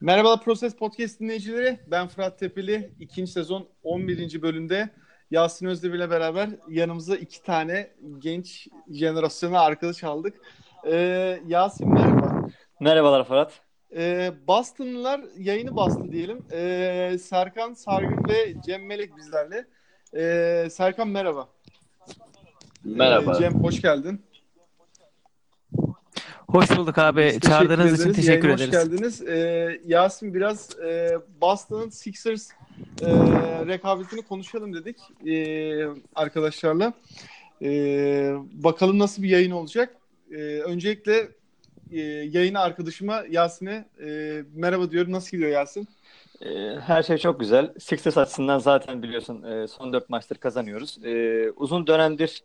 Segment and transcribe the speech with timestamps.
[0.00, 1.78] Merhabalar Proses Podcast dinleyicileri.
[1.86, 2.92] Ben Fırat Tepeli.
[3.00, 4.42] İkinci sezon 11.
[4.42, 4.90] bölümde
[5.30, 10.34] Yasin Özdemir ile beraber yanımıza iki tane genç jenerasyona arkadaş aldık.
[10.86, 12.48] Ee, Yasin merhaba.
[12.80, 13.60] Merhabalar Fırat.
[13.96, 16.44] Ee, Boston'lılar yayını bastı diyelim.
[16.52, 19.66] Ee, Serkan Sargın ve Cem Melek bizlerle.
[20.16, 21.48] Ee, Serkan merhaba.
[22.84, 23.32] Merhaba.
[23.36, 24.22] Ee, Cem hoş geldin.
[26.56, 27.30] Hoş bulduk abi.
[27.34, 28.16] Biz Çağırdığınız için ederiz.
[28.16, 28.74] teşekkür Yayına ederiz.
[28.74, 29.22] Hoş geldiniz.
[29.22, 32.50] Ee, Yasin biraz e, Boston'ın Sixers
[33.02, 33.06] e,
[33.66, 35.34] rekabetini konuşalım dedik e,
[36.14, 36.92] arkadaşlarla.
[37.62, 37.68] E,
[38.52, 39.96] bakalım nasıl bir yayın olacak.
[40.30, 41.28] E, öncelikle
[41.92, 45.12] e, yayına arkadaşıma Yasin'e e, merhaba diyorum.
[45.12, 45.88] Nasıl gidiyor Yasin?
[46.42, 46.48] Ee,
[46.86, 47.72] Her şey çok güzel.
[47.80, 50.98] Sixers açısından zaten biliyorsun e, son dört maçtır kazanıyoruz.
[51.04, 52.42] Ee, Uzun dönemdir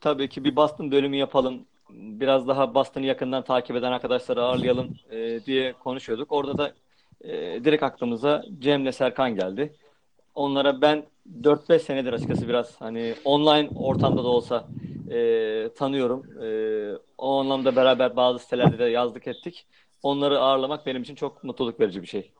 [0.00, 1.66] tabii ki bir Boston bölümü yapalım.
[1.94, 6.32] Biraz daha Boston'ı yakından takip eden arkadaşları ağırlayalım e, diye konuşuyorduk.
[6.32, 6.72] Orada da
[7.20, 9.74] e, direkt aklımıza Cem'le Serkan geldi.
[10.34, 11.04] Onlara ben
[11.42, 14.68] 4-5 senedir açıkçası biraz hani online ortamda da olsa
[15.10, 16.42] e, tanıyorum.
[16.42, 16.48] E,
[17.18, 19.66] o anlamda beraber bazı sitelerde de yazdık ettik.
[20.02, 22.30] Onları ağırlamak benim için çok mutluluk verici bir şey.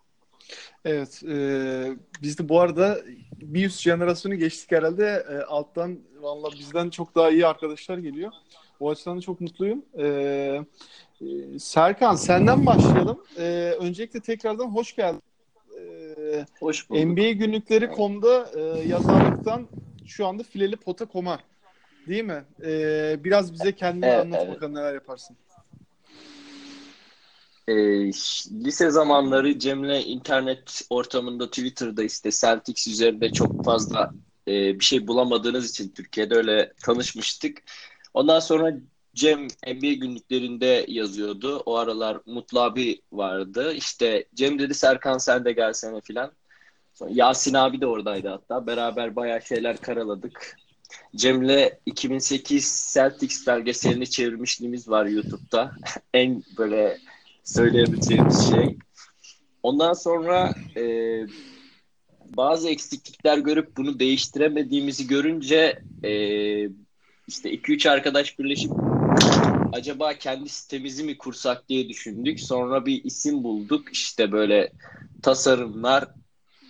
[0.84, 1.22] Evet.
[1.28, 1.36] E,
[2.22, 2.98] biz de bu arada
[3.32, 5.24] bir üst jenerasyonu geçtik herhalde.
[5.30, 8.32] E, alttan valla bizden çok daha iyi arkadaşlar geliyor.
[8.80, 9.84] O açıdan da çok mutluyum.
[9.98, 10.04] E,
[11.20, 13.24] e, Serkan senden başlayalım.
[13.38, 15.22] E, öncelikle tekrardan hoş geldin.
[15.80, 17.04] E, Hoş bulduk.
[17.04, 19.68] NBA günlükleri.com'da e, yazarlıktan
[20.06, 21.38] şu anda fileli pota koma.
[22.08, 22.44] Değil mi?
[22.64, 22.70] E,
[23.24, 24.54] biraz bize kendini Evet, anlat evet.
[24.56, 25.36] bakalım neler yaparsın.
[27.68, 34.10] Ee, ş- lise zamanları Cem'le internet ortamında Twitter'da işte Celtics üzerinde çok fazla
[34.48, 37.62] e, bir şey bulamadığınız için Türkiye'de öyle tanışmıştık.
[38.14, 38.72] Ondan sonra
[39.14, 41.62] Cem NBA günlüklerinde yazıyordu.
[41.66, 43.72] O aralar Mutlu abi vardı.
[43.72, 46.32] İşte Cem dedi Serkan sen de gelsene filan.
[47.08, 48.66] Yasin abi de oradaydı hatta.
[48.66, 50.56] Beraber bayağı şeyler karaladık.
[51.16, 55.72] Cem'le 2008 Celtics belgeselini çevirmişliğimiz var YouTube'da.
[56.14, 56.98] En böyle
[57.44, 58.78] söyleyebileceğimiz şey.
[59.62, 60.82] Ondan sonra e,
[62.36, 66.10] bazı eksiklikler görüp bunu değiştiremediğimizi görünce e,
[67.30, 68.72] işte 2-3 arkadaş birleşip
[69.72, 72.40] acaba kendi sitemizi mi kursak diye düşündük.
[72.40, 73.92] Sonra bir isim bulduk.
[73.92, 74.72] İşte böyle
[75.22, 76.08] tasarımlar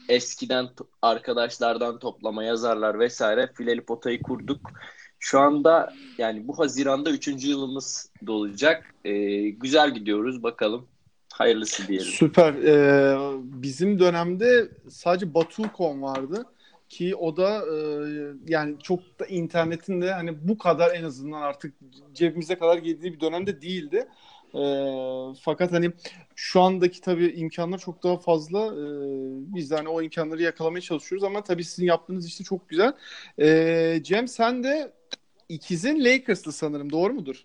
[0.09, 0.69] eskiden
[1.03, 4.71] arkadaşlardan toplama yazarlar vesaire Fileli Pota'yı kurduk.
[5.19, 7.28] Şu anda yani bu Haziran'da 3.
[7.44, 8.94] yılımız dolacak.
[9.04, 10.87] Ee, güzel gidiyoruz bakalım.
[11.32, 12.06] Hayırlısı diyelim.
[12.06, 12.54] Süper.
[12.54, 16.47] Ee, bizim dönemde sadece Batu.com vardı
[16.91, 17.77] ki o da e,
[18.49, 21.75] yani çok da internetin de hani bu kadar en azından artık
[22.15, 24.09] cebimize kadar geldiği bir dönemde değildi.
[24.55, 25.91] Ee, fakat hani
[26.37, 28.67] şu andaki tabii imkanlar çok daha fazla.
[28.67, 32.93] Ee, biz de hani o imkanları yakalamaya çalışıyoruz ama tabii sizin yaptığınız işte çok güzel.
[33.41, 34.93] Ee, Cem sen de
[35.49, 37.45] ikizin Lakers'lı sanırım doğru mudur?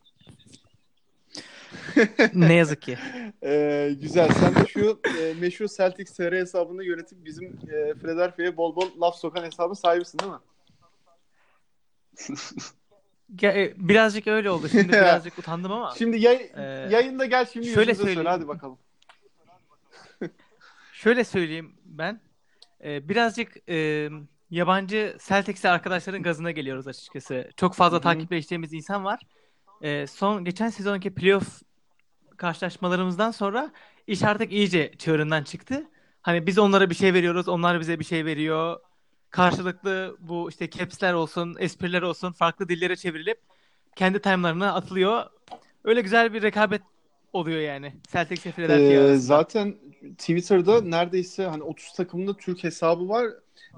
[2.33, 2.97] Ne yazık ki.
[3.43, 4.29] Ee, güzel.
[4.31, 9.15] Sen de şu e, meşhur Celtics TR hesabını yönetip bizim e, Philadelphia'ya bol bol laf
[9.15, 10.39] sokan hesabın sahibisin değil mi?
[13.43, 14.69] E, Birazcık öyle oldu.
[14.69, 15.93] Şimdi birazcık utandım ama.
[15.97, 18.29] Şimdi yay- Ee, yayında gel şimdi şöyle söyle.
[18.29, 18.77] Hadi bakalım.
[20.93, 22.21] Şöyle söyleyeyim ben.
[22.83, 24.09] Ee, birazcık e,
[24.49, 27.49] yabancı Celtics'li arkadaşların gazına geliyoruz açıkçası.
[27.57, 28.03] Çok fazla Hı hı.
[28.03, 29.21] takipleştiğimiz insan var.
[29.81, 31.61] Ee, son geçen sezonki playoff
[32.37, 33.71] karşılaşmalarımızdan sonra
[34.07, 35.83] iş artık iyice çığırından çıktı.
[36.21, 38.79] Hani biz onlara bir şey veriyoruz, onlar bize bir şey veriyor.
[39.29, 43.37] Karşılıklı bu işte caps'ler olsun, espriler olsun farklı dillere çevrilip
[43.95, 45.23] kendi time'larına atılıyor.
[45.83, 46.81] Öyle güzel bir rekabet
[47.33, 47.93] oluyor yani.
[48.11, 49.17] Celtics ve Philadelphia Ee, arasında.
[49.17, 49.75] zaten
[50.17, 53.25] Twitter'da neredeyse hani 30 takımında Türk hesabı var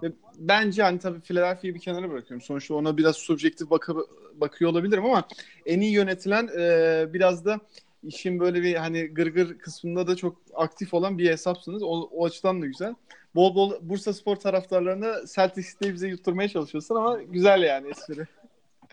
[0.03, 2.41] ve bence hani tabii Philadelphia'yı bir kenara bırakıyorum.
[2.41, 5.28] Sonuçta ona biraz subjektif bakı- bakıyor olabilirim ama
[5.66, 7.59] en iyi yönetilen e, biraz da
[8.03, 11.84] işin böyle bir hani gırgır kısmında da çok aktif olan bir hesapsınız.
[11.84, 12.96] O, o açıdan da güzel.
[13.35, 18.28] Bol bol Bursa Spor taraftarlarına Celtics diye bize yutturmaya çalışıyorsun ama güzel yani espri.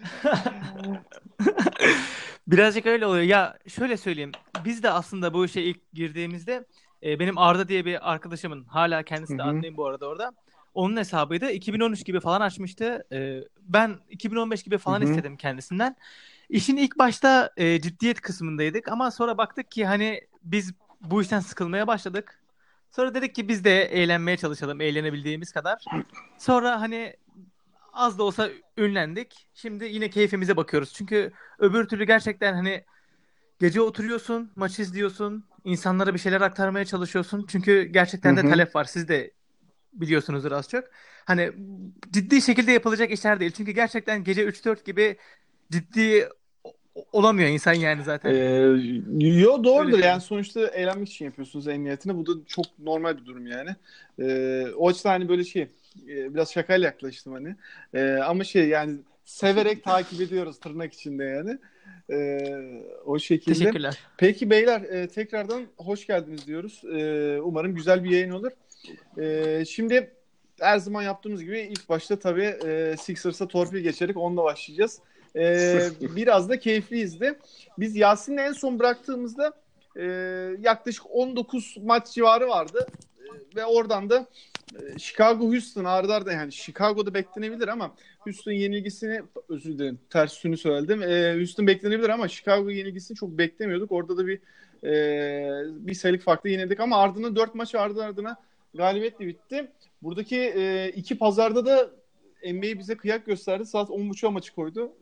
[2.46, 3.22] Birazcık öyle oluyor.
[3.22, 4.32] Ya şöyle söyleyeyim.
[4.64, 6.64] Biz de aslında bu işe ilk girdiğimizde
[7.02, 10.32] e, benim Arda diye bir arkadaşımın hala kendisi de admin bu arada orada.
[10.74, 11.50] Onun hesabıydı.
[11.50, 13.06] 2013 gibi falan açmıştı.
[13.12, 15.08] E, ben 2015 gibi falan Hı hı.
[15.10, 15.96] istedim kendisinden.
[16.54, 21.86] İşin ilk başta e, ciddiyet kısmındaydık ama sonra baktık ki hani biz bu işten sıkılmaya
[21.86, 22.40] başladık.
[22.90, 25.84] Sonra dedik ki biz de eğlenmeye çalışalım eğlenebildiğimiz kadar.
[26.38, 27.16] Sonra hani
[27.92, 28.48] az da olsa
[28.78, 29.48] ünlendik.
[29.54, 30.92] Şimdi yine keyfimize bakıyoruz.
[30.92, 32.84] Çünkü öbür türlü gerçekten hani
[33.60, 37.46] gece oturuyorsun, maç izliyorsun, insanlara bir şeyler aktarmaya çalışıyorsun.
[37.48, 38.50] Çünkü gerçekten de Hı hı.
[38.50, 38.84] talep var.
[38.84, 39.30] Siz de
[39.92, 40.84] biliyorsunuzdur az çok.
[41.24, 41.52] Hani
[42.10, 43.52] ciddi şekilde yapılacak işler değil.
[43.52, 45.16] Çünkü gerçekten gece 3-4 gibi
[45.72, 46.28] ciddi
[47.12, 48.34] olamıyor insan yani zaten.
[48.34, 52.16] Ee, yo doğrudur Öyle yani sonuçta eğlenmek için yapıyorsunuz en niyetine.
[52.16, 53.70] Bu da çok normal bir durum yani.
[54.20, 55.62] Ee, o açıdan hani böyle şey
[56.08, 57.56] e, biraz şakayla yaklaştım hani.
[57.94, 61.58] Ee, ama şey yani severek takip ediyoruz tırnak içinde yani.
[62.10, 63.58] Ee, o şekilde.
[63.58, 63.98] Teşekkürler.
[64.16, 66.82] Peki beyler e, tekrardan hoş geldiniz diyoruz.
[66.94, 68.52] Ee, umarım güzel bir yayın olur.
[69.18, 70.10] Ee, şimdi
[70.60, 75.00] her zaman yaptığımız gibi ilk başta tabii e, Sixers'a torpil geçerek onunla başlayacağız.
[75.36, 77.38] Ee, biraz da keyifliyiz de.
[77.78, 79.52] Biz Yasin'le en son bıraktığımızda
[79.96, 80.04] e,
[80.60, 82.86] yaklaşık 19 maç civarı vardı.
[83.18, 84.26] E, ve oradan da
[84.74, 90.56] e, Chicago Houston arda arda yani Chicago'da beklenebilir ama Houston yenilgisini özür dilerim ters üstünü
[90.56, 91.02] söyledim.
[91.02, 93.92] E, Houston beklenebilir ama Chicago yenilgisini çok beklemiyorduk.
[93.92, 94.40] Orada da bir
[94.84, 94.92] e,
[95.86, 98.36] bir sayılık farklı yenildik ama ardından 4 maç ardı ardına
[98.74, 99.70] galibiyetle bitti.
[100.02, 101.90] Buradaki e, iki pazarda da
[102.52, 103.66] NBA bize kıyak gösterdi.
[103.66, 104.92] Saat 10.30'a maçı koydu.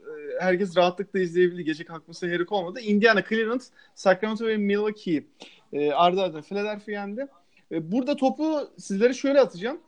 [0.41, 1.65] Herkes rahatlıkla izleyebildi.
[1.65, 2.81] Gece kalkmasına gerek olmadı.
[2.81, 3.61] Indiana, Cleveland,
[3.95, 5.25] Sacramento ve Milwaukee
[5.73, 7.27] e, ardı ardına Philadelphia yendi.
[7.73, 9.81] E, burada topu sizlere şöyle atacağım.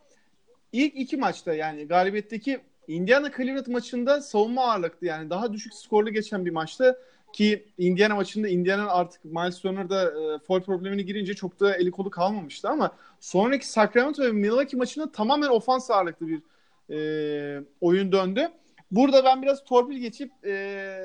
[0.73, 6.47] İlk iki maçta yani galibiyetteki Indiana Cleveland maçında savunma ağırlıklı yani daha düşük skorlu geçen
[6.47, 6.97] bir maçta
[7.33, 12.11] ki Indiana maçında Indiana'nın artık Miles Turner'da e, foul problemini girince çok da eli kolu
[12.11, 16.43] kalmamıştı ama sonraki Sacramento ve Milwaukee maçında tamamen ofans ağırlıklı bir
[16.91, 18.49] e, oyun döndü.
[18.95, 20.97] Burada ben biraz torpil geçip e,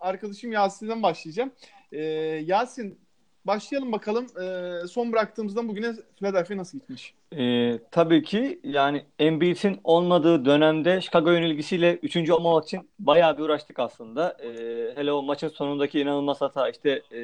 [0.00, 1.52] arkadaşım Yasin'den başlayacağım.
[1.92, 2.02] E,
[2.46, 2.98] Yasin
[3.44, 4.26] başlayalım bakalım.
[4.42, 7.14] E, son bıraktığımızdan bugüne Philadelphia nasıl gitmiş?
[7.36, 12.30] Ee, tabii ki yani Embiid'in olmadığı dönemde Chicago yenilgisiyle 3.
[12.30, 14.36] olmamak için bayağı bir uğraştık aslında.
[14.42, 17.20] Ee, hele o maçın sonundaki inanılmaz hata işte e,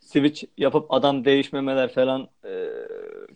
[0.00, 2.68] switch yapıp adam değişmemeler falan e,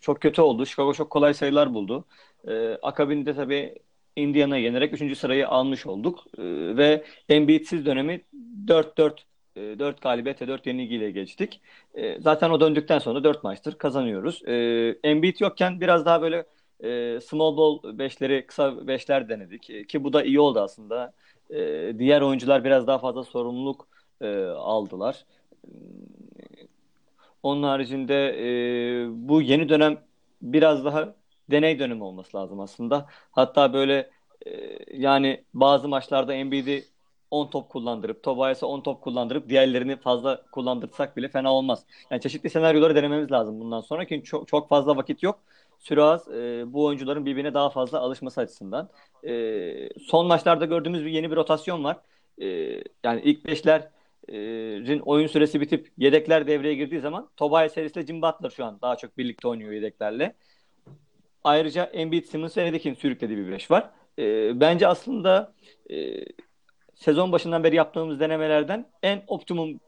[0.00, 0.66] çok kötü oldu.
[0.66, 2.04] Chicago çok kolay sayılar buldu.
[2.48, 3.74] E, akabinde tabii
[4.18, 5.18] Indiana'yı yenerek 3.
[5.18, 6.24] sırayı almış olduk.
[6.38, 6.42] E,
[6.76, 8.20] ve Embiid'siz dönemi
[8.66, 9.12] 4-4
[9.56, 11.60] e, 4 galibiyet ve 4 yenilgiyle geçtik.
[11.94, 14.42] E, zaten o döndükten sonra 4 maçtır kazanıyoruz.
[14.46, 14.54] E,
[15.02, 16.44] Embiid yokken biraz daha böyle
[16.80, 19.70] e, small ball 5'leri, kısa 5'ler denedik.
[19.70, 21.12] E, ki bu da iyi oldu aslında.
[21.98, 23.88] Diğer oyuncular biraz daha fazla sorumluluk
[24.56, 25.24] aldılar.
[27.42, 28.34] Onun haricinde
[29.10, 29.98] bu yeni dönem
[30.42, 31.14] biraz daha
[31.50, 33.06] deney dönemi olması lazım aslında.
[33.32, 34.10] Hatta böyle
[34.46, 34.50] e,
[34.98, 36.84] yani bazı maçlarda Embiid'i
[37.30, 41.84] 10 top kullandırıp, Tobias'a 10 top kullandırıp diğerlerini fazla kullandırsak bile fena olmaz.
[42.10, 45.40] Yani çeşitli senaryoları denememiz lazım bundan sonra ki çok, çok fazla vakit yok.
[45.78, 46.28] Süre az.
[46.28, 48.88] E, bu oyuncuların birbirine daha fazla alışması açısından.
[49.24, 51.96] E, son maçlarda gördüğümüz bir yeni bir rotasyon var.
[52.42, 52.46] E,
[53.04, 58.64] yani ilk beşlerin oyun süresi bitip yedekler devreye girdiği zaman Tobias Harris Jim Butler şu
[58.64, 60.34] an daha çok birlikte oynuyor yedeklerle.
[61.44, 63.90] Ayrıca Embiid Simmons ve Nedik'in sürüklediği bir beş var.
[64.18, 65.52] E, bence aslında
[65.90, 66.24] e,
[66.94, 69.80] sezon başından beri yaptığımız denemelerden en optimum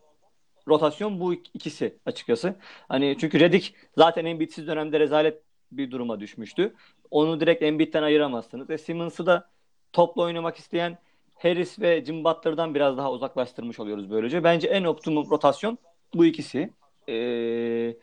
[0.69, 2.55] rotasyon bu ikisi açıkçası.
[2.88, 5.43] Hani çünkü Redick zaten Embiid'siz dönemde rezalet
[5.73, 6.75] bir duruma düşmüştü.
[7.11, 8.70] Onu direkt Embiid'den ayıramazsınız.
[8.70, 9.50] E Simmons'ı da
[9.93, 10.99] topla oynamak isteyen
[11.35, 14.44] Harris ve Jim Butler'dan biraz daha uzaklaştırmış oluyoruz böylece.
[14.44, 15.79] Bence en optimum rotasyon
[16.14, 16.70] bu ikisi.
[17.08, 17.97] Ee,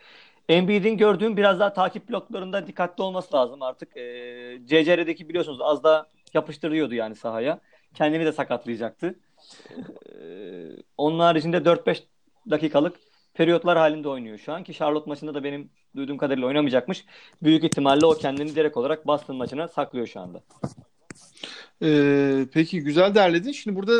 [0.49, 3.97] Embiid'in gördüğüm biraz daha takip bloklarında dikkatli olması lazım artık.
[3.97, 7.59] Ee, CCR'deki biliyorsunuz az daha yapıştırıyordu yani sahaya.
[7.93, 9.15] Kendini de sakatlayacaktı.
[10.09, 12.03] Ee, onun haricinde 4-5
[12.49, 12.95] dakikalık
[13.33, 17.05] periyotlar halinde oynuyor şu an ki Charlotte maçında da benim duyduğum kadarıyla oynamayacakmış.
[17.43, 20.43] Büyük ihtimalle o kendini direkt olarak Boston maçına saklıyor şu anda.
[21.83, 23.51] Ee, peki güzel derledin.
[23.51, 23.91] Şimdi burada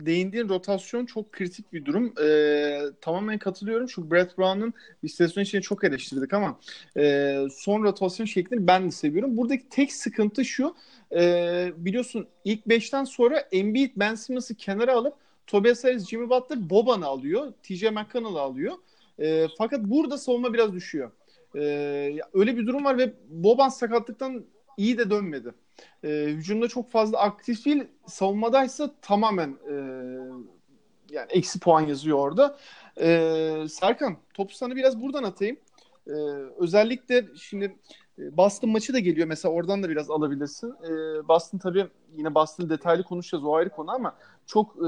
[0.00, 2.14] değindiğin rotasyon çok kritik bir durum.
[2.22, 3.86] Ee, tamamen katılıyorum.
[3.86, 6.60] Çünkü Brett Brown'un istatisyon içine çok eleştirdik ama
[6.96, 9.36] e, son rotasyon şeklini ben de seviyorum.
[9.36, 10.74] Buradaki tek sıkıntı şu.
[11.12, 15.14] E, biliyorsun ilk 5'ten sonra Embiid, Ben Simmons'ı kenara alıp
[15.46, 17.52] Tobias Harris, Jimmy Butler, Boban'ı alıyor.
[17.62, 18.72] TJ McConnell'ı alıyor.
[19.18, 21.10] E, fakat burada savunma biraz düşüyor.
[21.56, 21.60] E,
[22.34, 24.44] öyle bir durum var ve Boban sakatlıktan
[24.76, 25.54] iyi de dönmedi.
[26.04, 27.84] E, hücumda çok fazla aktif değil.
[28.06, 29.74] Savunmadaysa tamamen e,
[31.10, 32.56] yani eksi puan yazıyor orada.
[33.00, 35.56] E, Serkan topu sana biraz buradan atayım.
[36.06, 36.12] E,
[36.58, 37.76] özellikle şimdi
[38.18, 39.28] Boston maçı da geliyor.
[39.28, 40.74] Mesela oradan da biraz alabilirsin.
[40.84, 40.92] E,
[41.28, 43.44] Boston tabii yine Boston detaylı konuşacağız.
[43.44, 44.16] O ayrı konu ama
[44.46, 44.80] çok e,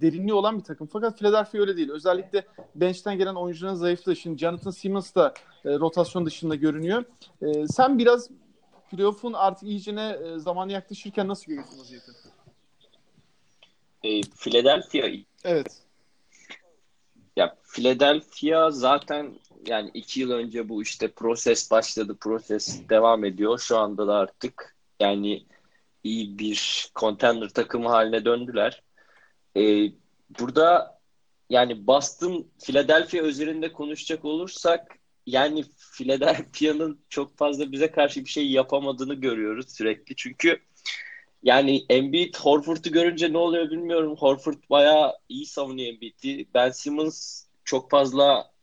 [0.00, 0.86] derinliği olan bir takım.
[0.92, 1.90] Fakat Philadelphia öyle değil.
[1.90, 4.16] Özellikle bench'ten gelen oyuncuların zayıflığı.
[4.16, 7.04] Şimdi Jonathan Simmons da e, rotasyon dışında görünüyor.
[7.42, 8.30] E, sen biraz
[8.96, 12.12] playoff'un artık iyicene e, zamanı yaklaşırken nasıl görüyorsun vaziyeti?
[14.04, 15.08] E, Philadelphia
[15.44, 15.82] Evet.
[17.36, 19.34] Ya Philadelphia zaten
[19.66, 23.58] yani iki yıl önce bu işte proses başladı, proses devam ediyor.
[23.58, 25.46] Şu anda da artık yani
[26.04, 28.82] iyi bir contender takımı haline döndüler.
[29.56, 29.92] Ee,
[30.40, 30.98] burada
[31.50, 39.14] yani Boston, Philadelphia üzerinde konuşacak olursak yani Philadelphia'nın çok fazla bize karşı bir şey yapamadığını
[39.14, 40.16] görüyoruz sürekli.
[40.16, 40.60] Çünkü
[41.42, 44.16] yani Embiid Horford'u görünce ne oluyor bilmiyorum.
[44.16, 46.46] Horford bayağı iyi savunuyor Embiid'i.
[46.54, 48.54] Ben Simmons çok fazla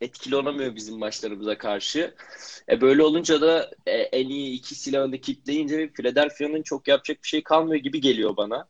[0.00, 2.14] etkili olamıyor bizim maçlarımıza karşı.
[2.68, 7.42] E böyle olunca da e, en iyi iki silahını kitleyince Philadelphia'nın çok yapacak bir şey
[7.42, 8.68] kalmıyor gibi geliyor bana.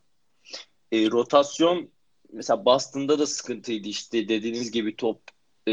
[0.92, 1.90] E, rotasyon
[2.32, 5.20] mesela Boston'da da sıkıntıydı işte dediğiniz gibi top
[5.68, 5.72] e,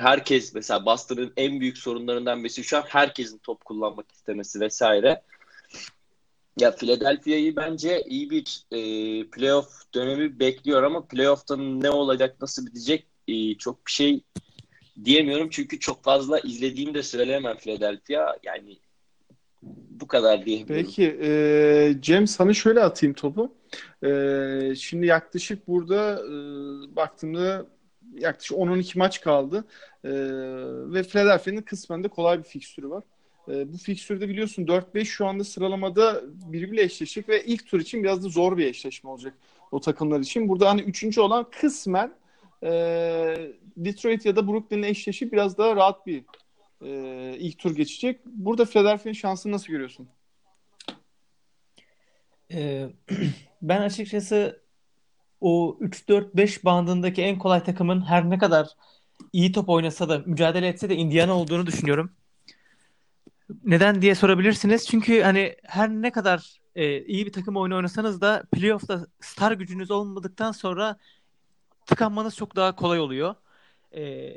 [0.00, 5.22] herkes mesela Boston'ın en büyük sorunlarından birisi şu an herkesin top kullanmak istemesi vesaire.
[6.60, 8.80] Ya Philadelphia'yı bence iyi bir e,
[9.30, 14.20] playoff dönemi bekliyor ama playoff'ta ne olacak, nasıl bitecek e, çok bir şey
[15.04, 15.48] diyemiyorum.
[15.50, 18.36] Çünkü çok fazla izlediğimi de söyleyemem Philadelphia.
[18.42, 18.78] Yani
[19.90, 20.84] bu kadar diyebilirim.
[20.84, 23.54] Peki e, Cem sana şöyle atayım topu.
[24.04, 26.32] E, şimdi yaklaşık burada e,
[26.96, 27.66] baktığımda
[28.18, 29.64] yaklaşık 10-12 maç kaldı.
[30.04, 30.10] E,
[30.92, 33.04] ve Philadelphia'nın kısmen de kolay bir fikstürü var.
[33.48, 38.24] E, bu fikstürde biliyorsun 4-5 şu anda sıralamada birbiriyle eşleşecek ve ilk tur için biraz
[38.24, 39.34] da zor bir eşleşme olacak
[39.72, 40.48] o takımlar için.
[40.48, 42.14] Burada hani üçüncü olan kısmen
[42.62, 42.70] e,
[43.76, 46.24] Detroit ya da Brooklyn'le eşleşip biraz daha rahat bir
[46.84, 48.26] e, ilk tur geçecek.
[48.26, 50.08] Burada Philadelphia'nın şansını nasıl görüyorsun?
[52.52, 52.88] Ee,
[53.62, 54.59] ben açıkçası
[55.40, 58.68] o 3-4-5 bandındaki en kolay takımın her ne kadar
[59.32, 62.12] iyi top oynasa da mücadele etse de Indiana olduğunu düşünüyorum.
[63.64, 64.88] Neden diye sorabilirsiniz.
[64.88, 69.90] Çünkü hani her ne kadar e, iyi bir takım oyunu oynasanız da playoff'ta star gücünüz
[69.90, 70.96] olmadıktan sonra
[71.86, 73.34] tıkanmanız çok daha kolay oluyor.
[73.94, 74.32] E,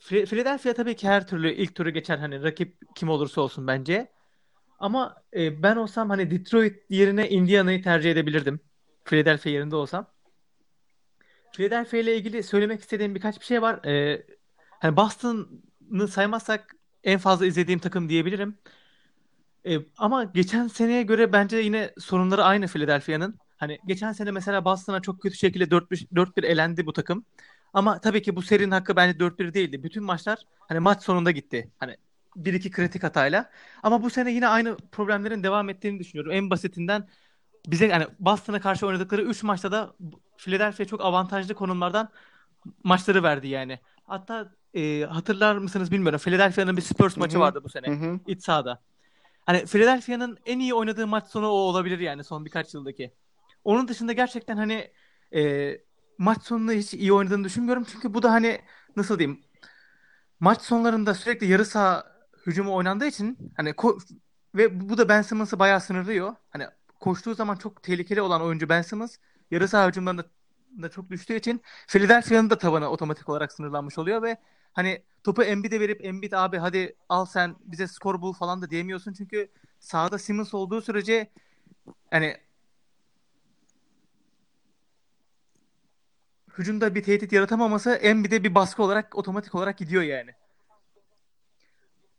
[0.00, 4.12] Philadelphia tabii ki her türlü ilk turu geçer hani rakip kim olursa olsun bence.
[4.78, 8.60] Ama e, ben olsam hani Detroit yerine Indiana'yı tercih edebilirdim.
[9.04, 10.06] Philadelphia yerinde olsam.
[11.58, 13.84] Philadelphia ile ilgili söylemek istediğim birkaç bir şey var.
[13.84, 14.22] E,
[14.70, 18.58] hani Boston'ı saymazsak en fazla izlediğim takım diyebilirim.
[19.66, 23.38] E, ama geçen seneye göre bence yine sorunları aynı Philadelphia'nın.
[23.56, 27.24] Hani geçen sene mesela Boston'a çok kötü şekilde 4-1 elendi bu takım.
[27.72, 29.82] Ama tabii ki bu serinin hakkı bence 4-1 değildi.
[29.82, 31.70] Bütün maçlar hani maç sonunda gitti.
[31.78, 31.96] Hani
[32.36, 33.50] bir iki kritik hatayla.
[33.82, 36.32] Ama bu sene yine aynı problemlerin devam ettiğini düşünüyorum.
[36.32, 37.08] En basitinden
[37.66, 39.94] bize yani Boston'a karşı oynadıkları 3 maçta da
[40.36, 42.08] Philadelphia çok avantajlı konumlardan
[42.84, 43.78] maçları verdi yani.
[44.04, 46.18] Hatta e, hatırlar mısınız bilmiyorum.
[46.18, 47.20] Philadelphia'nın bir Spurs Hı-hı.
[47.20, 47.86] maçı vardı bu sene.
[47.86, 48.20] Hı-hı.
[48.26, 48.82] İç sahada.
[49.46, 53.14] Hani Philadelphia'nın en iyi oynadığı maç sonu o olabilir yani son birkaç yıldaki.
[53.64, 54.90] Onun dışında gerçekten hani
[55.34, 55.72] e,
[56.18, 57.86] maç sonunda hiç iyi oynadığını düşünmüyorum.
[57.92, 58.60] Çünkü bu da hani
[58.96, 59.40] nasıl diyeyim
[60.40, 62.04] maç sonlarında sürekli yarı saha
[62.46, 64.18] hücumu oynandığı için hani ko-
[64.54, 66.34] ve bu da Ben Simmons'ı bayağı sınırlıyor.
[66.50, 66.66] Hani
[67.00, 69.16] koştuğu zaman çok tehlikeli olan oyuncu Ben Simmons
[69.50, 70.24] yarı saha hücumlarında
[70.82, 74.36] da çok düştüğü için Philadelphia'nın da tavanı otomatik olarak sınırlanmış oluyor ve
[74.72, 79.12] hani topu Embiid'e verip Embiid abi hadi al sen bize skor bul falan da diyemiyorsun
[79.12, 81.30] çünkü sahada Simmons olduğu sürece
[82.10, 82.36] hani
[86.58, 90.30] hücumda bir tehdit yaratamaması Embiid'e bir baskı olarak otomatik olarak gidiyor yani.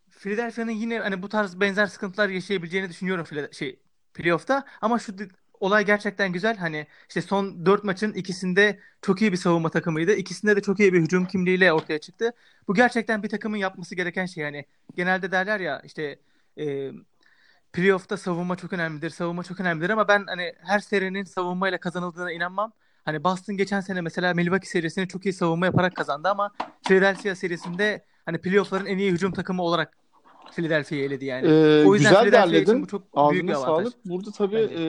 [0.09, 3.79] Philadelphia'nın yine hani bu tarz benzer sıkıntılar yaşayabileceğini düşünüyorum şey
[4.19, 5.13] playoff'ta ama şu
[5.59, 6.57] olay gerçekten güzel.
[6.57, 10.13] Hani işte son 4 maçın ikisinde çok iyi bir savunma takımıydı.
[10.13, 12.33] İkisinde de çok iyi bir hücum kimliğiyle ortaya çıktı.
[12.67, 14.43] Bu gerçekten bir takımın yapması gereken şey.
[14.43, 16.19] Yani genelde derler ya işte
[16.59, 16.91] e,
[17.73, 22.73] playoff'ta savunma çok önemlidir, savunma çok önemlidir ama ben hani her serinin savunmayla kazanıldığına inanmam.
[23.05, 26.51] Hani Boston geçen sene mesela Milwaukee serisini çok iyi savunma yaparak kazandı ama
[26.87, 29.98] Philadelphia serisinde hani playoff'ların en iyi hücum takımı olarak
[30.51, 31.47] Philadelphia'yı eledi yani.
[31.47, 32.81] Ee, o yüzden güzel derledin.
[32.81, 33.65] bu çok büyük Ağzına bir avantaj.
[33.65, 34.05] sağlık.
[34.05, 34.83] Burada tabii e,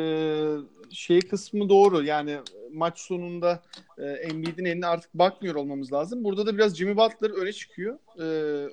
[0.90, 2.02] şey kısmı doğru.
[2.02, 2.38] Yani
[2.73, 3.62] maç sonunda
[3.99, 6.25] e, Embiid'in eline artık bakmıyor olmamız lazım.
[6.25, 7.99] Burada da biraz Jimmy Butler öne çıkıyor.
[8.19, 8.23] E,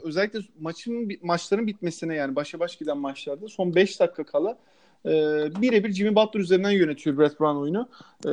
[0.04, 4.58] özellikle maçın maçların bitmesine yani başa baş giden maçlarda son 5 dakika kala
[5.06, 5.12] e,
[5.62, 7.90] birebir Jimmy Butler üzerinden yönetiyor Brett Brown oyunu.
[8.26, 8.30] E,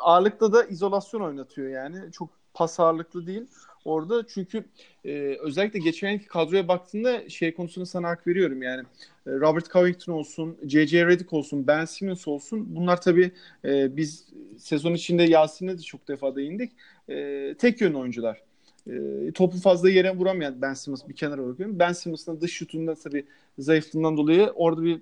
[0.00, 2.12] ağırlıkta da izolasyon oynatıyor yani.
[2.12, 3.46] Çok pas ağırlıklı değil
[3.88, 4.26] orada.
[4.26, 4.64] Çünkü
[5.04, 8.82] e, özellikle geçen yılki kadroya baktığında şey konusunda sana hak veriyorum yani.
[9.26, 11.06] E, Robert Covington olsun, J.J.
[11.06, 12.76] Redick olsun, Ben Simmons olsun.
[12.76, 13.30] Bunlar tabii
[13.64, 14.26] e, biz
[14.58, 16.72] sezon içinde Yasin'e de çok defa değindik.
[17.08, 18.42] E, tek yön oyuncular.
[18.86, 21.78] E, topu fazla yere vuramayan Ben Simmons bir kenara bırakıyorum.
[21.78, 23.24] Ben Simmons'ın dış şutunda tabii
[23.58, 25.00] zayıflığından dolayı orada bir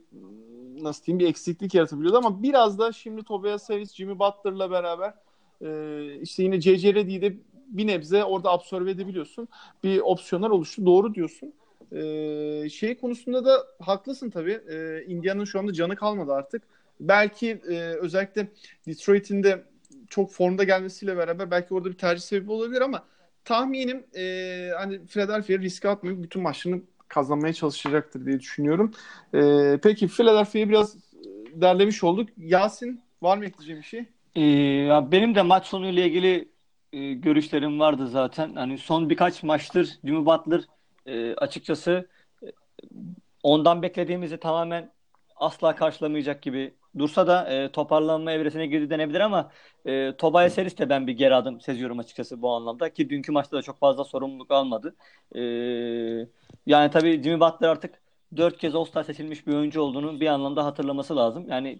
[0.82, 5.14] nasıl diyeyim bir eksiklik yaratabiliyordu ama biraz da şimdi Tobias Harris, Jimmy Butler'la beraber
[5.62, 6.94] e, işte yine J.J.
[6.94, 7.36] Redick'i de
[7.68, 9.48] bir nebze orada absorbe edebiliyorsun.
[9.84, 10.86] Bir opsiyonlar oluştu.
[10.86, 11.52] Doğru diyorsun.
[11.92, 14.60] Ee, şey konusunda da haklısın tabii.
[14.70, 16.62] Ee, Indiana'nın şu anda canı kalmadı artık.
[17.00, 18.48] Belki e, özellikle
[18.86, 19.64] Detroit'in de
[20.08, 23.04] çok formda gelmesiyle beraber belki orada bir tercih sebebi olabilir ama
[23.44, 28.90] tahminim e, hani Philadelphia riske atmayıp bütün maçlarını kazanmaya çalışacaktır diye düşünüyorum.
[29.34, 30.96] E, peki Philadelphia'yı biraz
[31.54, 32.28] derlemiş olduk.
[32.38, 34.04] Yasin var mı ekleyeceğim bir şey?
[34.36, 36.48] Ee, benim de maç sonuyla ilgili
[36.96, 38.54] e, görüşlerim vardı zaten.
[38.54, 40.60] Hani son birkaç maçtır Jimmy Butler
[41.06, 42.08] e, açıkçası
[42.42, 42.46] e,
[43.42, 44.92] ondan beklediğimizi tamamen
[45.36, 49.50] asla karşılamayacak gibi dursa da e, toparlanma evresine girdi denebilir ama
[49.86, 53.56] e, Tobias Harris de ben bir geri adım seziyorum açıkçası bu anlamda ki dünkü maçta
[53.56, 54.96] da çok fazla sorumluluk almadı.
[55.34, 55.40] E,
[56.66, 58.00] yani tabii Jimmy Butler artık
[58.36, 61.48] dört kez All-Star seçilmiş bir oyuncu olduğunu bir anlamda hatırlaması lazım.
[61.48, 61.78] Yani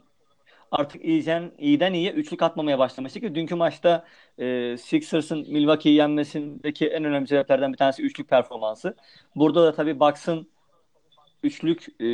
[0.70, 4.04] artık iyiden, iyiden iyiye üçlük atmamaya başlamıştı ki dünkü maçta
[4.38, 8.96] e, Sixers'ın Milwaukee'yi yenmesindeki en önemli sebeplerden bir tanesi üçlük performansı.
[9.36, 10.48] Burada da tabii Bucks'ın
[11.42, 12.06] üçlük e,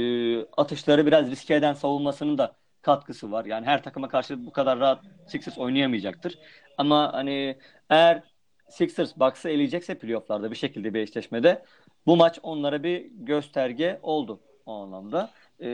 [0.56, 3.44] atışları biraz riske eden savunmasının da katkısı var.
[3.44, 6.38] Yani her takıma karşı bu kadar rahat Sixers oynayamayacaktır.
[6.78, 7.58] Ama hani
[7.90, 8.22] eğer
[8.68, 11.64] Sixers Bucks'ı eleyecekse playofflarda bir şekilde bir eşleşmede
[12.06, 15.30] bu maç onlara bir gösterge oldu o anlamda.
[15.62, 15.68] Ee,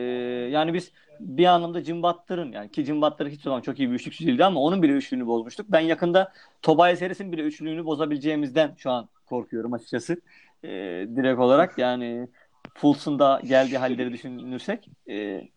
[0.53, 3.95] yani biz bir anlamda Jim Butler'ın yani ki Jim Butler hiç zaman çok iyi bir
[3.95, 5.67] üçlükçü değildi ama onun bile üçlüğünü bozmuştuk.
[5.69, 10.21] Ben yakında Tobias Harris'in bile üçlüğünü bozabileceğimizden şu an korkuyorum açıkçası.
[10.65, 10.69] Ee,
[11.17, 12.29] direkt olarak yani
[12.75, 15.49] Fultz'un da geldiği halleri düşünürsek e,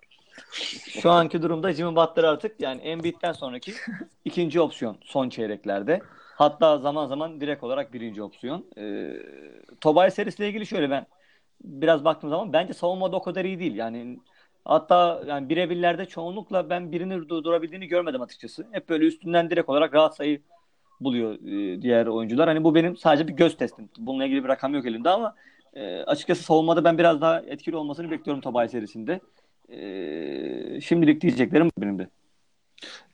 [1.01, 3.73] şu anki durumda Jimmy Butler artık yani Embiid'den sonraki
[4.25, 6.01] ikinci opsiyon son çeyreklerde.
[6.35, 8.65] Hatta zaman zaman direkt olarak birinci opsiyon.
[8.77, 9.13] E,
[9.81, 11.05] Tobias Harris ile ilgili şöyle ben
[11.63, 13.75] biraz baktığım zaman bence savunmada o kadar iyi değil.
[13.75, 14.19] Yani
[14.65, 18.67] hatta yani birebirlerde çoğunlukla ben birini durdurabildiğini görmedim açıkçası.
[18.71, 20.41] Hep böyle üstünden direkt olarak rahat sayı
[21.01, 22.47] buluyor e, diğer oyuncular.
[22.47, 23.89] Hani bu benim sadece bir göz testim.
[23.97, 25.35] Bununla ilgili bir rakam yok elimde ama
[25.73, 29.19] e, açıkçası savunmada ben biraz daha etkili olmasını bekliyorum Tobias Harris'in de.
[29.69, 32.07] E, şimdilik diyeceklerim benim de.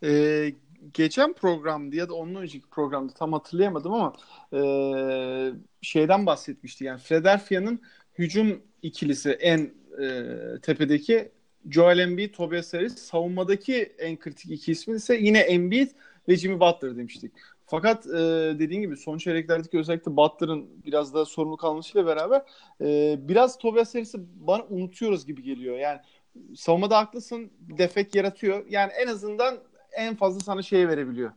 [0.03, 0.53] Ee,
[0.93, 4.13] geçen programda ya da ondan önceki programda tam hatırlayamadım ama
[4.53, 4.62] e,
[5.81, 6.83] şeyden bahsetmişti.
[6.83, 7.81] Yani Philadelphia'nın
[8.17, 10.25] hücum ikilisi en e,
[10.62, 11.32] tepedeki
[11.69, 12.95] Joel Embiid, Tobias Harris.
[12.95, 15.89] Savunmadaki en kritik iki ismi ise yine Embiid
[16.27, 17.32] ve Jimmy Butler demiştik.
[17.65, 18.19] Fakat e,
[18.60, 22.41] dediğin gibi son çeyreklerdeki özellikle Butler'ın biraz daha sorumluluk almasıyla beraber
[22.82, 25.77] e, biraz Tobias Harris'i bana unutuyoruz gibi geliyor.
[25.77, 25.99] Yani
[26.56, 27.51] savunmada haklısın.
[27.60, 28.65] Defek yaratıyor.
[28.69, 29.58] Yani en azından
[29.91, 31.32] en fazla sana şey verebiliyor.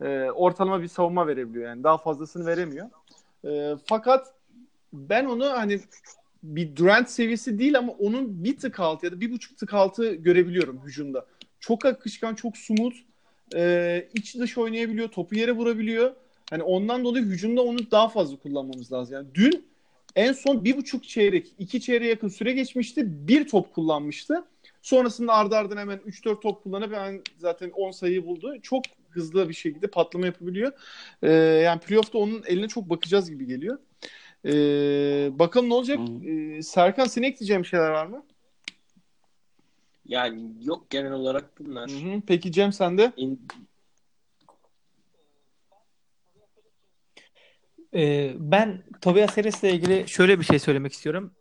[0.00, 1.68] E, ortalama bir savunma verebiliyor.
[1.68, 2.90] Yani daha fazlasını veremiyor.
[3.44, 4.34] E, fakat
[4.92, 5.80] ben onu hani
[6.42, 10.14] bir Durant seviyesi değil ama onun bir tık altı ya da bir buçuk tık altı
[10.14, 11.26] görebiliyorum hücumda.
[11.60, 12.94] Çok akışkan, çok smooth.
[13.54, 15.08] E, iç dış oynayabiliyor.
[15.08, 16.14] Topu yere vurabiliyor.
[16.50, 19.14] Hani ondan dolayı hücumda onu daha fazla kullanmamız lazım.
[19.14, 19.66] Yani dün
[20.16, 23.28] en son bir buçuk çeyrek, iki çeyreğe yakın süre geçmişti.
[23.28, 24.44] Bir top kullanmıştı.
[24.82, 28.54] Sonrasında ardı ardına hemen 3-4 top kullanıp hemen zaten 10 sayıyı buldu.
[28.62, 30.72] Çok hızlı bir şekilde patlama yapabiliyor.
[31.22, 33.78] Ee, yani playoff'ta onun eline çok bakacağız gibi geliyor.
[34.46, 35.98] Ee, bakalım ne olacak?
[36.26, 38.24] Ee, Serkan senin ekleyeceğin şeyler var mı?
[40.06, 41.90] Yani yok genel olarak bunlar.
[41.90, 42.22] Hı hı.
[42.26, 43.12] Peki Cem sende?
[43.16, 43.40] İn-
[47.94, 51.34] Ee, ben Tobias Harris'le ilgili şöyle bir şey söylemek istiyorum.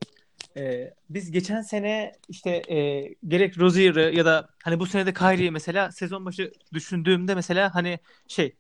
[0.58, 5.52] Ee, biz geçen sene işte e, gerek Rozier'ı ya da hani bu sene de Kyrie'yi
[5.52, 8.56] mesela sezon başı düşündüğümde mesela hani şey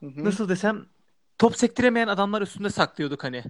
[0.00, 0.24] Hı hı.
[0.24, 0.86] nasıl desem
[1.40, 3.42] top sektiremeyen adamlar üstünde saklıyorduk hani.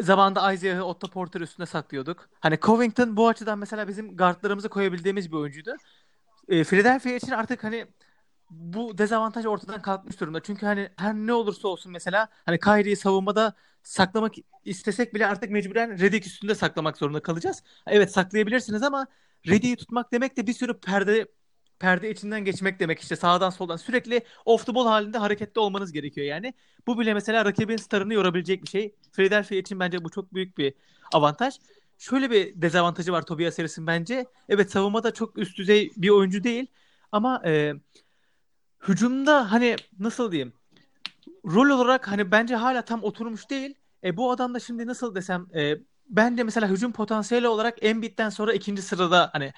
[0.00, 2.28] Zamanında Isaiah'ı Otto Porter üstünde saklıyorduk.
[2.40, 5.76] Hani Covington bu açıdan mesela bizim guardlarımızı koyabildiğimiz bir oyuncuydu.
[6.48, 7.86] E, Philadelphia için artık hani
[8.50, 10.40] bu dezavantaj ortadan kalkmış durumda.
[10.42, 15.98] Çünkü hani her ne olursa olsun mesela hani Kyrie'yi savunmada saklamak istesek bile artık mecburen
[15.98, 17.62] Redick üstünde saklamak zorunda kalacağız.
[17.86, 19.06] Evet saklayabilirsiniz ama
[19.46, 21.26] Redick'i tutmak demek de bir sürü perde
[21.82, 26.26] perde içinden geçmek demek işte sağdan soldan sürekli off the ball halinde hareketli olmanız gerekiyor
[26.26, 26.54] yani.
[26.86, 28.94] Bu bile mesela rakibin starını yorabilecek bir şey.
[29.12, 30.74] Philadelphia için bence bu çok büyük bir
[31.12, 31.54] avantaj.
[31.98, 34.26] Şöyle bir dezavantajı var Tobias Harris'in bence.
[34.48, 36.66] Evet savunmada çok üst düzey bir oyuncu değil
[37.12, 37.72] ama e,
[38.88, 40.52] hücumda hani nasıl diyeyim
[41.44, 43.74] rol olarak hani bence hala tam oturmuş değil.
[44.04, 45.76] E, bu adam da şimdi nasıl desem e,
[46.08, 49.52] bence mesela hücum potansiyeli olarak Embiid'den sonra ikinci sırada hani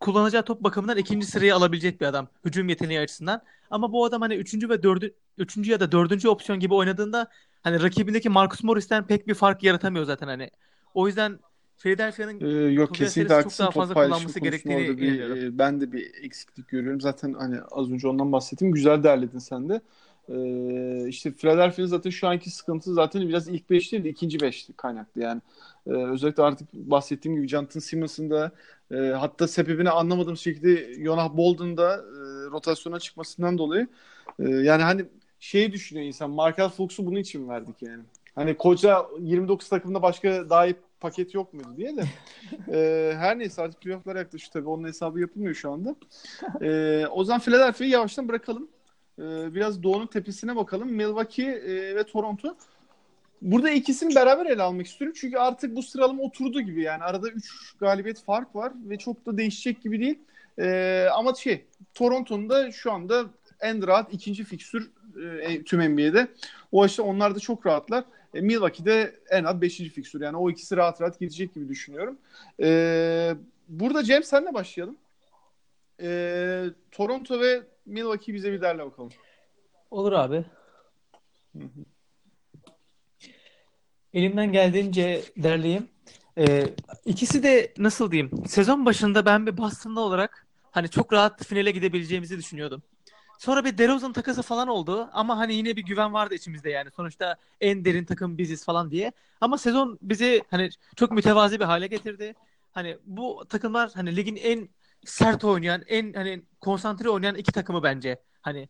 [0.00, 3.42] kullanacağı top bakımından ikinci sırayı alabilecek bir adam hücum yeteneği açısından.
[3.70, 7.28] Ama bu adam hani üçüncü ve dördü, üçüncü ya da dördüncü opsiyon gibi oynadığında
[7.62, 10.50] hani rakibindeki Marcus Morris'ten pek bir fark yaratamıyor zaten hani.
[10.94, 11.38] O yüzden
[11.78, 16.68] Philadelphia'nın Ee, yok kesinlikle çok daha fazla kullanması gerektiğini bir, e, ben de bir eksiklik
[16.68, 17.00] görüyorum.
[17.00, 18.72] Zaten hani az önce ondan bahsettim.
[18.72, 19.80] Güzel derledin sen de.
[20.28, 24.68] Ee, işte Philadelphia'nın zaten şu anki sıkıntısı zaten biraz ilk 5 değil de ikinci 5
[24.76, 25.40] kaynaklı yani.
[25.86, 28.52] Ee, özellikle artık bahsettiğim gibi Jonathan Simmons'ın da
[28.90, 33.88] e, hatta sebebini anlamadığım şekilde Jonah Bolden'ın da e, rotasyona çıkmasından dolayı
[34.38, 35.04] e, yani hani
[35.40, 38.02] şey düşünüyor insan Markel Fultz'u bunun için verdik yani.
[38.34, 42.04] Hani koca 29 takımda başka daha iyi paket yok muydu diye de.
[42.72, 44.68] e, her neyse artık playoff'lara yaklaşıyor tabii.
[44.68, 45.94] Onun hesabı yapılmıyor şu anda.
[46.60, 48.68] E, o zaman Philadelphia'yı yavaştan bırakalım.
[49.18, 50.88] E, biraz Doğu'nun tepesine bakalım.
[50.88, 52.56] Milwaukee e, ve Toronto.
[53.42, 55.16] Burada ikisini beraber ele almak istiyorum.
[55.20, 57.04] Çünkü artık bu sıralama oturdu gibi yani.
[57.04, 60.18] Arada 3 galibiyet fark var ve çok da değişecek gibi değil.
[60.58, 63.24] E, ama şey Toronto'nun da şu anda
[63.60, 64.90] en rahat ikinci fikstür
[65.42, 66.28] e, tüm NBA'de.
[66.72, 68.04] O açıdan onlar da çok rahatlar.
[68.34, 69.76] E, Milwaukee'de en az 5.
[69.76, 70.20] fikstür.
[70.20, 72.18] Yani o ikisi rahat rahat gidecek gibi düşünüyorum.
[72.62, 73.34] E,
[73.68, 74.96] burada Cem senle başlayalım.
[76.00, 79.10] E, Toronto ve Milwaukee bize bir derle bakalım.
[79.90, 80.44] Olur abi.
[84.14, 85.88] Elimden geldiğince derleyeyim.
[86.38, 86.66] Ee,
[87.04, 88.46] ikisi de nasıl diyeyim?
[88.46, 92.82] Sezon başında ben bir Boston'da olarak hani çok rahat finale gidebileceğimizi düşünüyordum.
[93.38, 96.90] Sonra bir DeRozan takası falan oldu ama hani yine bir güven vardı içimizde yani.
[96.90, 99.12] Sonuçta en derin takım biziz falan diye.
[99.40, 102.34] Ama sezon bizi hani çok mütevazi bir hale getirdi.
[102.72, 104.68] Hani bu takımlar hani ligin en
[105.06, 108.22] sert oynayan, en hani konsantre oynayan iki takımı bence.
[108.42, 108.68] Hani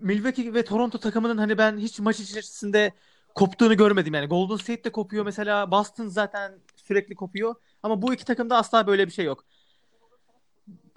[0.00, 2.92] Milwaukee ve Toronto takımının hani ben hiç maç içerisinde
[3.34, 4.26] koptuğunu görmedim yani.
[4.26, 5.70] Golden State de kopuyor mesela.
[5.70, 7.54] Boston zaten sürekli kopuyor.
[7.82, 9.44] Ama bu iki takımda asla böyle bir şey yok.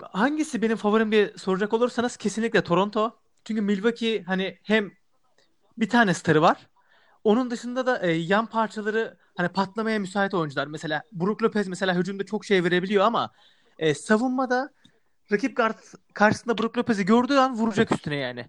[0.02, 3.20] Hangisi benim favorim diye soracak olursanız kesinlikle Toronto.
[3.46, 4.92] Çünkü Milwaukee hani hem
[5.78, 6.68] bir tane starı var.
[7.24, 10.68] Onun dışında da e, yan parçaları hani patlamaya müsait oyuncular.
[10.68, 13.32] Mesela Brook Lopez mesela hücumda çok şey verebiliyor ama
[13.80, 14.74] e, savunmada
[15.32, 15.78] rakip guard
[16.14, 18.46] karşısında Brook Lopez'i gördüğü an vuracak üstüne yani.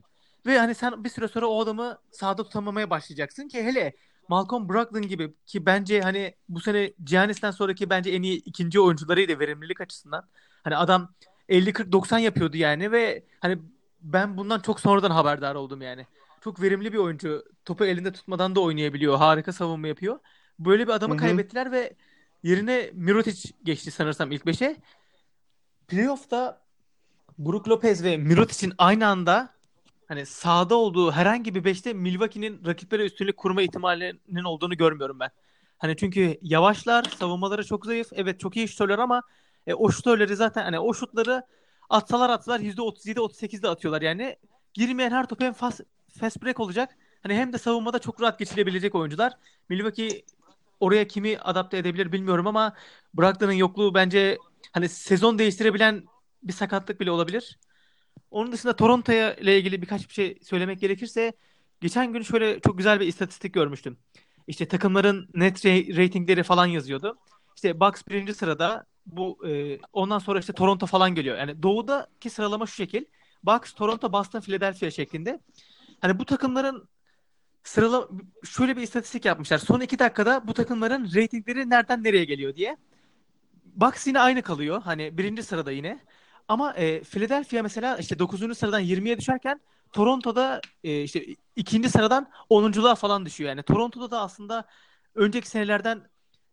[0.46, 3.96] Ve hani sen bir süre sonra o adamı sahada tutamamaya başlayacaksın ki hele
[4.28, 9.40] Malcolm Brogdon gibi ki bence hani bu sene Giannis'ten sonraki bence en iyi ikinci oyuncularıydı
[9.40, 10.28] verimlilik açısından.
[10.64, 11.14] Hani adam
[11.48, 13.58] 50-40-90 yapıyordu yani ve hani
[14.02, 16.06] ben bundan çok sonradan haberdar oldum yani.
[16.40, 17.44] Çok verimli bir oyuncu.
[17.64, 19.16] Topu elinde tutmadan da oynayabiliyor.
[19.16, 20.18] Harika savunma yapıyor.
[20.58, 21.20] Böyle bir adamı Hı hı.
[21.20, 21.96] kaybettiler ve
[22.42, 24.76] yerine Mirotic geçti sanırsam ilk beşe.
[25.88, 26.62] Playoff'ta
[27.38, 29.54] Brook Lopez ve Mirotic'in aynı anda
[30.08, 35.30] hani sahada olduğu herhangi bir beşte Milwaukee'nin rakiplere üstünlük kurma ihtimalinin olduğunu görmüyorum ben.
[35.78, 38.08] Hani çünkü yavaşlar, savunmaları çok zayıf.
[38.12, 39.22] Evet çok iyi şutörler ama
[39.66, 41.42] e, o şutörleri zaten hani o şutları
[41.90, 44.36] atsalar atsalar %37-38'de atıyorlar yani.
[44.74, 45.80] Girmeyen her top hem fast,
[46.20, 46.96] fast break olacak.
[47.22, 49.32] Hani hem de savunmada çok rahat geçilebilecek oyuncular.
[49.68, 50.24] Milwaukee
[50.80, 52.74] oraya kimi adapte edebilir bilmiyorum ama
[53.14, 54.38] Brogdon'un yokluğu bence
[54.72, 56.04] hani sezon değiştirebilen
[56.42, 57.58] bir sakatlık bile olabilir.
[58.30, 61.32] Onun dışında Toronto'ya ile ilgili birkaç bir şey söylemek gerekirse
[61.80, 63.98] geçen gün şöyle çok güzel bir istatistik görmüştüm.
[64.46, 67.18] İşte takımların net ra- ratingleri falan yazıyordu.
[67.56, 71.38] İşte Bucks birinci sırada bu e, ondan sonra işte Toronto falan geliyor.
[71.38, 73.04] Yani doğudaki sıralama şu şekil.
[73.44, 75.40] Bucks, Toronto, Boston, Philadelphia şeklinde.
[76.00, 76.88] Hani bu takımların
[77.62, 78.08] sırala
[78.44, 79.58] şöyle bir istatistik yapmışlar.
[79.58, 82.76] Son iki dakikada bu takımların ratingleri nereden nereye geliyor diye.
[83.78, 84.82] Bucks yine aynı kalıyor.
[84.82, 86.00] Hani birinci sırada yine.
[86.48, 88.54] Ama e, Philadelphia mesela işte 9.
[88.54, 89.60] sıradan 20'ye düşerken
[89.92, 93.50] Toronto'da e, işte ikinci sıradan 10'unculuğa falan düşüyor.
[93.50, 94.64] Yani Toronto'da da aslında
[95.14, 96.02] önceki senelerden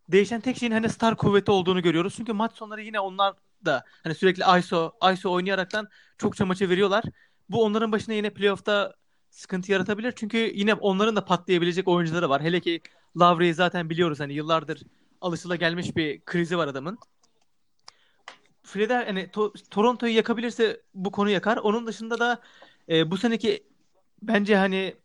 [0.10, 2.14] değişen tek şeyin hani star kuvveti olduğunu görüyoruz.
[2.18, 3.34] Çünkü maç sonları yine onlar
[3.66, 7.04] da hani sürekli ISO ISO oynayaraktan çokça maçı veriyorlar.
[7.50, 8.94] Bu onların başına yine playoff'ta
[9.30, 10.14] sıkıntı yaratabilir.
[10.16, 12.42] Çünkü yine onların da patlayabilecek oyuncuları var.
[12.42, 12.82] Hele ki
[13.20, 14.82] Lowry'i zaten biliyoruz hani yıllardır
[15.22, 16.98] alışılagelmiş bir krizi var adamın.
[18.66, 21.58] Philadelphia hani To- Toronto'yu yakabilirse bu konu yakar.
[21.58, 22.42] Onun dışında da
[22.90, 23.64] e, bu seneki
[24.22, 24.96] bence hani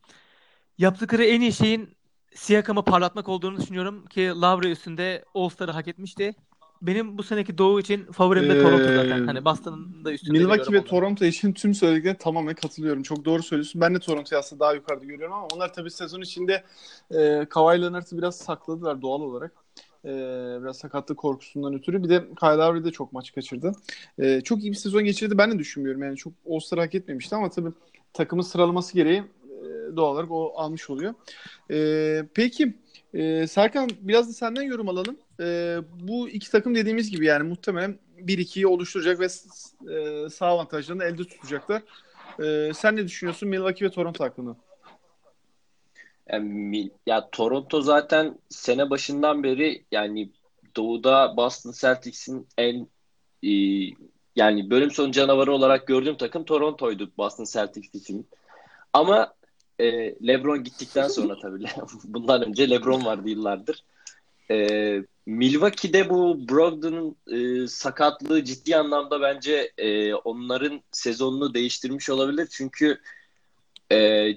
[0.78, 1.96] yaptıkları en iyi şeyin
[2.34, 6.34] Siakam'ı parlatmak olduğunu düşünüyorum ki Lowry üstünde All-Star'ı hak etmişti.
[6.82, 9.26] Benim bu seneki Doğu için favorim de Toronto Ee, zaten.
[9.26, 10.88] Hani Boston'ın da üstünde Milwaukee ve onları.
[10.88, 13.02] Toronto için tüm söylediklerine tamamen katılıyorum.
[13.02, 13.80] Çok doğru söylüyorsun.
[13.80, 16.64] Ben de Toronto'yu aslında daha yukarıda görüyorum ama onlar tabii sezon içinde
[17.10, 19.52] e, Kawhi Leonard'ı biraz sakladılar doğal olarak.
[20.04, 20.08] E,
[20.62, 22.02] biraz sakatlık korkusundan ötürü.
[22.02, 23.72] Bir de Kyle Lowry de çok maç kaçırdı.
[24.18, 26.02] E, çok iyi bir sezon geçirdi ben de düşünmüyorum.
[26.02, 27.70] Yani çok All-Star hak etmemişti ama tabii
[28.12, 31.14] takımın sıralaması gereği e, doğal olarak o almış oluyor.
[31.70, 32.74] E, peki
[33.14, 35.16] e, Serkan biraz da senden yorum alalım.
[35.40, 39.26] E, bu iki takım dediğimiz gibi yani muhtemelen 1-2'yi oluşturacak ve
[39.94, 41.82] e, sağ avantajlarını elde tutacaklar.
[42.42, 44.56] E, sen ne düşünüyorsun Milwaukee ve Toronto hakkında?
[46.32, 50.30] Yani, ya Toronto zaten sene başından beri yani
[50.76, 52.88] Doğu'da Boston Celtics'in en
[53.42, 53.52] e,
[54.36, 58.28] yani bölüm sonu canavarı olarak gördüğüm takım Toronto'ydu Boston Celtics için.
[58.92, 59.34] Ama
[59.78, 61.64] e, LeBron gittikten sonra tabii
[62.04, 63.84] bundan önce LeBron vardı yıllardır.
[64.50, 64.56] E,
[65.26, 72.48] Milwaukee'de bu Brogdon'un e, sakatlığı ciddi anlamda bence e, onların sezonunu değiştirmiş olabilir.
[72.50, 73.00] Çünkü
[73.92, 74.28] e,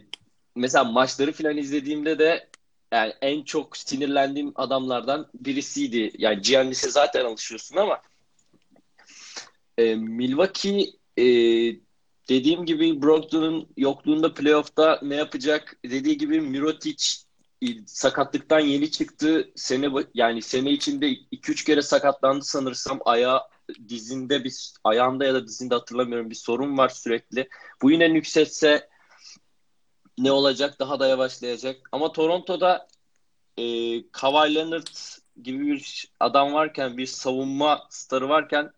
[0.56, 2.50] mesela maçları falan izlediğimde de
[2.94, 6.12] yani en çok sinirlendiğim adamlardan birisiydi.
[6.18, 8.02] Yani Giannis'e zaten alışıyorsun ama
[9.78, 11.26] e, Milwaukee e,
[12.30, 15.78] dediğim gibi Brogdon'un yokluğunda playoff'ta ne yapacak?
[15.86, 17.24] Dediği gibi Mirotic
[17.86, 19.52] sakatlıktan yeni çıktı.
[19.56, 23.00] Sene yani sene içinde 2-3 kere sakatlandı sanırsam.
[23.06, 23.42] Ayağı
[23.90, 27.50] dizinde bir ayağında ya da dizinde hatırlamıyorum bir sorun var sürekli.
[27.82, 28.90] Bu yine yükselse
[30.18, 30.80] ne olacak?
[30.80, 31.90] Daha da yavaşlayacak.
[31.92, 32.88] Ama Toronto'da
[33.58, 33.64] e,
[34.12, 34.88] Kawhi Leonard
[35.44, 38.72] gibi bir adam varken, bir savunma starı varken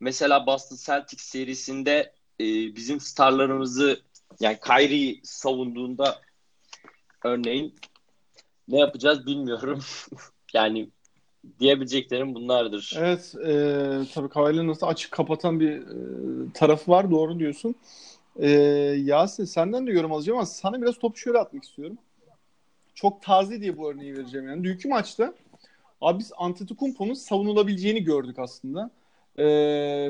[0.00, 2.44] mesela Boston Celtics serisinde e,
[2.76, 4.00] bizim starlarımızı
[4.40, 6.20] yani Kyrie'yi savunduğunda
[7.24, 7.74] örneğin
[8.68, 9.80] ne yapacağız bilmiyorum.
[10.52, 10.90] yani
[11.60, 12.94] diyebileceklerim bunlardır.
[12.98, 13.52] Evet, e,
[14.14, 17.74] tabii Kawhi Leonard'ı açık kapatan bir e, tarafı var, doğru diyorsun.
[18.38, 18.50] E,
[19.04, 21.98] Yasin senden de yorum alacağım ama sana biraz topu şöyle atmak istiyorum.
[22.94, 24.64] Çok taze diye bu örneği vereceğim yani.
[24.64, 25.34] Dünkü maçta
[26.00, 28.90] abi biz Antetokounmpo'nun savunulabileceğini gördük aslında.
[29.38, 29.44] E,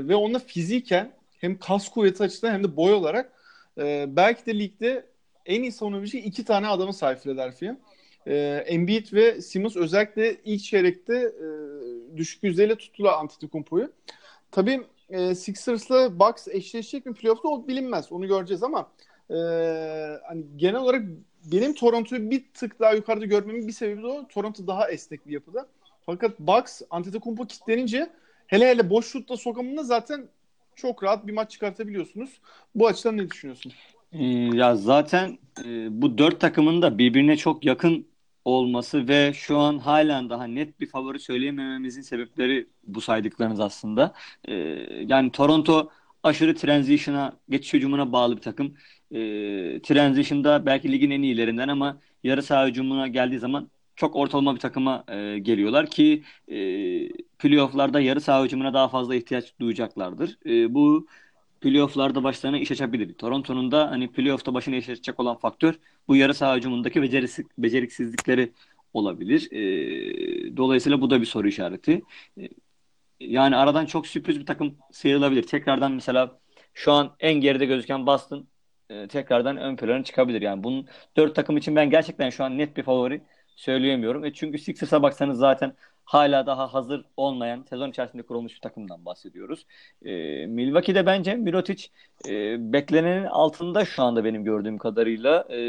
[0.09, 3.33] ve onunla fiziken hem kas kuvveti açısından hem de boy olarak
[3.79, 5.07] e, belki de ligde
[5.47, 7.77] en iyi savunabilecek iki tane adamı sahip Philadelphia.
[8.27, 11.47] E, Embiid ve Simmons özellikle ilk çeyrekte e,
[12.17, 13.93] düşük yüzdeyle tuttular Antetokounmpo'yu.
[14.51, 18.13] Tabii e, Sixers'la Bucks eşleşecek mi playoff'ta o bilinmez.
[18.13, 18.91] Onu göreceğiz ama
[19.31, 19.37] e,
[20.29, 21.03] hani genel olarak
[21.53, 24.29] benim Toronto'yu bir tık daha yukarıda görmemin bir sebebi de o.
[24.29, 25.67] Toronto daha esnek bir yapıda.
[26.07, 28.11] Fakat Bucks Antetokounmpo kitlenince
[28.47, 30.29] hele hele boş şutla sokamında zaten
[30.77, 32.31] çok rahat bir maç çıkartabiliyorsunuz.
[32.75, 33.73] Bu açıdan ne düşünüyorsun?
[34.13, 34.25] Ee,
[34.57, 38.07] ya zaten e, bu dört takımın da birbirine çok yakın
[38.47, 44.15] olması ve şu an halen daha net bir favori söyleyemememizin sebepleri bu saydıklarınız aslında.
[44.49, 44.55] Ee,
[45.09, 45.91] yani Toronto
[46.23, 48.75] aşırı transition'a, geçiş hücumuna bağlı bir takım.
[49.11, 54.61] Ee, transition'da belki ligin en iyilerinden ama yarı saha hücumuna geldiği zaman çok ortalama bir
[54.61, 56.55] takıma e, geliyorlar ki e,
[57.39, 60.39] playoff'larda yarı saha hücumuna daha fazla ihtiyaç duyacaklardır.
[60.47, 61.07] E, bu
[61.61, 63.15] playoff'larda başlarına iş açabilir.
[63.15, 65.75] Toronto'nun da hani playoff'ta başına iş açacak olan faktör
[66.09, 68.53] bu yarı saha hücumundaki beceriksiz, beceriksizlikleri
[68.95, 69.49] olabilir.
[69.53, 72.03] E, dolayısıyla bu da bir soru işareti.
[72.41, 72.49] E,
[73.21, 75.43] yani aradan çok sürpriz bir takım sıyrılabilir.
[75.43, 76.39] Tekrardan mesela
[76.75, 78.49] şu an en geride gözüken Boston
[78.91, 80.43] e, tekrardan ön plana çıkabilir.
[80.43, 83.23] Yani bunun dört takım için ben gerçekten şu an net bir favori
[83.57, 84.25] söyleyemiyorum.
[84.25, 89.67] E çünkü Sixers'a baksanız zaten hala daha hazır olmayan sezon içerisinde kurulmuş bir takımdan bahsediyoruz.
[90.05, 91.89] E, Milwaukee'de bence Mirotic
[92.29, 95.61] e, beklenenin altında şu anda benim gördüğüm kadarıyla e,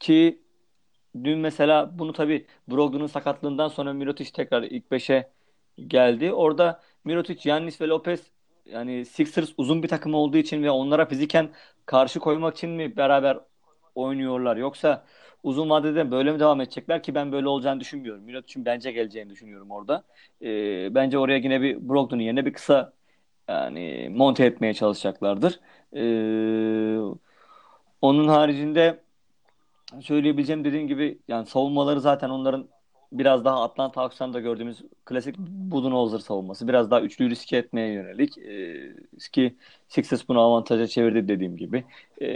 [0.00, 0.42] ki
[1.24, 5.30] dün mesela bunu tabii Brogdon'un sakatlığından sonra Mirotic tekrar ilk 5'e
[5.86, 6.32] geldi.
[6.32, 8.20] Orada Mirotic, Yannis ve Lopez
[8.66, 11.50] yani Sixers uzun bir takım olduğu için ve onlara fiziken
[11.86, 13.38] karşı koymak için mi beraber
[13.94, 15.04] oynuyorlar yoksa
[15.42, 18.22] uzun vadede böyle mi devam edecekler ki ben böyle olacağını düşünmüyorum.
[18.22, 20.04] Mirotic'in bence geleceğini düşünüyorum orada.
[20.42, 20.48] E,
[20.94, 22.92] bence oraya yine bir Brogdon'un yerine bir kısa
[23.48, 25.60] yani monte etmeye çalışacaklardır.
[25.94, 26.02] E,
[28.02, 29.00] onun haricinde
[30.00, 32.68] söyleyebileceğim dediğim gibi yani savunmaları zaten onların
[33.12, 36.68] biraz daha Atlanta Hawks'tan gördüğümüz klasik Budenholzer savunması.
[36.68, 38.38] Biraz daha üçlü riske etmeye yönelik.
[38.38, 38.76] E,
[39.32, 39.56] ki
[39.88, 41.84] Sixers bunu avantaja çevirdi dediğim gibi.
[42.22, 42.26] E,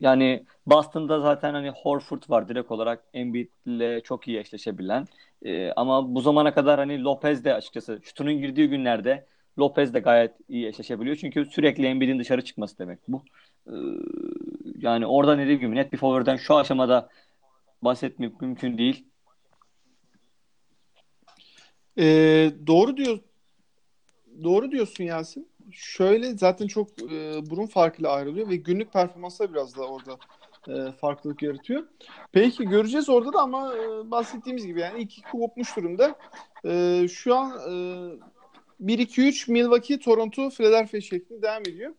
[0.00, 5.06] yani Boston'da zaten hani Horford var direkt olarak Embiid'le çok iyi eşleşebilen.
[5.44, 9.26] E, ama bu zamana kadar hani Lopez de açıkçası şutunun girdiği günlerde
[9.58, 11.16] Lopez de gayet iyi eşleşebiliyor.
[11.16, 13.22] Çünkü sürekli Embiid'in dışarı çıkması demek bu.
[13.66, 13.74] E,
[14.76, 17.08] yani orada dediğim gibi net bir favoriden şu aşamada
[17.82, 19.06] bahsetmek mümkün değil.
[21.98, 23.18] Ee, doğru diyor.
[24.42, 25.48] Doğru diyorsun Yasin.
[25.70, 30.18] Şöyle zaten çok e, burun farkıyla ayrılıyor ve günlük performansla biraz da orada
[30.68, 31.86] e, farklılık yaratıyor.
[32.32, 36.14] Peki göreceğiz orada da ama e, bahsettiğimiz gibi yani iki kopmuş durumda.
[36.64, 37.74] E, şu an e,
[38.80, 41.94] 1-2-3 Milwaukee, Toronto, Philadelphia şeklinde devam ediyor.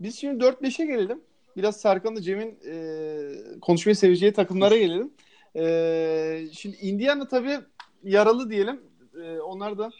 [0.00, 1.20] Biz şimdi 4-5'e gelelim.
[1.56, 5.12] Biraz Serkan'la Cem'in e, konuşmayı seveceği takımlara gelelim.
[5.56, 7.58] E, şimdi Indiana tabii
[8.04, 8.80] yaralı diyelim
[9.24, 9.90] e, onlar da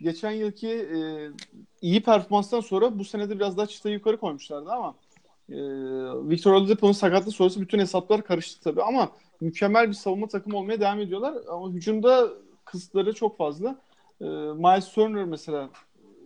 [0.00, 0.98] geçen yılki e,
[1.82, 4.94] iyi performanstan sonra bu senede biraz daha çıtayı yukarı koymuşlardı ama
[5.48, 5.56] e,
[6.28, 11.00] Victor Oladipo'nun sakatlığı sonrası bütün hesaplar karıştı tabii ama mükemmel bir savunma takımı olmaya devam
[11.00, 12.28] ediyorlar ama hücumda
[12.64, 13.78] kısıtları çok fazla.
[14.20, 15.70] E, Miles Turner mesela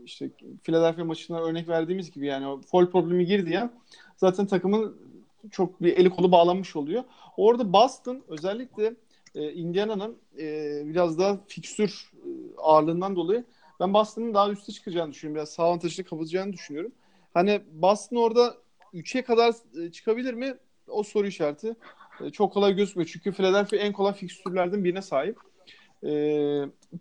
[0.04, 0.30] işte
[0.62, 3.70] Philadelphia maçına örnek verdiğimiz gibi yani o foul problemi girdi ya
[4.16, 4.96] zaten takımın
[5.50, 7.04] çok bir eli kolu bağlanmış oluyor.
[7.36, 8.94] Orada Boston özellikle
[9.34, 13.44] e, Indiana'nın e, biraz daha fikstür e, ağırlığından dolayı
[13.80, 15.36] ben Boston'ın daha üste çıkacağını düşünüyorum.
[15.36, 16.92] Biraz sağ avantajını kapatacağını düşünüyorum.
[17.34, 18.56] Hani Boston orada
[18.94, 20.54] 3'e kadar e, çıkabilir mi?
[20.88, 21.76] O soru işareti.
[22.20, 23.10] E, çok kolay gözükmüyor.
[23.12, 25.38] Çünkü Philadelphia en kolay fikstürlerden birine sahip.
[26.06, 26.12] E,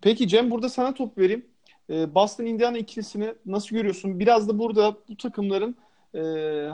[0.02, 1.46] peki Cem burada sana top vereyim.
[1.90, 4.20] E, Boston Indiana ikilisini nasıl görüyorsun?
[4.20, 5.76] Biraz da burada bu takımların
[6.14, 6.20] e,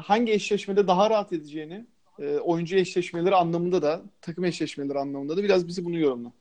[0.04, 1.86] hangi eşleşmede daha rahat edeceğini,
[2.18, 6.32] e, oyuncu eşleşmeleri anlamında da, takım eşleşmeleri anlamında da biraz bizi bunu yorumla.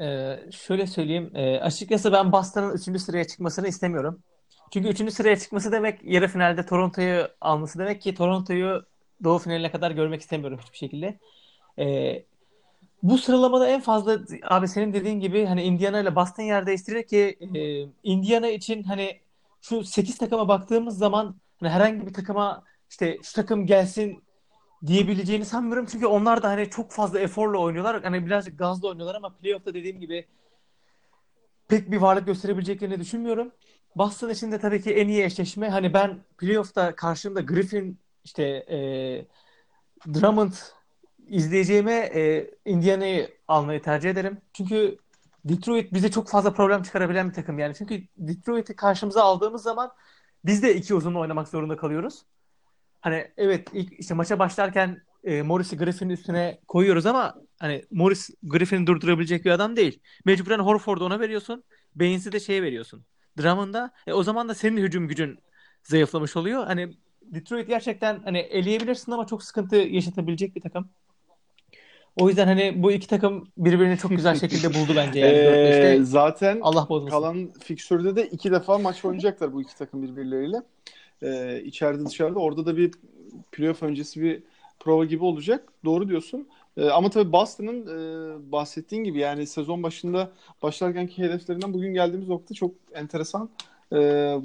[0.00, 1.30] Ee, şöyle söyleyeyim.
[1.34, 3.00] Ee, açıkçası ben Boston'ın 3.
[3.00, 4.22] sıraya çıkmasını istemiyorum.
[4.72, 5.12] Çünkü 3.
[5.12, 8.82] sıraya çıkması demek yarı finalde Toronto'yu alması demek ki Toronto'yu
[9.24, 11.18] doğu finaline kadar görmek istemiyorum hiçbir şekilde.
[11.78, 12.24] Ee,
[13.02, 17.38] bu sıralamada en fazla abi senin dediğin gibi hani Indiana ile Boston yer değiştirir ki
[17.54, 19.20] e, Indiana için hani
[19.68, 24.24] şu 8 takıma baktığımız zaman hani herhangi bir takıma işte şu takım gelsin
[24.86, 25.86] diyebileceğini sanmıyorum.
[25.92, 28.02] Çünkü onlar da hani çok fazla eforla oynuyorlar.
[28.02, 30.26] Hani birazcık gazla oynuyorlar ama playoff'ta dediğim gibi
[31.68, 33.52] pek bir varlık gösterebileceklerini düşünmüyorum.
[33.96, 35.68] Boston için de tabii ki en iyi eşleşme.
[35.68, 38.78] Hani ben playoff'ta karşımda Griffin işte e,
[40.14, 40.52] Drummond
[41.28, 44.38] izleyeceğime e, Indiana'yı almayı tercih ederim.
[44.52, 44.98] Çünkü
[45.48, 47.74] Detroit bize çok fazla problem çıkarabilen bir takım yani.
[47.74, 49.90] Çünkü Detroit'i karşımıza aldığımız zaman
[50.44, 52.22] biz de iki uzunla oynamak zorunda kalıyoruz.
[53.00, 58.86] Hani evet ilk işte maça başlarken e, Morris'i Griffin'in üstüne koyuyoruz ama hani Morris Griffin'i
[58.86, 60.00] durdurabilecek bir adam değil.
[60.24, 61.64] Mecburen Horford'u ona veriyorsun.
[61.94, 63.04] Baines'i de şeye veriyorsun.
[63.38, 63.90] Drummond'a.
[64.06, 65.38] E, o zaman da senin hücum gücün
[65.82, 66.64] zayıflamış oluyor.
[66.66, 70.90] Hani Detroit gerçekten hani eleyebilirsin ama çok sıkıntı yaşatabilecek bir takım.
[72.16, 75.32] O yüzden hani bu iki takım birbirini çok güzel şekilde buldu bence yani.
[75.32, 77.10] Ee, zaten Allah bozmasın.
[77.16, 80.62] kalan fikstürde de iki defa maç oynayacaklar bu iki takım birbirleriyle.
[81.22, 82.38] Ee, içeride dışarıda.
[82.38, 82.92] Orada da bir
[83.52, 84.42] playoff öncesi bir
[84.80, 85.72] prova gibi olacak.
[85.84, 86.48] Doğru diyorsun.
[86.76, 90.30] Ee, ama tabii Boston'ın e, bahsettiğin gibi yani sezon başında
[90.62, 93.50] başlarkenki hedeflerinden bugün geldiğimiz nokta çok enteresan.
[93.92, 93.96] Ee,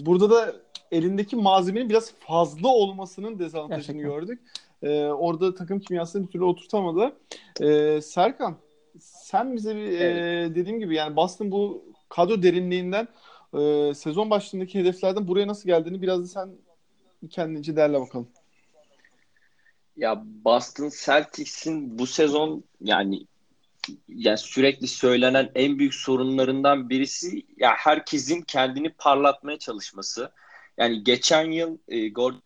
[0.05, 0.55] burada da
[0.91, 4.01] elindeki malzemenin biraz fazla olmasının dezavantajını Gerçekten.
[4.21, 4.39] gördük.
[4.84, 7.15] Ee, orada takım kimyasını bir türlü oturtamadı.
[7.62, 8.58] Ee, Serkan
[9.00, 13.08] sen bize bir e, dediğim gibi yani Boston bu kadro derinliğinden
[13.54, 16.50] e, sezon başındaki hedeflerden buraya nasıl geldiğini biraz da sen
[17.30, 18.28] kendince derle bakalım.
[19.98, 23.26] Ya Boston Celtics'in bu sezon yani
[24.08, 30.32] yani sürekli söylenen en büyük sorunlarından birisi ya herkesin kendini parlatmaya çalışması.
[30.78, 32.41] Yani geçen yıl e, Gordon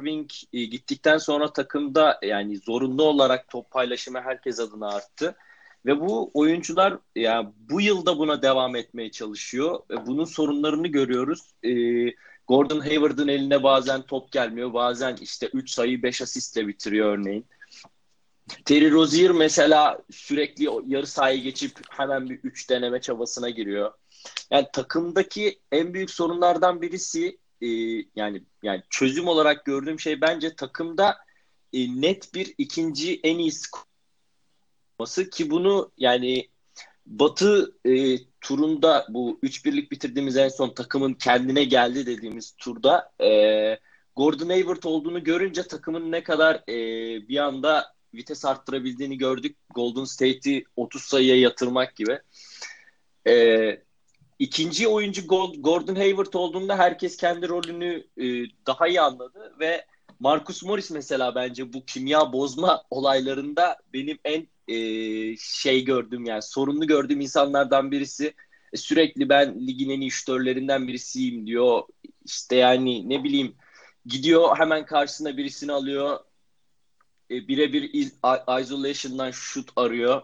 [0.00, 5.36] Irving e, gittikten sonra takımda yani zorunlu olarak top paylaşımı herkes adına arttı.
[5.86, 9.80] Ve bu oyuncular ya bu yılda buna devam etmeye çalışıyor.
[9.90, 11.40] Ve bunun sorunlarını görüyoruz.
[11.62, 11.70] E,
[12.48, 14.72] Gordon Hayward'ın eline bazen top gelmiyor.
[14.72, 17.46] Bazen işte 3 sayı 5 asistle bitiriyor örneğin.
[18.64, 23.92] Terry Rozier mesela sürekli yarı sahaya geçip hemen bir 3 deneme çabasına giriyor.
[24.50, 27.68] Yani takımdaki en büyük sorunlardan birisi e,
[28.16, 31.16] yani yani çözüm olarak gördüğüm şey bence takımda
[31.72, 33.52] e, net bir ikinci en iyi
[34.98, 36.48] olması ki bunu yani
[37.06, 43.28] Batı e, turunda bu 3-1'lik bitirdiğimiz en son takımın kendine geldi dediğimiz turda e,
[44.16, 46.76] Gordon Hayward olduğunu görünce takımın ne kadar e,
[47.28, 49.56] bir anda vites arttırabildiğini gördük.
[49.74, 52.18] Golden State'i 30 sayıya yatırmak gibi.
[53.26, 53.82] E,
[54.38, 55.26] ikinci oyuncu
[55.58, 58.24] Gordon Hayward olduğunda herkes kendi rolünü e,
[58.66, 59.84] daha iyi anladı ve
[60.20, 64.76] Marcus Morris mesela bence bu kimya bozma olaylarında benim en e,
[65.36, 68.34] şey gördüğüm yani sorunlu gördüğüm insanlardan birisi.
[68.72, 71.82] E, sürekli ben ligin en iyi şütörlerinden birisiyim diyor.
[72.24, 73.56] İşte yani ne bileyim
[74.06, 76.18] gidiyor hemen karşısına birisini alıyor.
[77.30, 77.90] Birebir
[78.60, 80.22] isolation'dan şut arıyor.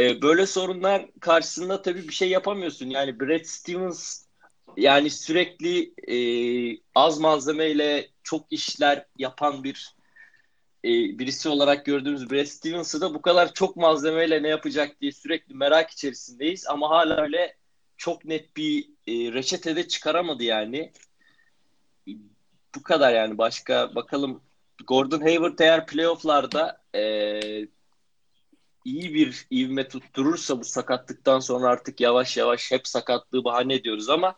[0.00, 2.86] E, böyle sorunlar karşısında tabii bir şey yapamıyorsun.
[2.86, 4.24] Yani Brad Stevens
[4.76, 6.16] yani sürekli e,
[6.94, 9.94] az malzemeyle çok işler yapan bir
[10.84, 10.88] e,
[11.18, 15.90] birisi olarak gördüğümüz Brad Stevens'ı da bu kadar çok malzemeyle ne yapacak diye sürekli merak
[15.90, 16.66] içerisindeyiz.
[16.66, 17.56] Ama hala öyle
[17.96, 20.92] çok net bir e, reçetede çıkaramadı yani.
[22.74, 24.42] Bu kadar yani başka bakalım
[24.86, 27.40] Gordon Hayward eğer playofflarda e,
[28.84, 34.36] iyi bir ivme tutturursa bu sakatlıktan sonra artık yavaş yavaş hep sakatlığı bahane ediyoruz ama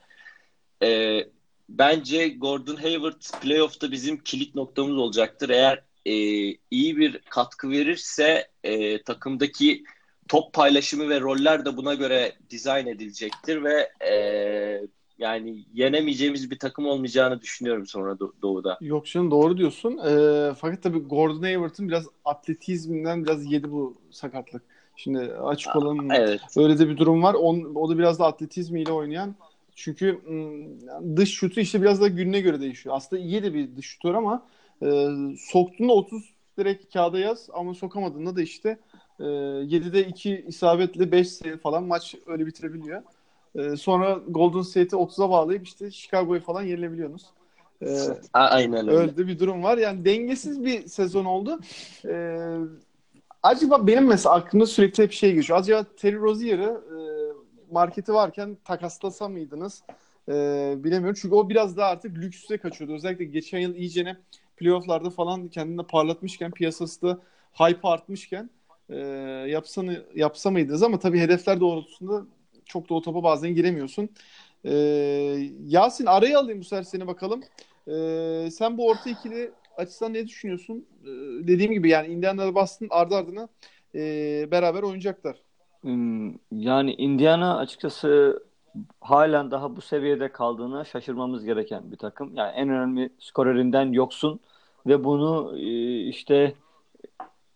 [0.82, 1.20] e,
[1.68, 5.48] bence Gordon Hayward playoff'ta bizim kilit noktamız olacaktır.
[5.48, 6.14] Eğer e,
[6.70, 9.84] iyi bir katkı verirse e, takımdaki
[10.28, 14.12] top paylaşımı ve roller de buna göre dizayn edilecektir ve e,
[15.22, 18.78] yani yenemeyeceğimiz bir takım olmayacağını düşünüyorum sonra Do- Doğu'da.
[18.80, 19.98] Yok canım doğru diyorsun.
[20.06, 24.62] Ee, fakat tabii Gordon Hayward'ın biraz atletizminden biraz yedi bu sakatlık.
[24.96, 26.12] Şimdi açık olalım.
[26.12, 26.40] Evet.
[26.56, 27.34] Öyle de bir durum var.
[27.34, 29.34] On, o da biraz da atletizmiyle oynayan.
[29.74, 30.20] Çünkü
[31.16, 32.96] dış şutu işte biraz da gününe göre değişiyor.
[32.96, 34.46] Aslında iyi de bir dış şutör ama
[34.82, 35.08] e,
[35.38, 38.78] soktuğunda 30 direkt kağıda yaz ama sokamadığında da işte
[39.20, 43.02] e, 7'de 2 isabetle 5 sayı falan maç öyle bitirebiliyor.
[43.54, 47.22] E, sonra Golden State'i 30'a bağlayıp işte Chicago'yu falan yenilebiliyorsunuz.
[47.82, 47.96] E,
[48.32, 48.98] Aynen öyle.
[49.00, 49.78] Öyle bir durum var.
[49.78, 51.60] Yani dengesiz bir sezon oldu.
[52.04, 52.56] Ee,
[53.42, 55.58] acaba benim mesela aklımda sürekli hep şey geçiyor.
[55.58, 56.98] Acaba Terry Rozier'ı e,
[57.72, 59.82] marketi varken takaslasa mıydınız?
[60.28, 61.18] Ee, bilemiyorum.
[61.20, 62.94] Çünkü o biraz daha artık lükse kaçıyordu.
[62.94, 64.16] Özellikle geçen yıl iyicene
[64.56, 67.18] playofflarda falan kendini parlatmışken piyasası da
[67.52, 68.50] hype artmışken
[68.90, 68.96] e,
[69.48, 70.82] yapsanı, yapsa mıydınız?
[70.82, 72.22] Ama tabii hedefler doğrultusunda
[72.72, 74.08] çok da o topa bazen giremiyorsun.
[74.64, 74.70] Ee,
[75.66, 77.40] Yasin araya alayım bu sefer seni bakalım.
[77.88, 80.86] Ee, sen bu orta ikili açısından ne düşünüyorsun?
[81.04, 81.08] Ee,
[81.48, 83.48] dediğim gibi yani Indiana Boston ardı ardına
[83.94, 84.00] e,
[84.50, 85.36] beraber oynayacaklar.
[85.82, 88.42] Hmm, Yani Indiana açıkçası
[89.00, 92.36] halen daha bu seviyede kaldığına şaşırmamız gereken bir takım.
[92.36, 94.40] Yani en önemli skorerinden yoksun
[94.86, 96.54] ve bunu e, işte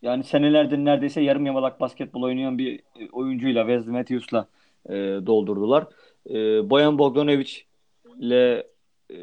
[0.03, 4.47] yani senelerdir neredeyse yarım yamalak basketbol oynayan bir e, oyuncuyla Wesley Matthews'la
[4.89, 4.95] e,
[5.27, 5.87] doldurdular.
[6.31, 6.35] E,
[6.71, 7.51] Bojan Bogdanovic
[8.21, 8.67] ile
[9.11, 9.17] e,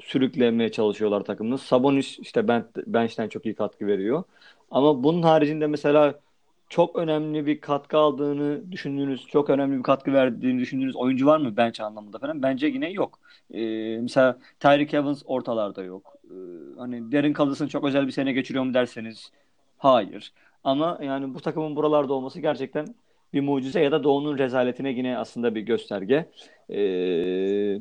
[0.00, 1.58] sürüklemeye çalışıyorlar takımını.
[1.58, 4.24] Sabonis işte ben, bench'ten çok iyi katkı veriyor.
[4.70, 6.20] Ama bunun haricinde mesela
[6.68, 11.56] çok önemli bir katkı aldığını düşündüğünüz, çok önemli bir katkı verdiğini düşündüğünüz oyuncu var mı
[11.56, 12.42] bench anlamında falan?
[12.42, 13.18] Bence yine yok.
[13.54, 16.16] Ee, mesela Tyreek Evans ortalarda yok.
[16.24, 16.34] Ee,
[16.78, 19.30] hani Derin Colis'ın çok özel bir sene geçiriyor mu derseniz
[19.78, 20.32] hayır.
[20.64, 22.86] Ama yani bu takımın buralarda olması gerçekten
[23.32, 26.30] bir mucize ya da Doğu'nun rezaletine yine aslında bir gösterge.
[26.70, 27.78] Ee,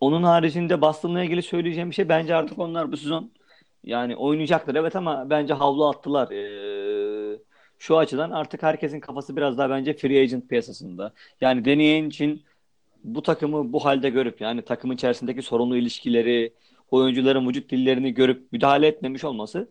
[0.00, 3.30] onun haricinde Boston'la ilgili söyleyeceğim bir şey bence artık onlar bu sezon
[3.84, 6.30] yani oynayacaklar evet ama bence havlu attılar.
[6.30, 7.38] Ee,
[7.78, 11.12] şu açıdan artık herkesin kafası biraz daha bence free agent piyasasında.
[11.40, 12.42] Yani deneyen için
[13.04, 16.52] bu takımı bu halde görüp yani takımın içerisindeki sorunlu ilişkileri,
[16.90, 19.68] oyuncuların vücut dillerini görüp müdahale etmemiş olması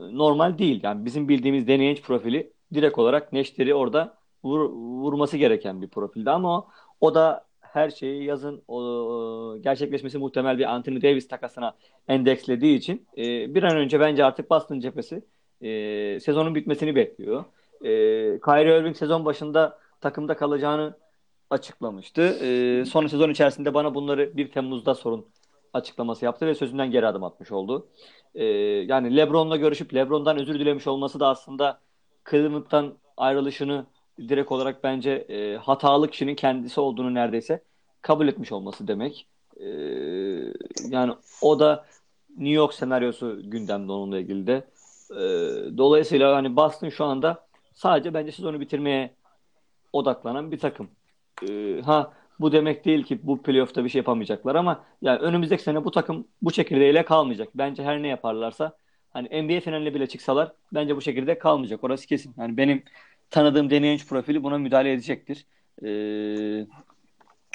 [0.00, 0.80] normal değil.
[0.82, 4.14] Yani bizim bildiğimiz deneyen profili direkt olarak Neşter'i orada
[4.44, 6.68] vur, vurması gereken bir profildi ama o,
[7.00, 11.74] o da her şeyi yazın o, gerçekleşmesi muhtemel bir Anthony Davis takasına
[12.08, 15.24] endekslediği için e, bir an önce bence artık Boston cephesi
[15.62, 17.44] e, sezonun bitmesini bekliyor.
[17.80, 17.88] E,
[18.40, 20.96] Kyrie Irving sezon başında takımda kalacağını
[21.50, 22.22] açıklamıştı.
[22.22, 25.26] E, sonra sezon içerisinde bana bunları 1 Temmuz'da sorun
[25.72, 27.88] açıklaması yaptı ve sözünden geri adım atmış oldu.
[28.34, 31.80] E, yani LeBron'la görüşüp LeBron'dan özür dilemiş olması da aslında
[32.30, 33.86] Cleveland'dan ayrılışını
[34.28, 37.62] direkt olarak bence e, hatalı kişinin kendisi olduğunu neredeyse
[38.02, 39.26] kabul etmiş olması demek.
[39.56, 39.66] E,
[40.88, 41.12] yani
[41.42, 41.86] o da
[42.30, 44.64] New York senaryosu gündemde onunla ilgili de.
[45.10, 45.22] E,
[45.78, 49.14] dolayısıyla hani Boston şu anda sadece bence sezonu bitirmeye
[49.92, 50.90] odaklanan bir takım.
[51.48, 55.84] E, ha bu demek değil ki bu playoff'ta bir şey yapamayacaklar ama yani önümüzdeki sene
[55.84, 57.48] bu takım bu çekirdeğiyle kalmayacak.
[57.54, 58.76] Bence her ne yaparlarsa
[59.10, 61.84] hani NBA finaline bile çıksalar bence bu şekilde kalmayacak.
[61.84, 62.34] Orası kesin.
[62.38, 62.82] Yani benim
[63.30, 65.46] tanıdığım deneyen profili buna müdahale edecektir.
[65.84, 66.66] Ee,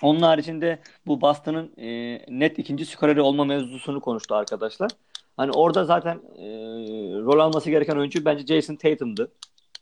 [0.02, 4.92] onun haricinde bu Boston'ın e, net ikinci skoreri olma mevzusunu konuştu arkadaşlar.
[5.38, 6.46] Hani orada zaten e,
[7.22, 9.32] rol alması gereken oyuncu bence Jason Tatum'dı.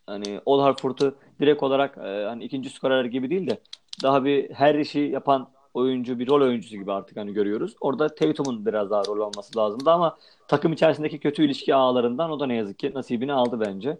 [0.07, 3.57] Hani Ol Harford'u direkt olarak e, hani ikinci skorer gibi değil de
[4.03, 7.75] daha bir her işi yapan oyuncu, bir rol oyuncusu gibi artık hani görüyoruz.
[7.81, 10.17] Orada Tatum'un biraz daha rol alması lazımdı ama
[10.47, 13.97] takım içerisindeki kötü ilişki ağlarından o da ne yazık ki nasibini aldı bence.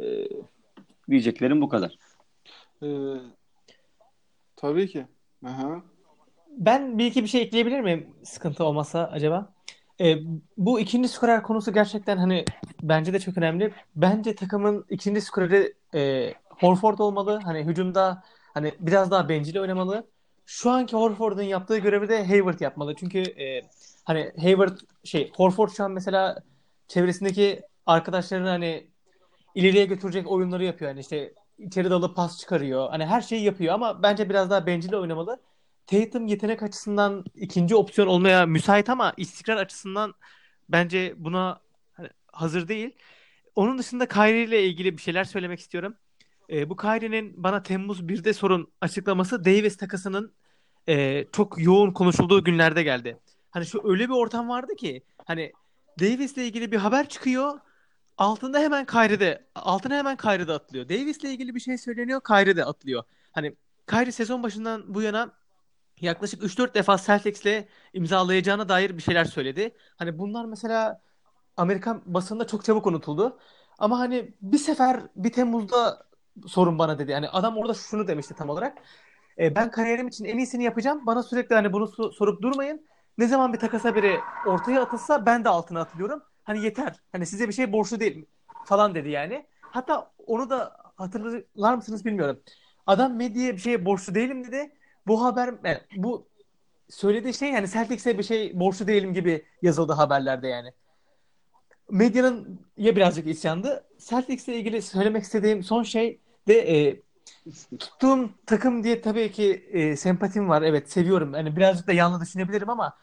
[0.00, 0.28] E,
[1.10, 1.98] diyeceklerim bu kadar.
[2.82, 2.86] Ee,
[4.56, 5.06] tabii ki.
[5.46, 5.82] Aha.
[6.50, 9.52] Ben bir iki bir şey ekleyebilir miyim sıkıntı olmasa acaba?
[10.00, 10.16] Ee,
[10.56, 12.44] bu ikinci skorer konusu gerçekten hani
[12.82, 13.72] bence de çok önemli.
[13.96, 17.40] Bence takımın ikinci skoreri e, Horford olmalı.
[17.44, 18.22] Hani hücumda
[18.54, 20.06] hani biraz daha bencil oynamalı.
[20.46, 22.94] Şu anki Horford'un yaptığı görevi de Hayward yapmalı.
[22.94, 23.62] Çünkü e,
[24.04, 26.42] hani Hayward şey Horford şu an mesela
[26.88, 28.86] çevresindeki arkadaşlarını hani
[29.54, 30.90] ileriye götürecek oyunları yapıyor.
[30.90, 32.90] Yani işte içeri dalıp pas çıkarıyor.
[32.90, 35.40] Hani her şeyi yapıyor ama bence biraz daha bencil oynamalı.
[35.86, 40.14] Tatum yetenek açısından ikinci opsiyon olmaya müsait ama istikrar açısından
[40.68, 41.60] bence buna
[41.92, 42.96] hani hazır değil.
[43.56, 45.96] Onun dışında Kyrie ile ilgili bir şeyler söylemek istiyorum.
[46.50, 50.32] E, bu Kyrie'nin bana Temmuz 1'de sorun açıklaması Davis takasının
[50.88, 53.18] e, çok yoğun konuşulduğu günlerde geldi.
[53.50, 55.52] Hani şu öyle bir ortam vardı ki hani
[56.00, 57.60] Davis'le ilgili bir haber çıkıyor.
[58.18, 60.88] Altında hemen Kyrie'de altına hemen Kyrie'de atlıyor.
[60.88, 62.20] Davis'le ilgili bir şey söyleniyor.
[62.20, 63.02] Kyrie'de atlıyor.
[63.32, 65.30] Hani Kyrie sezon başından bu yana
[66.00, 69.76] yaklaşık 3-4 defa Celtics'le imzalayacağına dair bir şeyler söyledi.
[69.96, 71.02] Hani bunlar mesela
[71.56, 73.38] Amerikan basında çok çabuk unutuldu.
[73.78, 76.05] Ama hani bir sefer bir Temmuz'da
[76.46, 77.10] sorun bana dedi.
[77.10, 78.78] Yani adam orada şunu demişti tam olarak.
[79.38, 81.06] E, ben kariyerim için en iyisini yapacağım.
[81.06, 82.86] Bana sürekli hani bunu so- sorup durmayın.
[83.18, 86.22] Ne zaman bir takasa biri ortaya atılsa ben de altına atılıyorum.
[86.44, 87.00] Hani yeter.
[87.12, 88.26] Hani size bir şey borçlu değil
[88.64, 89.46] falan dedi yani.
[89.60, 92.40] Hatta onu da hatırlar mısınız bilmiyorum.
[92.86, 94.72] Adam medyaya bir şeye borçlu değilim dedi.
[95.06, 96.26] Bu haber yani bu
[96.88, 100.72] söylediği şey yani Celtics'e bir şey borçlu değilim gibi yazıldı haberlerde yani.
[101.90, 103.84] Medyanın ya birazcık isyandı.
[103.98, 107.02] Celtics'le ilgili söylemek istediğim son şey de e,
[107.78, 110.62] tuttuğum takım diye tabii ki e, sempatim var.
[110.62, 111.34] Evet seviyorum.
[111.34, 112.96] Yani birazcık da yanlış düşünebilirim ama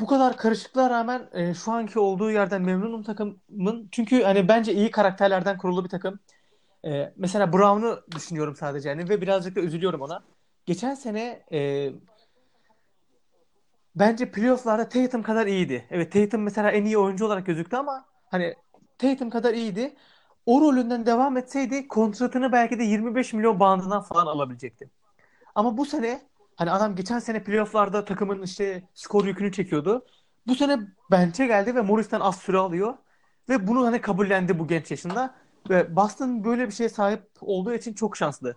[0.00, 3.88] bu kadar karışıklığa rağmen e, şu anki olduğu yerden memnunum takımın.
[3.92, 6.18] Çünkü hani bence iyi karakterlerden kurulu bir takım.
[6.84, 10.24] E, mesela Brown'u düşünüyorum sadece yani ve birazcık da üzülüyorum ona.
[10.66, 11.90] Geçen sene e,
[13.96, 15.86] bence playoff'larda Tatum kadar iyiydi.
[15.90, 18.54] Evet Tatum mesela en iyi oyuncu olarak gözüktü ama hani
[18.98, 19.94] Tatum kadar iyiydi.
[20.46, 24.90] O rolünden devam etseydi kontratını belki de 25 milyon bandından falan alabilecekti.
[25.54, 26.22] Ama bu sene
[26.56, 30.06] hani adam geçen sene playoff'larda takımın işte skor yükünü çekiyordu.
[30.46, 30.78] Bu sene
[31.10, 32.94] bench'e geldi ve Morris'ten az süre alıyor.
[33.48, 35.34] Ve bunu hani kabullendi bu genç yaşında.
[35.70, 38.54] Ve Boston böyle bir şeye sahip olduğu için çok şanslı.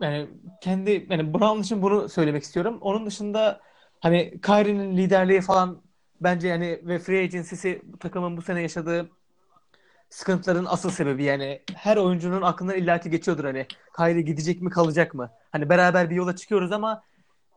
[0.00, 0.28] Yani
[0.60, 2.78] kendi yani Brown için bunu söylemek istiyorum.
[2.80, 3.60] Onun dışında
[4.00, 5.82] hani Kyrie'nin liderliği falan
[6.20, 9.10] bence yani ve free agency'si takımın bu sene yaşadığı
[10.12, 15.30] sıkıntıların asıl sebebi yani her oyuncunun aklından illaki geçiyordur hani Kyrie gidecek mi kalacak mı?
[15.52, 17.02] Hani beraber bir yola çıkıyoruz ama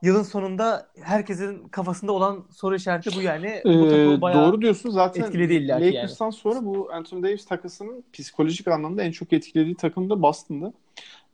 [0.01, 3.61] yılın sonunda herkesin kafasında olan soru işareti bu yani.
[3.65, 5.95] Bu Ee, bayağı doğru diyorsun zaten etkiledi illaki yani.
[5.95, 10.73] Lakers'tan sonra bu Anthony Davis takısının psikolojik anlamda en çok etkilediği takım da Boston'da.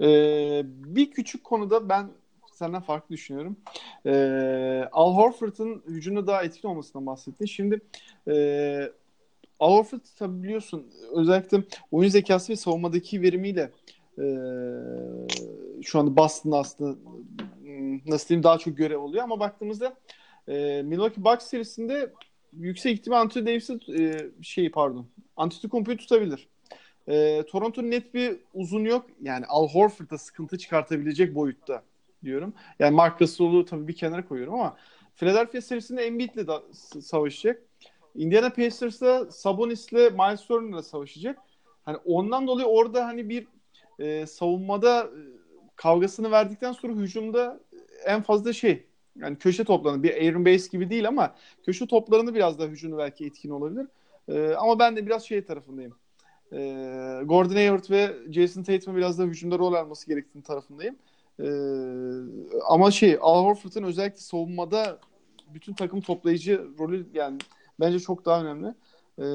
[0.01, 2.07] Ee, bir küçük konuda ben
[2.53, 3.57] senden farklı düşünüyorum.
[4.05, 7.45] Ee, Al Horford'un hücumda daha etkili olmasından bahsettin.
[7.45, 7.82] Şimdi
[8.28, 8.34] e,
[9.62, 10.86] Al Horford tabii biliyorsun
[11.16, 13.72] özellikle oyun zekası ve savunmadaki verimiyle
[14.18, 14.26] e,
[15.84, 16.97] şu anda Boston'da aslında
[17.62, 19.93] hmm, nasıl diyeyim daha çok görev oluyor ama baktığımızda
[20.47, 22.14] e, Milwaukee Bucks serisinde
[22.57, 25.07] yüksek ihtimal Anthony Davis'i e, şey pardon
[25.38, 26.47] Antetokounmpo'yu tutabilir.
[27.07, 29.05] E, Toronto'nun net bir uzun yok.
[29.22, 31.84] Yani Al Horford'a sıkıntı çıkartabilecek boyutta
[32.24, 32.53] diyorum.
[32.80, 34.78] Yani Mark Gasol'u tabii bir kenara koyuyorum ama
[35.16, 36.47] Philadelphia serisinde Embiid'le
[37.01, 37.70] savaşacak.
[38.16, 41.39] Indiana Pacers'da Sabonis'le Miles Turner'la savaşacak.
[41.84, 43.47] Hani ondan dolayı orada hani bir
[43.99, 45.22] e, savunmada e,
[45.76, 47.59] kavgasını verdikten sonra hücumda
[48.05, 48.86] en fazla şey
[49.16, 51.36] yani köşe toplarını bir Aaron Bates gibi değil ama
[51.66, 53.88] köşe toplarını biraz daha hücumda belki etkin olabilir.
[54.28, 55.95] E, ama ben de biraz şey tarafındayım.
[56.51, 56.57] E,
[57.26, 60.95] Gordon Hayward ve Jason Tatum'un biraz daha hücumda rol alması gerektiğini tarafındayım.
[61.39, 61.47] E,
[62.68, 64.99] ama şey Al Horford'un özellikle savunmada
[65.53, 67.38] bütün takım toplayıcı rolü yani
[67.82, 68.67] bence çok daha önemli.
[69.19, 69.25] E,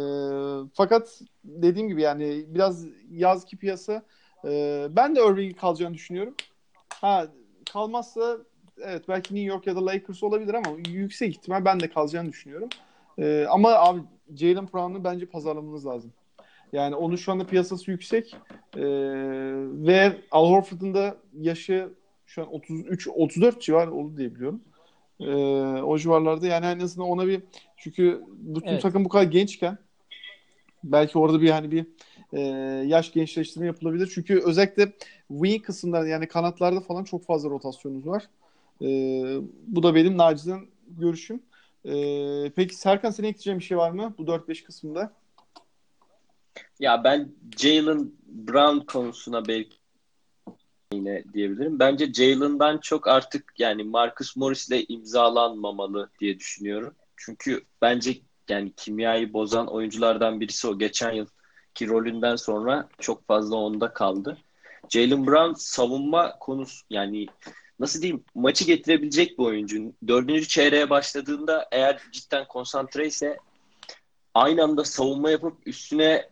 [0.74, 4.02] fakat dediğim gibi yani biraz yazki piyasa
[4.44, 6.34] e, ben de Irving'in kalacağını düşünüyorum.
[6.88, 7.26] Ha
[7.72, 8.38] kalmazsa
[8.80, 12.68] evet belki New York ya da Lakers olabilir ama yüksek ihtimal ben de kalacağını düşünüyorum.
[13.18, 14.00] E, ama abi
[14.36, 16.12] Jalen Brown'u bence pazarlamanız lazım.
[16.72, 18.36] Yani onun şu anda piyasası yüksek
[18.76, 18.82] e,
[19.86, 21.88] ve Al Horford'un da yaşı
[22.26, 24.60] şu an 33 34 civar oldu diye biliyorum.
[25.20, 25.34] E,
[25.82, 27.42] o civarlarda yani en azından ona bir
[27.76, 28.82] çünkü bütün Evet.
[28.82, 29.78] takım bu kadar gençken
[30.84, 31.86] belki orada bir hani bir
[32.32, 32.40] e,
[32.86, 34.10] yaş gençleştirme yapılabilir.
[34.14, 34.92] Çünkü özellikle
[35.28, 38.28] wing kısımlarda yani kanatlarda falan çok fazla rotasyonumuz var.
[38.82, 38.86] E,
[39.66, 41.42] bu da benim nacizden görüşüm.
[41.84, 41.92] E,
[42.56, 45.12] peki Serkan senin ekleyeceğin bir şey var mı bu 4-5 kısmında?
[46.80, 49.76] Ya ben Jalen Brown konusuna belki
[50.92, 51.78] yine diyebilirim.
[51.78, 56.94] Bence Jalen'dan çok artık yani Marcus Morris'le imzalanmamalı diye düşünüyorum.
[57.16, 60.78] Çünkü bence yani kimyayı bozan oyunculardan birisi o.
[60.78, 64.38] Geçen yılki rolünden sonra çok fazla onda kaldı.
[64.88, 67.26] Jalen Brown savunma konusu yani
[67.80, 69.92] nasıl diyeyim maçı getirebilecek bir oyuncu.
[70.08, 73.38] Dördüncü çeyreğe başladığında eğer cidden konsantre ise
[74.34, 76.28] aynı anda savunma yapıp üstüne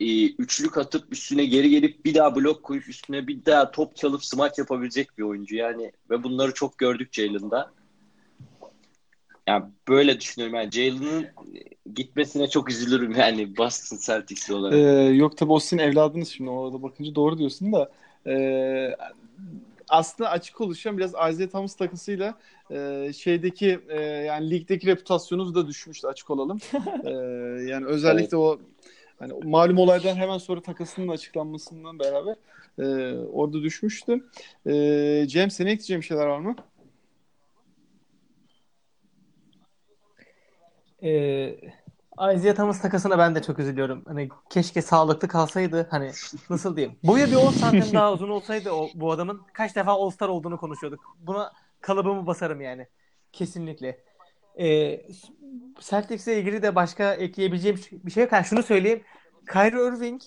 [0.00, 4.24] e, üçlük atıp üstüne geri gelip bir daha blok koyup üstüne bir daha top çalıp
[4.24, 7.72] smaç yapabilecek bir oyuncu yani ve bunları çok gördük Jalen'da.
[9.48, 11.26] Yani böyle düşünüyorum yani Jalen'ın
[11.94, 14.78] gitmesine çok üzülürüm yani Boston Celtics'li olarak.
[14.78, 17.90] Ee, yok tabii o sizin evladınız şimdi orada bakınca doğru diyorsun da
[18.26, 18.96] ee,
[19.88, 22.34] aslında açık oluşan biraz Isaiah Thomas takısıyla
[22.70, 26.58] e, şeydeki e, yani ligdeki reputasyonunuz da düşmüştü açık olalım.
[27.04, 27.10] Ee,
[27.68, 28.34] yani özellikle Evet.
[28.34, 28.58] o
[29.18, 32.36] hani malum olaydan hemen sonra takasının açıklanmasından beraber
[32.78, 34.24] e, orada düşmüştü.
[34.66, 36.56] E, Cem senin ekleyeceğin bir şeyler var mı?
[41.02, 41.56] Ee,
[42.34, 44.04] Isaiah Thomas takasına ben de çok üzülüyorum.
[44.06, 45.86] Hani keşke sağlıklı kalsaydı.
[45.90, 46.10] Hani
[46.50, 46.96] nasıl diyeyim?
[47.04, 51.00] Boyu bir 10 santim daha uzun olsaydı o, bu adamın kaç defa All-Star olduğunu konuşuyorduk.
[51.20, 52.86] Buna kalıbımı basarım yani.
[53.32, 54.04] Kesinlikle.
[54.60, 55.00] Ee,
[55.80, 58.32] Celtics'le ilgili de başka ekleyebileceğim bir şey yok.
[58.32, 59.02] Yani şunu söyleyeyim.
[59.52, 60.22] Kyrie Irving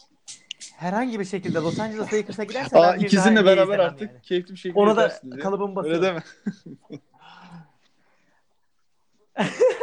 [0.77, 4.21] herhangi bir şekilde Los Angeles Lakers'a giderse Aa, ikizinle beraber artık yani.
[4.21, 6.23] keyifli bir şekilde Ona da kalıbımı Öyle basıyorum.
[6.65, 6.99] deme.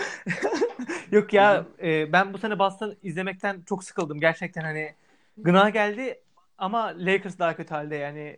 [1.10, 4.20] Yok ya e, ben bu sene Boston izlemekten çok sıkıldım.
[4.20, 4.94] Gerçekten hani
[5.36, 6.20] gına geldi
[6.58, 8.36] ama Lakers daha kötü halde yani.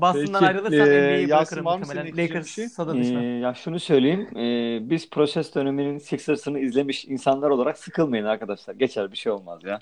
[0.00, 2.16] Boston'dan Peki, ayrılırsam e, NBA'yi bırakırım muhtemelen.
[2.16, 2.68] Lakers şey?
[2.68, 3.24] sada Ee, düşme.
[3.24, 4.28] ya şunu söyleyeyim.
[4.36, 8.74] Ee, biz proses döneminin Sixers'ını izlemiş insanlar olarak sıkılmayın arkadaşlar.
[8.74, 9.78] Geçer bir şey olmaz ya.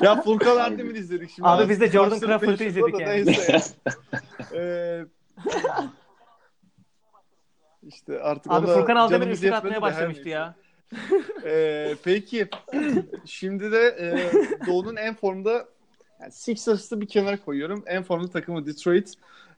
[0.00, 1.48] Ya Furkan Erdemir izledik şimdi.
[1.48, 3.26] Abi biz de Jordan beş izledik yani.
[3.26, 3.58] neyse.
[4.54, 5.04] Ee,
[7.88, 10.54] işte artık Abi Furkan Aldemir yetmedi atmaya başlamıştı ya.
[11.44, 12.48] Ee, peki
[13.24, 14.06] şimdi de e,
[14.66, 15.68] Doğu'nun en formda
[16.20, 17.84] yani Sixers'ı bir kenara koyuyorum.
[17.86, 19.14] En formda takımı Detroit.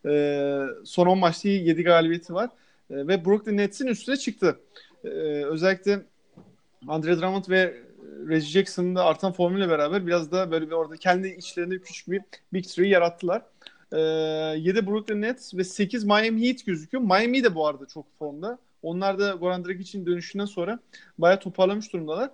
[0.06, 2.50] Ee, son 10 maçta 7 galibiyeti var.
[2.90, 4.60] Ee, ve Brooklyn Nets'in üstüne çıktı.
[5.04, 5.08] Ee,
[5.44, 6.00] özellikle
[6.88, 7.74] Andre Drummond ve
[8.28, 12.22] Reggie Jackson'ın da artan formuyla beraber biraz da böyle bir orada kendi içlerinde küçük bir
[12.52, 13.42] Big Three yarattılar.
[13.92, 17.04] Ee, 7 Brooklyn Nets ve 8 Miami Heat gözüküyor.
[17.04, 18.58] Miami de bu arada çok formda.
[18.82, 20.78] Onlar da Goran Dragic'in dönüşünden sonra
[21.18, 22.30] bayağı toparlamış durumdalar.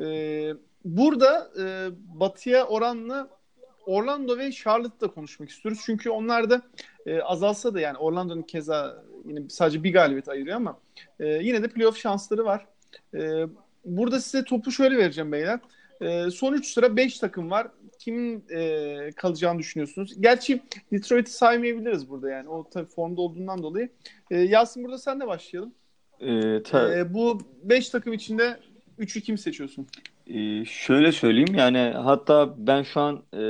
[0.00, 0.54] Ee,
[0.84, 1.88] burada e,
[2.20, 3.38] Batı'ya oranla
[3.86, 5.82] Orlando ve Charlotte'da konuşmak istiyoruz.
[5.86, 6.62] Çünkü onlar da
[7.06, 10.78] e, azalsa da yani Orlando'nun keza yine sadece bir galibiyet ayırıyor ama
[11.20, 12.66] e, yine de playoff şansları var.
[13.14, 13.46] E,
[13.84, 15.60] burada size topu şöyle vereceğim beyler.
[16.00, 17.68] E, son 3 sıra 5 takım var.
[17.98, 20.20] Kimin e, kalacağını düşünüyorsunuz?
[20.20, 20.60] Gerçi
[20.92, 22.48] Detroit'i saymayabiliriz burada yani.
[22.48, 23.88] O tabii formda olduğundan dolayı.
[24.30, 25.74] E, Yasin burada sen de başlayalım.
[26.20, 28.60] Ee, ta- E, bu 5 takım içinde
[28.98, 29.86] 3'ü kim seçiyorsun?
[30.26, 33.42] Ee, şöyle söyleyeyim yani hatta ben şu an e,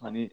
[0.00, 0.30] hani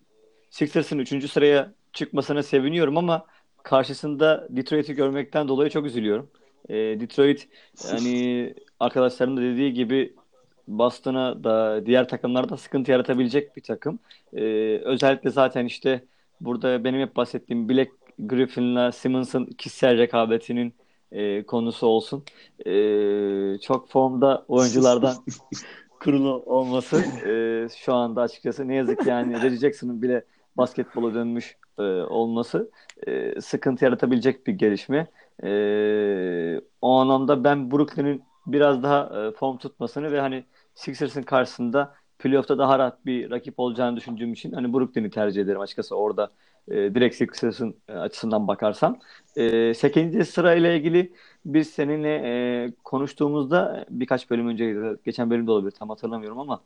[0.49, 1.27] Sixers'ın 3.
[1.31, 3.25] sıraya çıkmasına seviniyorum ama
[3.63, 6.29] karşısında Detroit'i görmekten dolayı çok üzülüyorum.
[6.69, 7.47] Ee, Detroit
[7.91, 10.13] hani arkadaşlarım da dediği gibi
[10.69, 13.99] Boston'a da diğer takımlarda sıkıntı yaratabilecek bir takım.
[14.33, 16.03] Ee, özellikle zaten işte
[16.41, 20.73] burada benim hep bahsettiğim Black Griffin'la Simmons'ın kişisel rekabetinin
[21.11, 22.23] e, konusu olsun.
[22.65, 22.71] E,
[23.61, 25.15] çok formda oyunculardan
[25.99, 26.97] kurulu olması
[27.27, 30.25] e, şu anda açıkçası ne yazık ki yani Reggie Jackson'ın bile
[30.57, 32.71] basketbola dönmüş e, olması
[33.07, 35.07] e, sıkıntı yaratabilecek bir gelişme.
[35.43, 40.43] E, o anlamda ben Brooklyn'in biraz daha e, form tutmasını ve hani
[40.75, 45.95] Sixers'ın karşısında playoff'ta daha rahat bir rakip olacağını düşündüğüm için hani Brooklyn'i tercih ederim açıkçası
[45.95, 46.31] orada
[46.67, 48.99] e, direkt Sixers'ın e, açısından bakarsam.
[49.35, 50.29] E, 8.
[50.29, 51.13] sırayla ilgili
[51.45, 56.61] biz seninle e, konuştuğumuzda birkaç bölüm önce geçen bölümde olabilir tam hatırlamıyorum ama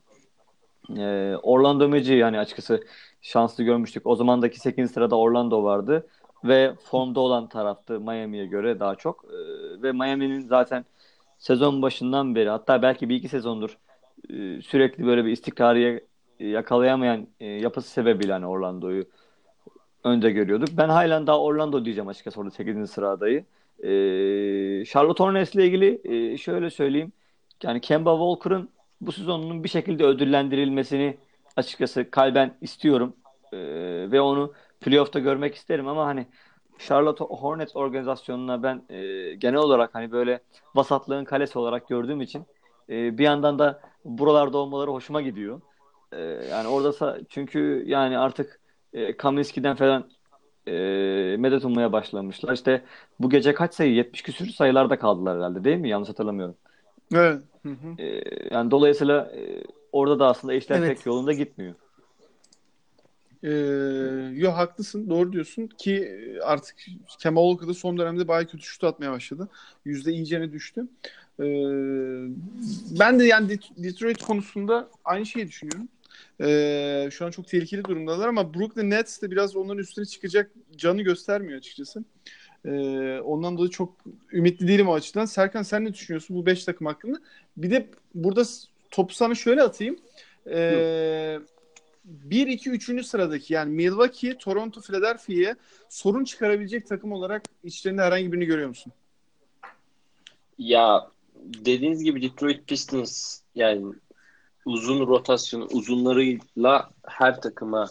[0.97, 2.84] e, Orlando Magic'i yani açıkçası
[3.22, 4.08] şanslı görmüştük.
[4.08, 4.91] O zamandaki 8.
[4.91, 6.08] sırada Orlando vardı
[6.43, 9.26] ve formda olan taraftı Miami'ye göre daha çok.
[9.26, 9.38] E,
[9.84, 10.86] ve Miami'nin zaten
[11.39, 13.78] sezon başından beri hatta belki bir iki sezondur
[14.30, 16.01] e, sürekli böyle bir istikrarı
[16.39, 19.05] yakalayamayan e, yapısı sebebiyle hani Orlando'yu
[20.03, 20.69] önde görüyorduk.
[20.71, 22.88] Ben halen daha Orlando diyeceğim açıkçası orada 8.
[22.88, 23.45] sıradayı.
[23.84, 27.11] Ee, Charlotte Hornets ile ilgili e, şöyle söyleyeyim.
[27.63, 28.69] Yani Kemba Walker'ın
[29.01, 31.17] bu sezonunun bir şekilde ödüllendirilmesini
[31.55, 33.15] açıkçası kalben istiyorum.
[34.11, 36.28] Ve onu playoff'ta görmek isterim ama hani
[36.80, 40.39] Charlotte Hornets organizasyonuna ben e, genel olarak hani böyle
[40.76, 42.45] vasatlığın kalesi olarak gördüğüm için
[42.90, 45.62] e, bir yandan da buralarda olmaları hoşuma gidiyor.
[46.12, 46.22] E,
[46.52, 48.60] yani orada çünkü yani artık
[48.94, 50.10] e, Kaminski'den falan
[50.68, 50.72] e,
[51.40, 52.54] medet ummaya başlamışlar.
[52.54, 52.84] İşte
[53.20, 53.94] bu gece kaç sayı?
[53.94, 55.90] 70 küsür sayılarda kaldılar herhalde değil mi?
[55.90, 56.56] Yanlış hatırlamıyorum.
[57.14, 57.42] Evet.
[57.64, 58.02] Hı hı.
[58.02, 60.98] E, yani dolayısıyla e, orada da aslında işler Evet.
[60.98, 61.76] pek yolunda gitmiyor.
[63.44, 63.50] Ee,
[64.34, 66.76] yo haklısın doğru diyorsun ki artık
[67.20, 69.50] Kemal Walker da son dönemde bayağı kötü şut atmaya başladı.
[69.86, 70.88] Yüzde iyicene düştü.
[71.40, 71.44] Ee,
[73.00, 75.88] ben de yani Det- Detroit konusunda aynı şeyi düşünüyorum.
[76.42, 81.02] Ee, şu an çok tehlikeli durumdalar ama Brooklyn Nets de biraz onların üstüne çıkacak canı
[81.02, 82.04] göstermiyor açıkçası.
[82.66, 83.94] Ee, ondan dolayı çok
[84.32, 85.26] ümitli değilim o açıdan.
[85.26, 87.18] Serkan sen ne düşünüyorsun bu 5 takım hakkında?
[87.58, 88.44] Bir de burada
[88.92, 90.00] topu sana şöyle atayım.
[90.48, 91.40] Ee,
[92.06, 93.04] 1 2 3.
[93.04, 95.56] sıradaki yani Milwaukee, Toronto, Philadelphia'ya
[95.90, 98.94] sorun çıkarabilecek takım olarak içlerinde herhangi birini görüyor musun?
[100.58, 101.08] Ya
[101.44, 103.94] dediğiniz gibi Detroit Pistons yani
[104.66, 107.89] uzun rotasyon uzunlarıyla her takıma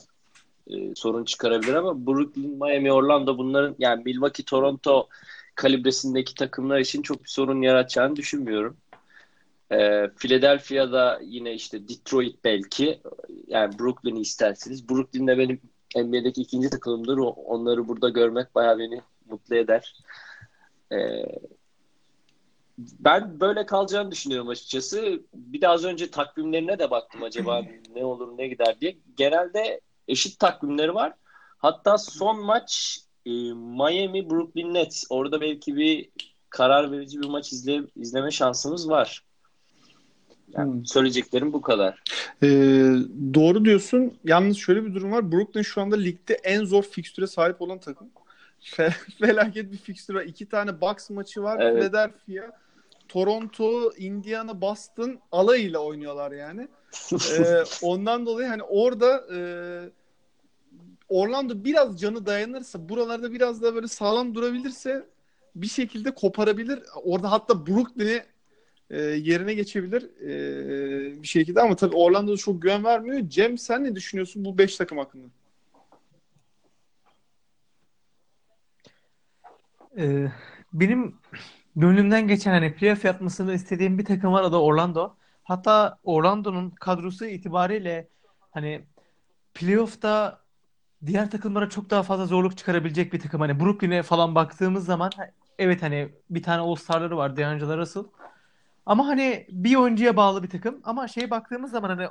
[0.67, 5.09] e, sorun çıkarabilir ama Brooklyn, Miami, Orlando bunların yani Milwaukee, Toronto
[5.55, 8.77] kalibresindeki takımlar için çok bir sorun yaratacağını düşünmüyorum.
[9.73, 13.01] Ee, Philadelphia'da yine işte Detroit belki
[13.47, 14.89] yani Brooklyn'i istersiniz.
[14.89, 15.61] Brooklyn de benim
[15.97, 17.19] NBA'deki ikinci takımımdır.
[17.19, 19.97] Onları burada görmek bayağı beni mutlu eder.
[20.93, 21.25] Ee,
[22.79, 25.23] ben böyle kalacağını düşünüyorum açıkçası.
[25.35, 27.63] Bir de az önce takvimlerine de baktım acaba
[27.95, 28.97] ne olur ne gider diye.
[29.17, 31.13] Genelde eşit takvimleri var.
[31.59, 35.05] Hatta son maç e, Miami Brooklyn Nets.
[35.11, 36.09] Orada belki bir
[36.51, 39.25] karar verici bir maç izle, izleme şansımız var.
[40.57, 40.87] Yani hmm.
[40.87, 42.03] söyleyeceklerim bu kadar.
[42.43, 42.49] Ee,
[43.35, 44.15] doğru diyorsun.
[44.25, 45.33] Yalnız şöyle bir durum var.
[45.33, 48.11] Brooklyn şu anda ligde en zor fikstüre sahip olan takım.
[49.21, 50.23] Felaket bir fikstür var.
[50.23, 51.61] İki tane Bucks maçı var.
[51.61, 51.75] Evet.
[51.75, 52.51] Philadelphia,
[53.09, 56.69] Toronto, Indiana, Boston alayıyla oynuyorlar yani.
[57.13, 59.39] ee, ondan dolayı hani orada e,
[61.09, 65.07] Orlando biraz canı dayanırsa buralarda biraz da böyle sağlam durabilirse
[65.57, 66.83] bir şekilde koparabilir.
[67.03, 68.23] Orada hatta Brooklyn'i
[68.91, 73.29] e, yerine geçebilir e, bir şekilde ama tabii Orlando'da çok güven vermiyor.
[73.29, 75.27] Cem sen ne düşünüyorsun bu 5 takım hakkında?
[79.99, 80.27] Ee,
[80.73, 81.19] benim
[81.77, 85.17] gönlümden geçen hani playoff yapmasını istediğim bir takım var o da Orlando.
[85.45, 88.09] Hatta Orlando'nun kadrosu itibariyle
[88.51, 88.87] hani
[89.55, 90.41] playoff'ta
[91.07, 93.41] diğer takımlara çok daha fazla zorluk çıkarabilecek bir takım.
[93.41, 95.11] Hani Brooklyn'e falan baktığımız zaman
[95.59, 98.05] evet hani bir tane All-Star'ları var D'Angelo Russell.
[98.87, 100.81] Ama hani bir oyuncuya bağlı bir takım.
[100.85, 102.09] Ama şeye baktığımız zaman hani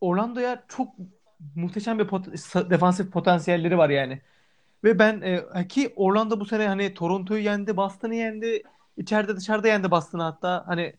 [0.00, 0.88] Orlando'ya çok
[1.54, 4.22] muhteşem bir pot- defansif potansiyelleri var yani.
[4.84, 8.62] Ve ben e, ki Orlando bu sene hani Toronto'yu yendi, Boston'ı yendi,
[8.96, 10.64] içeride dışarıda yendi Boston'ı hatta.
[10.66, 10.94] Hani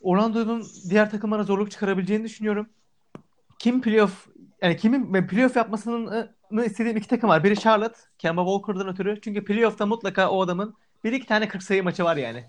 [0.00, 2.68] Orlando'nun diğer takımlara zorluk çıkarabileceğini düşünüyorum.
[3.58, 4.26] Kim playoff
[4.62, 6.32] yani kimin playoff yapmasını
[6.64, 7.44] istediğim iki takım var.
[7.44, 9.20] Biri Charlotte, Kemba Walker'dan ötürü.
[9.20, 10.74] Çünkü playoff'ta mutlaka o adamın
[11.04, 12.44] bir iki tane 40 sayı maçı var yani.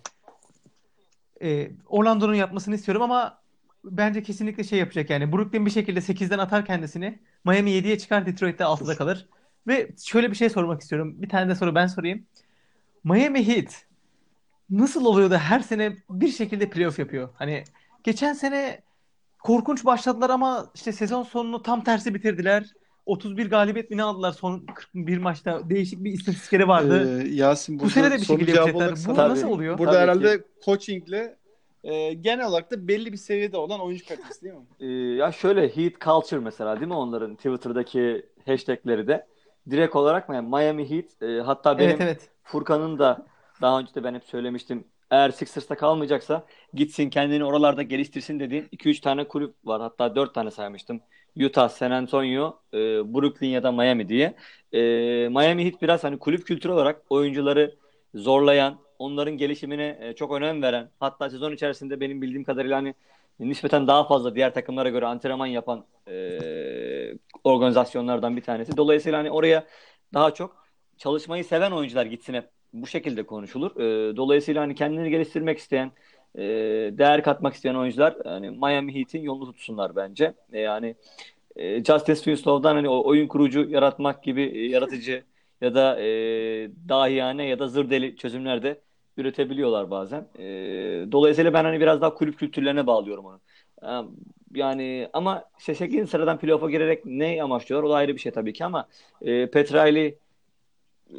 [1.41, 3.41] Ee, Orlando'nun yapmasını istiyorum ama
[3.83, 5.31] bence kesinlikle şey yapacak yani.
[5.31, 7.19] Brooklyn bir şekilde 8'den atar kendisini.
[7.45, 9.27] Miami 7'ye çıkar, Detroit'te 6'da kalır.
[9.67, 11.21] Ve şöyle bir şey sormak istiyorum.
[11.21, 12.25] Bir tane de soru ben sorayım.
[13.03, 13.85] Miami Heat
[14.69, 17.29] nasıl oluyor da her sene bir şekilde playoff yapıyor?
[17.33, 17.63] Hani
[18.03, 18.81] geçen sene
[19.39, 22.65] korkunç başladılar ama işte sezon sonunu tam tersi bitirdiler.
[23.05, 25.69] 31 galibiyet mi ne aldılar son 41 maçta?
[25.69, 27.21] Değişik bir istatistikleri vardı.
[27.21, 28.95] Ee, Yasin burada Bu sene de bir şekilde yapacaklar.
[29.07, 29.77] Bu tabii, nasıl oluyor?
[29.77, 30.43] Burada tabii herhalde ki.
[30.65, 31.35] coachingle
[31.83, 34.61] e, genel olarak da belli bir seviyede olan oyuncu kalitesi değil mi?
[34.79, 34.85] Ee,
[35.15, 39.25] ya şöyle Heat Culture mesela değil mi onların Twitter'daki hashtagleri de
[39.69, 40.35] direkt olarak mı?
[40.35, 42.29] Yani Miami Heat e, hatta benim evet, evet.
[42.43, 43.25] Furkan'ın da
[43.61, 44.87] daha önce de ben hep söylemiştim.
[45.11, 49.81] Eğer Sixers'ta kalmayacaksa gitsin kendini oralarda geliştirsin dediğim 2-3 tane kulüp var.
[49.81, 51.01] Hatta 4 tane saymıştım.
[51.45, 52.77] Utah, San Antonio, e,
[53.13, 54.35] Brooklyn ya da Miami diye.
[54.73, 54.79] E,
[55.29, 57.75] Miami Heat biraz hani kulüp kültürü olarak oyuncuları
[58.15, 62.93] zorlayan, onların gelişimine e, çok önem veren, hatta sezon içerisinde benim bildiğim kadarıyla hani
[63.39, 66.39] nispeten daha fazla diğer takımlara göre antrenman yapan e,
[67.43, 68.77] organizasyonlardan bir tanesi.
[68.77, 69.67] Dolayısıyla hani oraya
[70.13, 70.67] daha çok
[70.97, 73.71] çalışmayı seven oyuncular gitsin hep bu şekilde konuşulur.
[73.81, 75.91] E, dolayısıyla hani kendini geliştirmek isteyen,
[76.35, 76.41] e,
[76.97, 80.33] değer katmak isteyen oyuncular hani Miami Heat'in yolunu tutsunlar bence.
[80.53, 80.95] E, yani
[81.55, 85.23] e, Justice Winslow'dan hani oyun kurucu yaratmak gibi e, yaratıcı
[85.61, 86.05] ya da e,
[86.89, 88.81] dahiyane ya da zır deli çözümler de
[89.17, 90.27] üretebiliyorlar bazen.
[90.39, 90.45] E,
[91.11, 93.39] dolayısıyla ben hani biraz daha kulüp kültürlerine bağlıyorum onu.
[93.83, 93.91] E,
[94.55, 96.09] yani ama işte 8.
[96.09, 97.89] sıradan playoff'a girerek ne amaçlıyorlar?
[97.89, 98.87] O da ayrı bir şey tabii ki ama
[99.21, 100.17] e, Petrali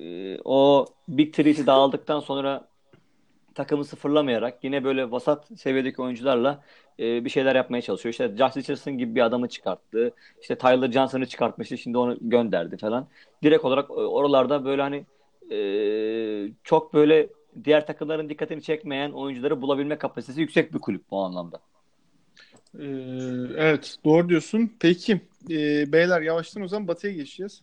[0.00, 2.68] e, o Big Three'si dağıldıktan sonra
[3.54, 6.62] takımı sıfırlamayarak yine böyle vasat seviyedeki oyuncularla
[7.00, 8.10] e, bir şeyler yapmaya çalışıyor.
[8.10, 10.14] İşte Josh Richardson gibi bir adamı çıkarttı.
[10.40, 11.78] İşte Tyler Johnson'ı çıkartmıştı.
[11.78, 13.06] Şimdi onu gönderdi falan.
[13.42, 15.04] Direkt olarak e, oralarda böyle hani
[15.50, 15.58] e,
[16.64, 17.28] çok böyle
[17.64, 21.60] diğer takımların dikkatini çekmeyen oyuncuları bulabilme kapasitesi yüksek bir kulüp bu anlamda.
[22.78, 22.84] Ee,
[23.56, 24.72] evet doğru diyorsun.
[24.80, 27.62] Peki e, beyler yavaştan o zaman batıya geçeceğiz.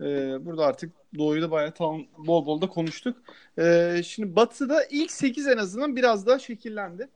[0.00, 3.16] Ee, burada artık Doğu'yu da bayağı tam bol bol da konuştuk.
[3.58, 7.08] Ee, şimdi Batı'da ilk 8 en azından biraz daha şekillendi.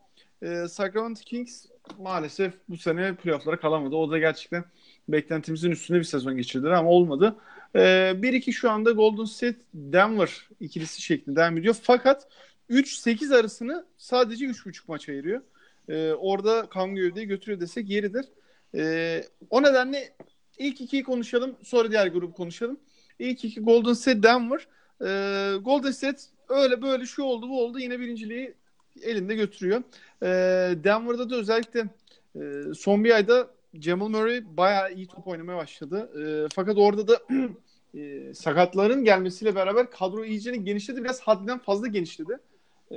[0.42, 1.66] Ee, Sacramento Kings
[1.98, 3.96] maalesef bu sene playofflara kalamadı.
[3.96, 4.64] O da gerçekten
[5.08, 7.36] beklentimizin üstünde bir sezon geçirdiler ama olmadı.
[7.74, 11.76] Ee, 1-2 şu anda Golden State Denver ikilisi şeklinde devam ediyor.
[11.82, 12.28] Fakat
[12.70, 15.42] 3-8 arasını sadece 3.5 maç ayırıyor.
[15.88, 18.24] Ee, orada kan gövdeyi götürüyor desek yeridir.
[18.74, 20.16] Ee, o nedenle
[20.58, 22.80] ilk ikiyi konuşalım sonra diğer grubu konuşalım.
[23.18, 24.68] İlk iki Golden State Denver.
[25.00, 28.54] Ee, Golden State öyle böyle şu oldu bu oldu yine birinciliği
[29.02, 29.82] elinde götürüyor.
[30.22, 30.26] Ee,
[30.84, 31.88] Denver'da da özellikle
[32.36, 36.10] e, son bir ayda Jamal Murray bayağı iyi top oynamaya başladı.
[36.22, 37.20] E, fakat orada da
[37.98, 41.04] e, sakatların gelmesiyle beraber kadro iyice genişledi.
[41.04, 42.38] Biraz haddinden fazla genişledi.
[42.92, 42.96] E,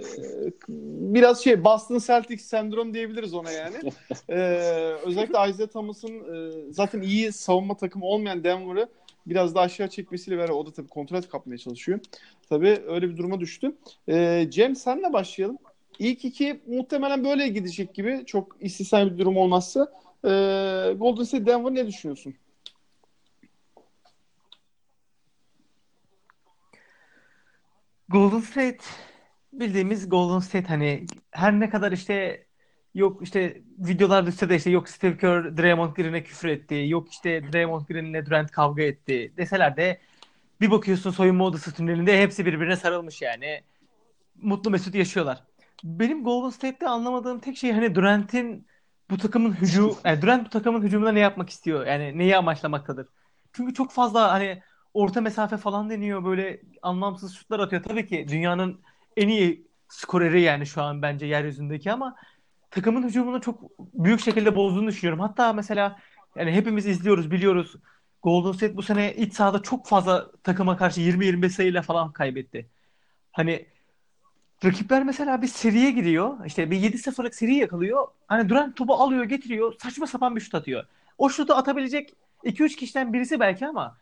[0.69, 3.75] biraz şey Boston Celtics sendrom diyebiliriz ona yani.
[4.29, 4.37] E,
[5.05, 8.89] özellikle Isaiah Thomas'ın e, zaten iyi savunma takımı olmayan Denver'ı
[9.25, 11.99] biraz daha aşağı çekmesiyle beraber o da tabii kontrat kapmaya çalışıyor.
[12.49, 13.75] Tabii öyle bir duruma düştü.
[14.09, 15.57] E, Cem senle başlayalım.
[15.99, 18.23] İlk iki muhtemelen böyle gidecek gibi.
[18.25, 19.93] Çok istisnai bir durum olmazsa.
[20.25, 20.29] E,
[20.97, 22.35] Golden State Denver ne düşünüyorsun?
[28.09, 28.77] Golden State
[29.53, 32.45] bildiğimiz Golden State hani her ne kadar işte
[32.95, 36.85] yok işte videolar düşse de işte yok Steve Kerr Draymond Green'e küfür etti.
[36.87, 39.99] Yok işte Draymond Green'le Durant kavga etti deseler de
[40.61, 43.61] bir bakıyorsun soyunma odası tünelinde hepsi birbirine sarılmış yani.
[44.35, 45.43] Mutlu mesut yaşıyorlar.
[45.83, 48.67] Benim Golden State'te anlamadığım tek şey hani Durant'in
[49.09, 51.85] bu takımın hücum yani Durant bu takımın hücumunda ne yapmak istiyor?
[51.87, 53.07] Yani neyi amaçlamaktadır?
[53.53, 57.83] Çünkü çok fazla hani orta mesafe falan deniyor böyle anlamsız şutlar atıyor.
[57.83, 58.81] Tabii ki dünyanın
[59.17, 62.15] en iyi skoreri yani şu an bence yeryüzündeki ama
[62.71, 65.19] takımın hücumunu çok büyük şekilde bozduğunu düşünüyorum.
[65.19, 65.99] Hatta mesela
[66.35, 67.75] yani hepimiz izliyoruz, biliyoruz.
[68.23, 72.69] Golden State bu sene iç sahada çok fazla takıma karşı 20-25 sayıyla falan kaybetti.
[73.31, 73.65] Hani
[74.65, 76.45] rakipler mesela bir seriye giriyor.
[76.45, 78.07] İşte bir 7-0'lık seri yakalıyor.
[78.27, 79.73] Hani Durant topu alıyor, getiriyor.
[79.83, 80.83] Saçma sapan bir şut atıyor.
[81.17, 83.97] O şutu atabilecek 2-3 kişiden birisi belki ama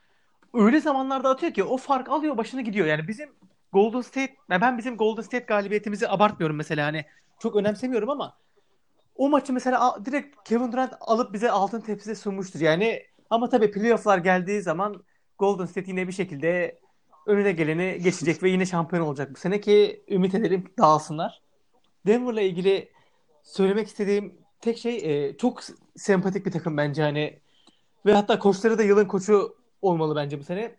[0.53, 2.87] öyle zamanlarda atıyor ki o fark alıyor başını gidiyor.
[2.87, 3.29] Yani bizim
[3.73, 7.05] Golden State ben bizim Golden State galibiyetimizi abartmıyorum mesela hani
[7.39, 8.37] çok önemsemiyorum ama
[9.15, 12.59] o maçı mesela direkt Kevin Durant alıp bize altın tepside sunmuştur.
[12.59, 15.03] Yani ama tabii playoff'lar geldiği zaman
[15.39, 16.79] Golden State yine bir şekilde
[17.27, 21.41] önüne geleni geçecek ve yine şampiyon olacak bu sene ki ümit edelim dağılsınlar.
[22.07, 22.91] Denver'la ilgili
[23.43, 25.63] söylemek istediğim tek şey e, çok
[25.95, 27.39] sempatik bir takım bence hani
[28.05, 30.75] ve hatta koçları da yılın koçu olmalı bence bu sene.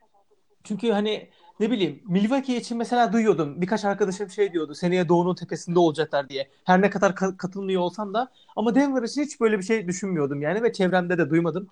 [0.65, 1.31] Çünkü hani
[1.61, 3.61] ne bileyim Milwaukee için mesela duyuyordum.
[3.61, 4.75] Birkaç arkadaşım şey diyordu.
[4.75, 6.51] Seneye Doğu'nun tepesinde olacaklar diye.
[6.65, 10.43] Her ne kadar ka- katılmıyor olsam da ama Denver için hiç böyle bir şey düşünmüyordum
[10.43, 11.69] yani ve çevremde de duymadım.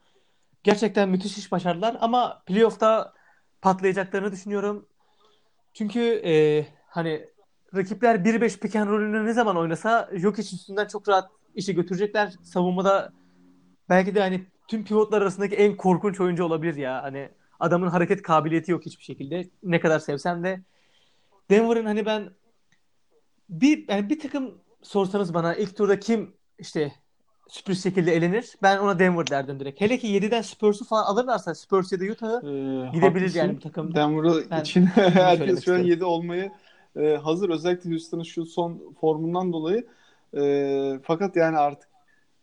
[0.63, 3.15] Gerçekten müthiş iş başardılar ama playoff'ta
[3.63, 4.87] patlayacaklarını düşünüyorum.
[5.75, 7.27] Çünkü e, hani
[7.75, 12.35] rakipler 1-5 pick and roll'ünü ne zaman oynasa Jokic üstünden çok rahat işi götürecekler.
[12.43, 13.13] Savunmada
[13.89, 17.03] belki de hani tüm pivotlar arasındaki en korkunç oyuncu olabilir ya.
[17.03, 17.29] Hani
[17.61, 19.49] adamın hareket kabiliyeti yok hiçbir şekilde.
[19.63, 20.61] Ne kadar sevsem de
[21.51, 22.31] Denver'ın hani ben
[23.49, 26.93] bir yani bir takım sorsanız bana ilk turda kim işte
[27.49, 28.55] sürpriz şekilde elenir.
[28.63, 29.81] Ben ona Denver derdim direkt.
[29.81, 33.39] Hele ki 7'den Spurs'u falan alırlarsa Spurs ya da Utah'ı Ee, gidebilir haklısın.
[33.39, 33.95] yani bu takım.
[33.95, 35.87] Denver için herkes şu an isterim.
[35.87, 36.51] 7 olmayı
[36.97, 37.49] e, hazır.
[37.51, 39.87] Özellikle Houston'ın şu son formundan dolayı.
[40.37, 41.89] E, fakat yani artık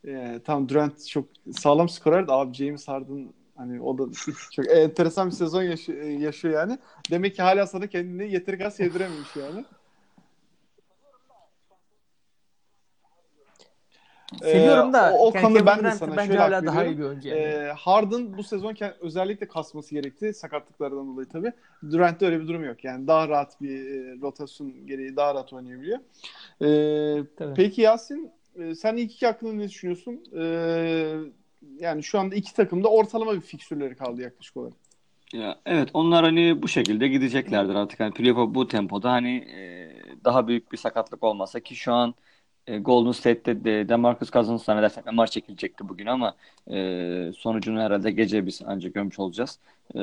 [0.07, 4.03] e, tam Durant çok sağlam skorer de abi James Harden hani o da
[4.51, 6.77] çok enteresan bir sezon yaşı- yaşıyor yani.
[7.11, 9.65] Demek ki hala sana kendini yeteri kadar sevdirememiş yani.
[14.41, 16.97] Seviyorum da Ee, o, o yani Kevin ben de sana bence şöyle hala daha iyi
[16.97, 17.39] bir oyuncu yani.
[17.39, 21.51] Ee, Harden bu sezon özellikle kasması gerekti sakatlıklardan dolayı tabii.
[21.91, 22.83] Durant'te öyle bir durum yok.
[22.83, 25.99] Yani daha rahat bir e, rotasyon gereği daha rahat oynayabiliyor.
[26.61, 27.53] Ee, Tabii.
[27.55, 30.23] peki Yasin e, sen ilk iki hakkında ne düşünüyorsun?
[30.37, 31.15] Ee,
[31.79, 34.73] yani şu anda iki takımda ortalama bir fiksürleri kaldı yaklaşık olarak.
[35.33, 37.99] Ya, evet onlar hani bu şekilde gideceklerdir artık.
[37.99, 39.91] Hani playoff'a bu tempoda hani e,
[40.25, 42.15] daha büyük bir sakatlık olmasa ki şu an
[42.67, 46.35] e, Golden State'te de DeMarcus Cousins zannedersem MR çekilecekti bugün ama
[46.71, 49.59] e, sonucunu herhalde gece biz ancak görmüş olacağız.
[49.95, 49.99] E,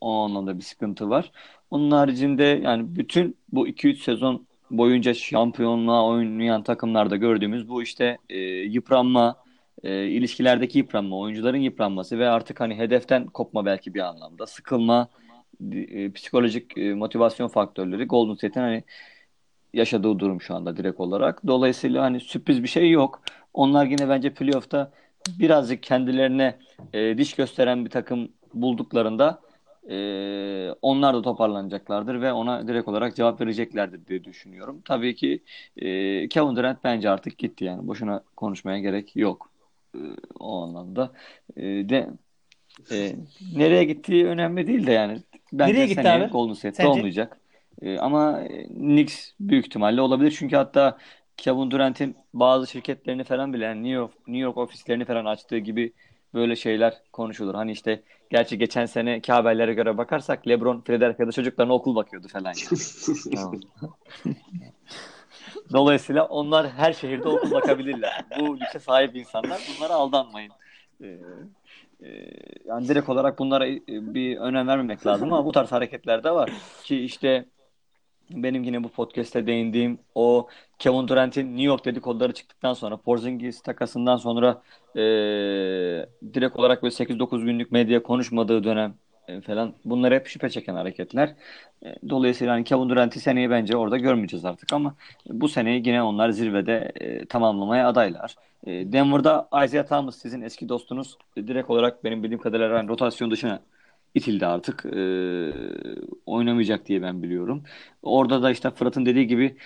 [0.00, 1.32] o anlamda bir sıkıntı var.
[1.70, 8.38] Onun haricinde yani bütün bu 2-3 sezon boyunca şampiyonluğa oynayan takımlarda gördüğümüz bu işte e,
[8.40, 9.36] yıpranma,
[9.82, 15.08] e, ilişkilerdeki yıpranma, oyuncuların yıpranması ve artık hani hedeften kopma belki bir anlamda, sıkılma,
[15.72, 18.84] e, psikolojik e, motivasyon faktörleri Golden State'in hani
[19.74, 21.46] yaşadığı durum şu anda direkt olarak.
[21.46, 23.22] Dolayısıyla hani sürpriz bir şey yok.
[23.54, 24.92] Onlar yine bence playoff'ta
[25.38, 26.58] birazcık kendilerine
[26.92, 29.40] e, diş gösteren bir takım bulduklarında
[29.90, 29.96] e,
[30.82, 34.82] onlar da toparlanacaklardır ve ona direkt olarak cevap vereceklerdir diye düşünüyorum.
[34.84, 35.42] Tabii ki
[35.76, 37.88] e, Kevin Durant bence artık gitti yani.
[37.88, 39.50] Boşuna konuşmaya gerek yok.
[39.94, 39.98] E,
[40.40, 41.12] o anlamda.
[41.56, 42.10] E, de
[42.92, 43.16] e,
[43.54, 45.18] nereye gittiği önemli değil de yani.
[45.52, 46.32] Bence Nereye gitti abi?
[46.32, 46.90] Golden State'te Sence?
[46.90, 47.40] olmayacak.
[47.82, 50.34] E, ama e, Knicks büyük ihtimalle olabilir.
[50.38, 50.98] Çünkü hatta
[51.36, 55.92] Kevin Durant'in bazı şirketlerini falan bile yani New York, New York ofislerini falan açtığı gibi
[56.34, 57.54] böyle şeyler konuşulur.
[57.54, 62.80] Hani işte gerçi geçen seneki haberlere göre bakarsak LeBron Philadelphia'da çocuklarına okul bakıyordu falan yani.
[65.72, 68.24] Dolayısıyla onlar her şehirde okul bakabilirler.
[68.38, 70.52] Bu lükse sahip insanlar bunlara aldanmayın.
[71.02, 71.18] Ee,
[72.02, 72.30] Ee,
[72.64, 76.50] yani direkt olarak bunlara e, bir önem vermemek lazım ama bu tarz hareketler de var.
[76.82, 77.48] Ki işte
[78.30, 80.48] benim yine bu podcast'te değindiğim o
[80.78, 84.62] Kevin Durant'in New York dedikoduları çıktıktan sonra Porzingis takasından sonra
[84.96, 85.00] e,
[86.34, 88.94] direkt olarak böyle 8-9 günlük medya konuşmadığı dönem
[89.28, 91.34] e, falan bunlar hep şüphe çeken hareketler.
[91.84, 94.94] E, dolayısıyla hani Kevin Durant'i seneye bence orada görmeyeceğiz artık ama
[95.26, 98.34] bu seneyi yine onlar zirvede e, tamamlamaya adaylar.
[98.66, 103.60] E, Denver'da Isaiah Thomas sizin eski dostunuz direkt olarak benim bildiğim kadarıyla rotasyon dışına
[104.14, 104.86] itildi artık.
[104.86, 105.00] E,
[106.26, 107.62] oynamayacak diye ben biliyorum.
[108.02, 109.56] Orada da işte Fırat'ın dediği gibi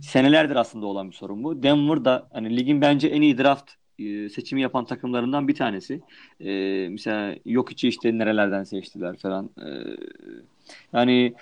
[0.00, 1.62] senelerdir aslında olan bir sorun bu.
[1.62, 6.00] Denver'da hani ligin bence en iyi draft e, seçimi yapan takımlarından bir tanesi.
[6.40, 9.50] E, mesela Jokic'i işte nerelerden seçtiler falan.
[9.58, 9.66] E,
[10.92, 11.34] yani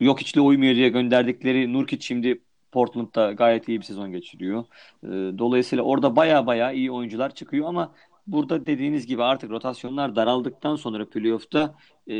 [0.00, 2.40] Jokic'le uymuyor diye gönderdikleri Nurkic şimdi
[2.72, 4.64] Portland'da gayet iyi bir sezon geçiriyor.
[5.04, 5.08] E,
[5.38, 7.94] dolayısıyla orada baya baya iyi oyuncular çıkıyor ama
[8.32, 11.74] burada dediğiniz gibi artık rotasyonlar daraldıktan sonra playoff'ta
[12.06, 12.14] e,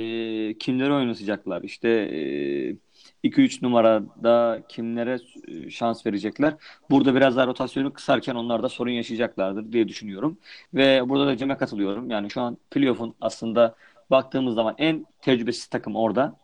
[0.58, 1.62] kimleri oynatacaklar?
[1.62, 6.54] İşte e, 2-3 numarada kimlere e, şans verecekler?
[6.90, 10.38] Burada biraz daha rotasyonu kısarken onlar da sorun yaşayacaklardır diye düşünüyorum.
[10.74, 12.10] Ve burada da Cem'e katılıyorum.
[12.10, 13.74] Yani şu an playoff'un aslında
[14.10, 16.36] baktığımız zaman en tecrübesiz takım orada.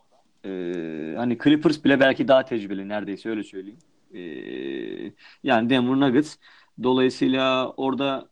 [0.45, 3.79] Ee, hani Clippers bile belki daha tecrübeli neredeyse öyle söyleyeyim.
[4.13, 5.11] Ee,
[5.43, 6.35] yani Denver Nuggets.
[6.83, 8.29] Dolayısıyla orada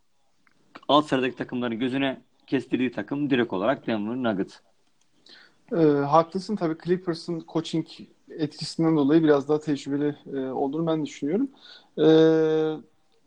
[0.87, 4.55] alt sıradaki takımların gözüne kestirdiği takım direkt olarak Denver Nuggets.
[5.71, 7.87] E, haklısın tabii Clippers'ın coaching
[8.29, 11.49] etkisinden dolayı biraz daha tecrübeli e, olduğunu ben düşünüyorum.
[11.97, 12.05] E,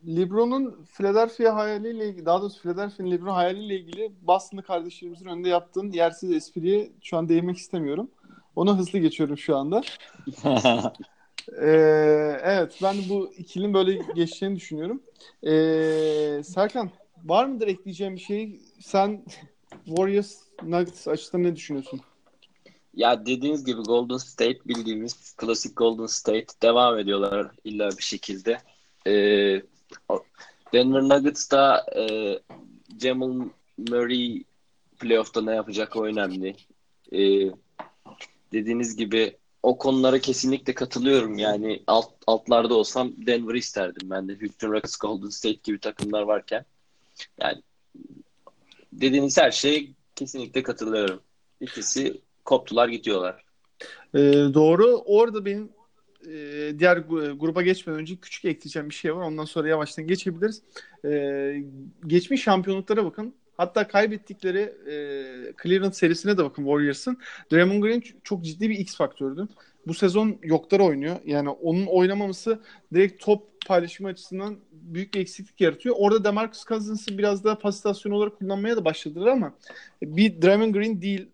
[0.07, 6.91] LeBron'un Philadelphia hayaliyle daha doğrusu Philadelphia'nın LeBron hayaliyle ilgili Boston'lı kardeşlerimizin önünde yaptığın yersiz espriye
[7.03, 8.11] şu an değinmek istemiyorum.
[8.57, 9.83] Ona hızlı geçiyorum şu anda.
[11.63, 15.03] ee, evet ben bu ikilinin böyle geçeceğini düşünüyorum.
[15.43, 16.91] Ee, Serkan
[17.29, 18.61] var mıdır ekleyeceğim bir şey?
[18.81, 19.25] Sen
[19.85, 22.01] Warriors Nuggets açısından ne düşünüyorsun?
[22.95, 28.59] Ya dediğiniz gibi Golden State bildiğimiz klasik Golden State devam ediyorlar illa bir şekilde.
[29.07, 29.63] Ee,
[30.73, 32.39] Denver Nuggets da e,
[33.01, 33.49] Jamal
[33.79, 34.45] Murray
[34.99, 36.57] playoff'ta ne yapacak o önemli.
[37.13, 37.51] Ee,
[38.53, 41.39] dediğiniz gibi o konulara kesinlikle katılıyorum.
[41.39, 44.39] Yani alt, altlarda olsam Denver'ı isterdim ben de.
[44.41, 46.65] Houston Rockets, Golden State gibi takımlar varken.
[47.41, 47.63] Yani
[48.93, 51.21] dediğiniz her şeye kesinlikle katılıyorum.
[51.61, 53.45] İkisi koptular gidiyorlar.
[54.15, 54.21] Ee,
[54.55, 55.03] doğru.
[55.07, 55.69] Orada benim
[56.27, 56.97] e, diğer
[57.37, 59.23] gruba geçmeden önce küçük ekleyeceğim bir şey var.
[59.23, 60.63] Ondan sonra yavaştan geçebiliriz.
[61.05, 61.63] Ee,
[62.07, 63.35] geçmiş şampiyonluklara bakın.
[63.57, 64.95] Hatta kaybettikleri e,
[65.63, 67.19] Cleveland serisine de bakın Warriors'ın.
[67.53, 69.49] Draymond Green çok ciddi bir X faktördü.
[69.87, 71.17] Bu sezon yoklar oynuyor.
[71.25, 72.61] Yani onun oynamaması
[72.95, 75.95] direkt top paylaşımı açısından büyük bir eksiklik yaratıyor.
[75.99, 79.55] Orada DeMarcus Cousins'ı biraz daha pasitasyon olarak kullanmaya da başladılar ama
[80.03, 81.29] bir Draymond Green değil.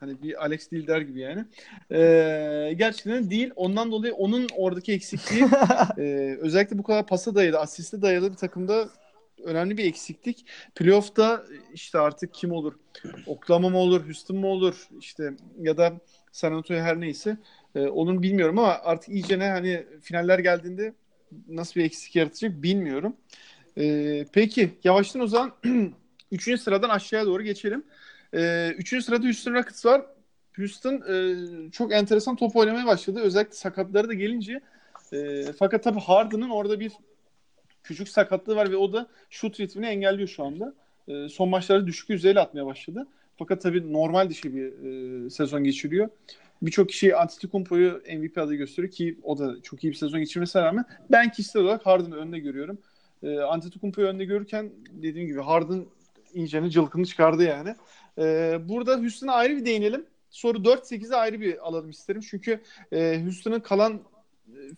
[0.00, 1.44] Hani bir Alex değil der gibi yani.
[1.92, 3.50] Ee, gerçekten değil.
[3.56, 5.44] Ondan dolayı onun oradaki eksikliği
[5.98, 8.88] e, özellikle bu kadar pasa dayalı, asiste dayalı bir takımda
[9.44, 10.46] önemli bir eksiklik.
[10.74, 12.74] Playoff'ta işte artık kim olur?
[13.26, 14.04] Oklahoma mı olur?
[14.06, 14.88] Houston mu olur?
[15.00, 15.92] İşte ya da
[16.32, 17.36] San Antonio her neyse.
[17.74, 20.94] E, onun bilmiyorum ama artık iyice ne hani finaller geldiğinde
[21.48, 23.16] nasıl bir eksik yaratacak bilmiyorum.
[23.78, 25.52] E, peki yavaştan o zaman
[26.32, 27.84] üçüncü sıradan aşağıya doğru geçelim.
[28.34, 30.02] E, üçüncü sırada Houston Rockets var.
[30.56, 33.20] Houston e, çok enteresan top oynamaya başladı.
[33.20, 34.60] Özellikle sakatları da gelince.
[35.12, 36.92] E, fakat tabii Harden'ın orada bir
[37.82, 40.74] küçük sakatlığı var ve o da şut ritmini engelliyor şu anda.
[41.08, 43.06] E, son maçlarda düşük yüzdeyle atmaya başladı.
[43.36, 44.66] Fakat tabii normal dışı bir
[45.26, 46.08] e, sezon geçiriyor.
[46.64, 50.84] Birçok kişi Antetokounmpo'yu MVP adayı gösteriyor ki o da çok iyi bir sezon geçirmesine rağmen
[51.10, 52.78] ben kişisel olarak Harden'ı önde görüyorum.
[53.22, 55.86] E, Antetokounmpo'yu önde görürken dediğim gibi Harden
[56.34, 57.74] iyicene cılkını çıkardı yani.
[58.18, 60.06] E, burada Houston'a ayrı bir değinelim.
[60.30, 62.20] Soru 4-8'e ayrı bir alalım isterim.
[62.30, 62.60] Çünkü
[62.92, 64.00] e, Houston'ın kalan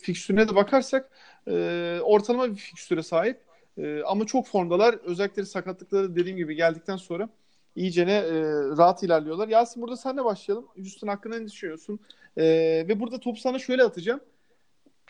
[0.01, 1.11] fikstürüne de bakarsak
[1.49, 3.41] e, ortalama bir fikstüre sahip.
[3.79, 4.95] E, ama çok formdalar.
[4.95, 7.29] Özellikle sakatlıkları dediğim gibi geldikten sonra
[7.77, 8.43] iyicene e,
[8.77, 9.49] rahat ilerliyorlar.
[9.49, 10.67] Yasin burada senle başlayalım.
[10.77, 12.01] Houston hakkında ne düşünüyorsun?
[12.37, 12.45] E,
[12.89, 14.21] ve burada topu sana şöyle atacağım.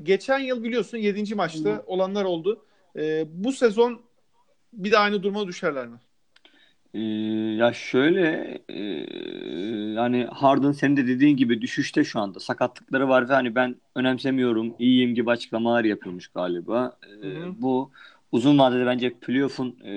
[0.02, 1.34] Geçen yıl biliyorsun 7.
[1.34, 1.80] maçta hmm.
[1.86, 2.64] olanlar oldu.
[2.96, 4.00] E, bu sezon
[4.72, 5.96] bir de aynı duruma düşerler mi?
[6.94, 7.00] Ee,
[7.58, 8.80] ya şöyle e,
[9.92, 14.74] yani Harden senin de dediğin gibi düşüşte şu anda sakatlıkları var ve hani ben önemsemiyorum
[14.78, 16.98] iyiyim gibi açıklamalar yapıyormuş galiba.
[17.24, 17.90] Ee, bu
[18.32, 19.92] uzun vadede bence playoff'un e,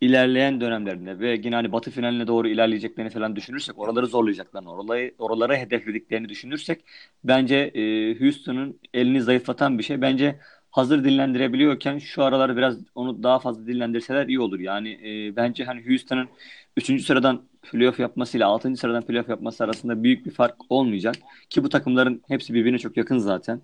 [0.00, 5.56] ilerleyen dönemlerinde ve yine hani batı finaline doğru ilerleyeceklerini falan düşünürsek oraları zorlayacaklarını oraları, oralara
[5.56, 6.84] hedeflediklerini düşünürsek
[7.24, 10.40] bence e, Houston'ın elini zayıflatan bir şey bence
[10.70, 14.60] hazır dinlendirebiliyorken şu aralar biraz onu daha fazla dinlendirseler iyi olur.
[14.60, 16.28] Yani e, bence hani Houston'ın
[16.76, 17.04] 3.
[17.04, 18.76] sıradan playoff yapmasıyla 6.
[18.76, 21.14] sıradan playoff yapması arasında büyük bir fark olmayacak.
[21.50, 23.60] Ki bu takımların hepsi birbirine çok yakın zaten.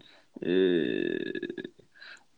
[0.46, 0.50] E,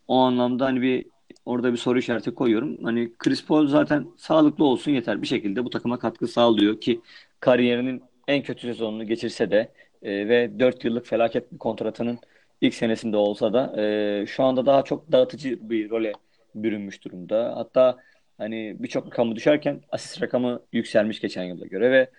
[0.09, 1.07] o anlamda hani bir
[1.47, 2.85] orada bir soru işareti koyuyorum.
[2.85, 5.23] Hani Chris Paul zaten sağlıklı olsun yeter.
[5.23, 7.01] Bir şekilde bu takıma katkı sağlıyor ki
[7.41, 9.73] kariyerinin en kötü sezonunu geçirse de
[10.03, 12.19] e, ve 4 yıllık felaket bir kontratının
[12.61, 16.13] ilk senesinde olsa da e, şu anda daha çok dağıtıcı bir role
[16.55, 17.53] bürünmüş durumda.
[17.57, 17.97] Hatta
[18.39, 22.11] hani birçok rakamı düşerken asist rakamı yükselmiş geçen yıla göre ve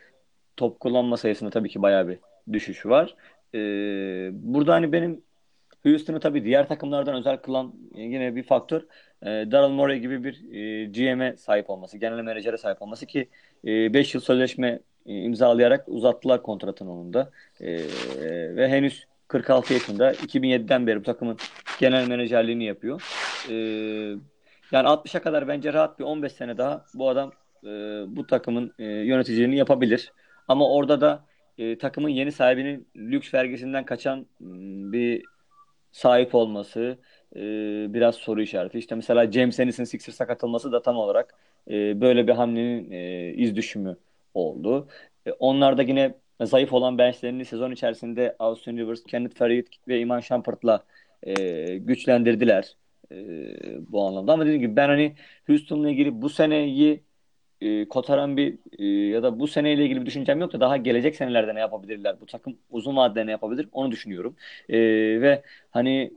[0.57, 2.19] top kullanma sayısında tabii ki bayağı bir
[2.53, 3.15] düşüş var.
[3.55, 3.59] E,
[4.33, 5.21] burada hani benim
[5.83, 8.81] Houston'ı tabii diğer takımlardan özel kılan yine bir faktör
[9.21, 13.29] e, Daryl Morey gibi bir e, GM'e sahip olması, genel menajere sahip olması ki
[13.63, 17.31] 5 e, yıl sözleşme e, imzalayarak uzattılar kontratını onun da.
[17.61, 17.77] E,
[18.55, 21.37] ve henüz 46 yaşında 2007'den beri bu takımın
[21.79, 23.01] genel menajerliğini yapıyor.
[23.49, 23.53] E,
[24.71, 27.31] yani 60'a kadar bence rahat bir 15 sene daha bu adam
[27.63, 27.67] e,
[28.07, 30.13] bu takımın e, yöneticiliğini yapabilir.
[30.47, 31.25] Ama orada da
[31.57, 34.25] e, takımın yeni sahibinin lüks vergisinden kaçan
[34.91, 35.23] bir
[35.91, 36.97] sahip olması
[37.35, 37.39] e,
[37.93, 38.79] biraz soru işareti.
[38.79, 41.33] İşte mesela James Ennis'in Sixers'a katılması da tam olarak
[41.69, 43.97] e, böyle bir hamlenin e, iz düşümü
[44.33, 44.87] oldu.
[45.25, 50.19] E, onlar da yine zayıf olan benchlerini sezon içerisinde Austin Rivers, Kenneth Faried ve Iman
[50.19, 50.83] Shumpert'la
[51.79, 52.77] güçlendirdiler
[53.89, 54.33] bu anlamda.
[54.33, 55.15] Ama dediğim gibi ben hani
[55.47, 57.03] Houston'la ilgili bu seneyi
[57.61, 61.15] e, kotaran bir e, ya da bu seneyle ilgili bir düşüncem yok da daha gelecek
[61.15, 62.21] senelerde ne yapabilirler?
[62.21, 63.69] Bu takım uzun vadede ne yapabilir?
[63.71, 64.35] Onu düşünüyorum.
[64.69, 64.77] E,
[65.21, 66.13] ve hani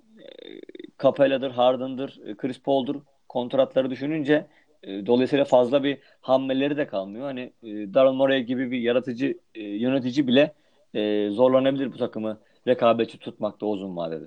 [1.02, 4.46] Capella'dır, Harden'dır, e, Chris Paul'dur kontratları düşününce
[4.82, 7.24] e, dolayısıyla fazla bir hamleleri de kalmıyor.
[7.24, 10.54] Hani e, Daryl Morey gibi bir yaratıcı e, yönetici bile
[10.94, 14.24] e, zorlanabilir bu takımı rekabetçi tutmakta uzun vadede.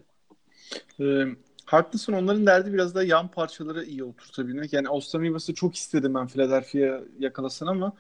[1.00, 1.26] Ee,
[1.66, 2.14] haklısın.
[2.14, 4.74] Onların derdi biraz da yan parçaları iyi oturtabilmek.
[4.74, 7.94] Yani Rivers'ı çok istedim ben Philadelphia yakalasın ama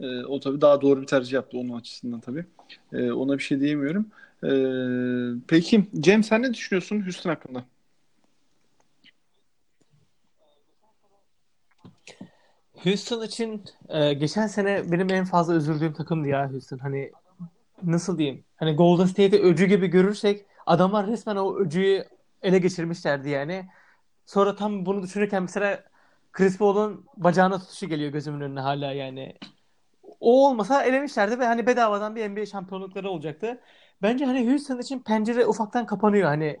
[0.00, 2.44] e, o tabii daha doğru bir tercih yaptı onun açısından tabii.
[2.92, 4.06] E, ona bir şey diyemiyorum.
[4.44, 4.48] E,
[5.48, 7.64] peki Cem sen ne düşünüyorsun Houston hakkında?
[12.84, 16.78] Houston için e, geçen sene benim en fazla üzüldüğüm takımdı ya Houston.
[16.78, 17.12] Hani
[17.82, 18.44] nasıl diyeyim?
[18.56, 22.04] Hani Golden State'i öcü gibi görürsek adamlar resmen o öcüyü
[22.42, 23.66] ele geçirmişlerdi yani.
[24.26, 25.84] Sonra tam bunu düşünürken mesela
[26.32, 29.34] Chris Paul'un bacağına tutuşu geliyor gözümün önüne hala yani.
[30.20, 33.60] O olmasa elemişlerdi ve hani bedavadan bir NBA şampiyonlukları olacaktı.
[34.02, 36.28] Bence hani Houston için pencere ufaktan kapanıyor.
[36.28, 36.58] Hani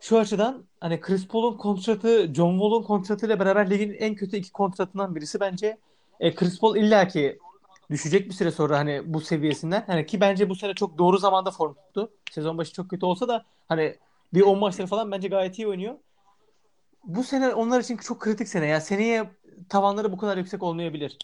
[0.00, 5.14] şu açıdan hani Chris Paul'un kontratı John Wall'un kontratıyla beraber ligin en kötü iki kontratından
[5.14, 5.78] birisi bence.
[6.20, 7.38] E, Chris Paul illaki
[7.90, 9.84] düşecek bir süre sonra hani bu seviyesinden.
[9.86, 12.12] Hani ki bence bu sene çok doğru zamanda form tuttu.
[12.30, 13.96] Sezon başı çok kötü olsa da hani
[14.34, 15.94] bir 10 maçları falan bence gayet iyi oynuyor.
[17.04, 18.66] Bu sene onlar için çok kritik sene.
[18.66, 19.30] Ya seneye
[19.68, 21.18] tavanları bu kadar yüksek olmayabilir.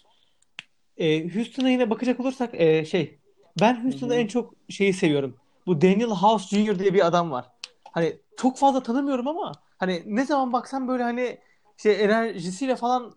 [0.97, 3.19] E, Houston'a yine bakacak olursak e, şey
[3.59, 5.35] ben Houston'da en çok şeyi seviyorum.
[5.65, 6.79] Bu Daniel House Jr.
[6.79, 7.45] diye bir adam var.
[7.91, 11.37] Hani çok fazla tanımıyorum ama hani ne zaman baksam böyle hani
[11.77, 13.15] şey enerjisiyle falan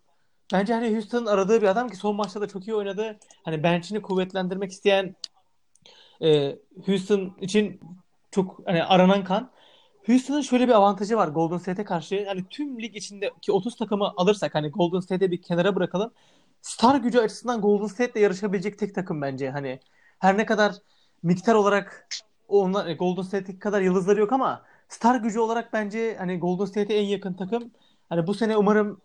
[0.53, 3.19] bence hani Houston'ın aradığı bir adam ki son maçta da çok iyi oynadı.
[3.45, 5.17] Hani bench'ini kuvvetlendirmek isteyen
[6.23, 6.57] e,
[6.87, 7.81] Houston için
[8.31, 9.51] çok hani aranan kan.
[10.07, 12.25] Houston'ın şöyle bir avantajı var Golden State'e karşı.
[12.29, 16.13] Hani tüm lig içindeki 30 takımı alırsak hani Golden State'e bir kenara bırakalım.
[16.63, 19.51] Star gücü açısından Golden State'le yarışabilecek tek takım bence.
[19.51, 19.81] Hani
[20.19, 20.75] her ne kadar
[21.23, 22.09] miktar olarak
[22.49, 27.05] onlar Golden State kadar yıldızları yok ama star gücü olarak bence hani Golden State'e en
[27.05, 27.71] yakın takım.
[28.09, 29.01] Hani bu sene umarım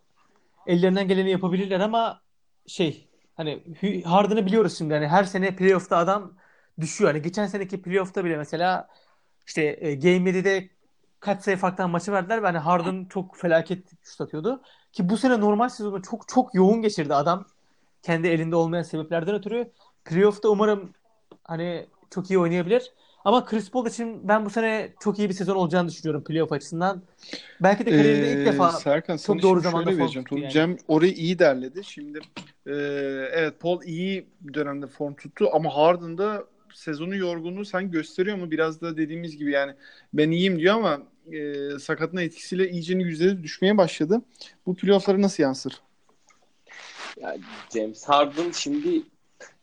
[0.68, 2.22] ellerinden geleni yapabilirler ama
[2.68, 3.08] şey
[3.38, 3.64] hani
[4.06, 6.34] Harden'ı biliyoruz şimdi hani her sene playoff'ta adam
[6.80, 7.12] düşüyor.
[7.12, 8.88] Hani geçen seneki playoff'ta bile mesela
[9.48, 10.70] işte e, Game 7'de
[11.20, 14.62] kaç sayı farktan maçı verdiler ve hani Harden çok felaket şut atıyordu.
[14.94, 17.46] Ki bu sene normal sezonu çok çok yoğun geçirdi adam.
[18.04, 19.72] Kendi elinde olmayan sebeplerden ötürü.
[20.06, 20.94] Playoff'ta umarım
[21.44, 22.92] hani çok iyi oynayabilir.
[23.26, 27.02] Ama Chris Paul için ben bu sene çok iyi bir sezon olacağını düşünüyorum playoff açısından.
[27.62, 30.54] Belki de kariyerinde ee, ilk defa Serkan, çok doğru zamanda form tuttu yani.
[30.54, 31.84] Cem orayı iyi derledi.
[31.84, 32.20] Şimdi
[32.68, 32.72] e,
[33.32, 38.52] evet Paul iyi dönemde form tuttu ama Harden'da sezonu yorgunluğu sen gösteriyor mu?
[38.52, 39.74] Biraz da dediğimiz gibi yani
[40.14, 41.00] ben iyiyim diyor ama
[41.32, 44.22] e, sakatın etkisiyle iyice yüzleri düşmeye başladı.
[44.66, 45.82] Bu playoff'lara nasıl yansır?
[47.22, 47.38] Ya
[47.74, 49.02] James Harden şimdi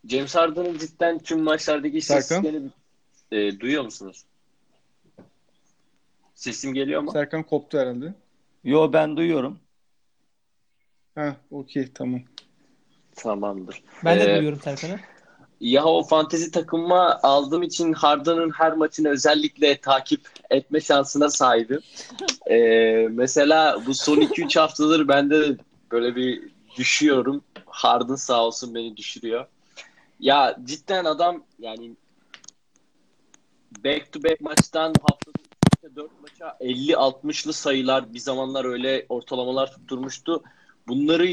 [0.05, 2.69] James Harden'ın cidden tüm maçlardaki istatistiklerini
[3.31, 4.25] e, duyuyor musunuz?
[6.35, 7.11] Sesim geliyor mu?
[7.11, 8.13] Serkan koptu herhalde.
[8.63, 9.59] Yo ben duyuyorum.
[11.15, 12.21] Ha, okey tamam.
[13.15, 13.83] Tamamdır.
[14.05, 14.99] Ben de ee, duyuyorum Serkan'ı.
[15.61, 21.79] ya o fantezi takımıma aldığım için Harden'ın her maçını özellikle takip etme şansına sahibim.
[22.51, 25.57] Ee, mesela bu son 2-3 haftadır ben de
[25.91, 27.43] böyle bir düşüyorum.
[27.65, 29.45] Harden sağ olsun beni düşürüyor.
[30.19, 31.95] Ya cidden adam yani
[33.83, 40.43] back to back maçtan haftada 4 maça 50-60'lı sayılar bir zamanlar öyle ortalamalar tutturmuştu.
[40.87, 41.27] Bunları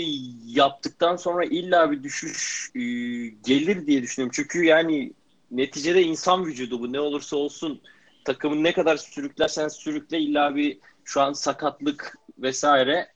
[0.46, 2.80] yaptıktan sonra illa bir düşüş e,
[3.44, 4.32] gelir diye düşünüyorum.
[4.34, 5.12] Çünkü yani
[5.50, 7.80] neticede insan vücudu bu ne olursa olsun
[8.24, 13.15] takımın ne kadar sürüklersen sürükle illa bir şu an sakatlık vesaire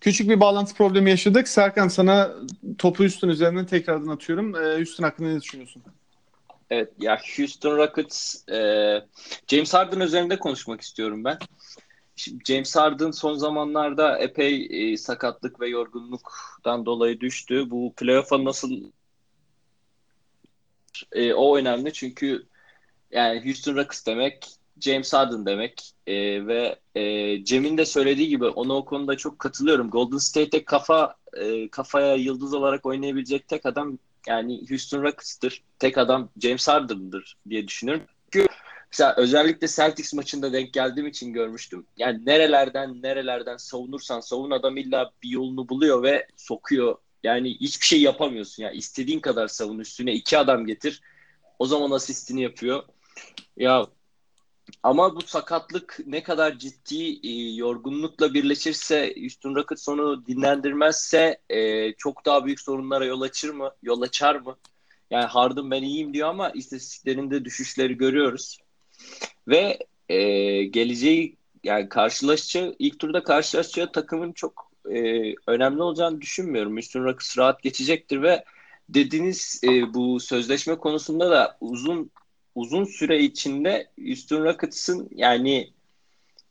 [0.00, 1.48] Küçük bir bağlantı problemi yaşadık.
[1.48, 2.30] Serkan sana
[2.78, 4.56] topu Houston üzerinden tekrardan atıyorum.
[4.56, 5.82] Ee, Houston hakkında ne düşünüyorsun?
[6.70, 8.58] Evet ya Houston Rockets e,
[9.48, 11.38] James Harden üzerinde konuşmak istiyorum ben.
[12.16, 17.70] Şimdi James Harden son zamanlarda epey e, sakatlık ve yorgunluktan dolayı düştü.
[17.70, 18.70] Bu playoff'a nasıl
[21.12, 22.46] e, o önemli çünkü
[23.10, 28.74] yani Houston Rockets demek James Harden demek E, ve e, Cem'in de söylediği gibi ona
[28.74, 29.90] o konuda çok katılıyorum.
[29.90, 35.62] Golden State'e kafa e, kafaya yıldız olarak oynayabilecek tek adam yani Houston Rockets'tır.
[35.78, 38.04] Tek adam James Harden'dır diye düşünüyorum.
[38.32, 38.48] Çünkü
[38.92, 41.86] mesela özellikle Celtics maçında denk geldiğim için görmüştüm.
[41.96, 46.96] Yani nerelerden nerelerden savunursan savun adam illa bir yolunu buluyor ve sokuyor.
[47.22, 48.62] Yani hiçbir şey yapamıyorsun.
[48.62, 51.00] Yani istediğin kadar savun üstüne iki adam getir.
[51.58, 52.82] O zaman asistini yapıyor.
[53.56, 53.86] Ya
[54.82, 62.26] ama bu sakatlık ne kadar ciddi e, yorgunlukla birleşirse Houston Rockets onu dinlendirmezse e, çok
[62.26, 63.70] daha büyük sorunlara yol açır mı?
[63.82, 64.56] Yol açar mı?
[65.10, 68.58] Yani Harden ben iyiyim diyor ama istatistiklerinde düşüşleri görüyoruz.
[69.48, 69.78] Ve
[70.08, 70.18] e,
[70.64, 76.72] geleceği yani karşılaşacağı ilk turda karşılaşacağı takımın çok e, önemli olacağını düşünmüyorum.
[76.72, 78.44] Houston Rockets rahat geçecektir ve
[78.88, 82.10] dediğiniz e, bu sözleşme konusunda da uzun
[82.58, 85.72] uzun süre içinde Houston Rockets'ın yani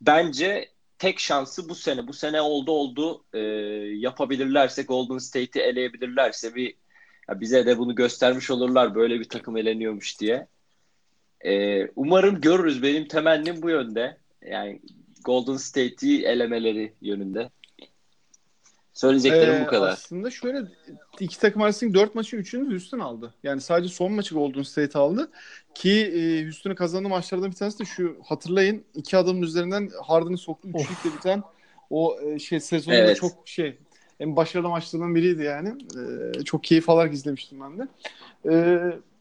[0.01, 0.69] bence
[0.99, 2.07] tek şansı bu sene.
[2.07, 3.39] Bu sene oldu oldu e,
[3.97, 6.75] yapabilirlerse Golden State'i eleyebilirlerse bir
[7.29, 10.47] ya bize de bunu göstermiş olurlar böyle bir takım eleniyormuş diye.
[11.45, 12.83] E, umarım görürüz.
[12.83, 14.17] Benim temennim bu yönde.
[14.41, 14.81] Yani
[15.25, 17.49] Golden State'i elemeleri yönünde.
[18.97, 19.89] Söyleyeceklerim Ee, bu kadar.
[19.89, 20.61] Aslında şöyle
[21.19, 23.33] iki takım arasındaki dört maçın üçünü Houston aldı.
[23.43, 25.29] Yani sadece son maçı Golden State aldı.
[25.75, 30.69] Ki e, Houston'un kazandığı maçlardan bir tanesi de şu hatırlayın iki adamın üzerinden Harden'ın soktuğu
[30.69, 31.43] üçlükle biten
[31.89, 33.17] o e, şey sezonunda Evet.
[33.17, 33.77] çok şey
[34.19, 35.69] en başarılı maçlarından biriydi yani.
[36.39, 37.87] E, çok keyif alarak izlemiştim ben de.
[38.53, 38.79] E,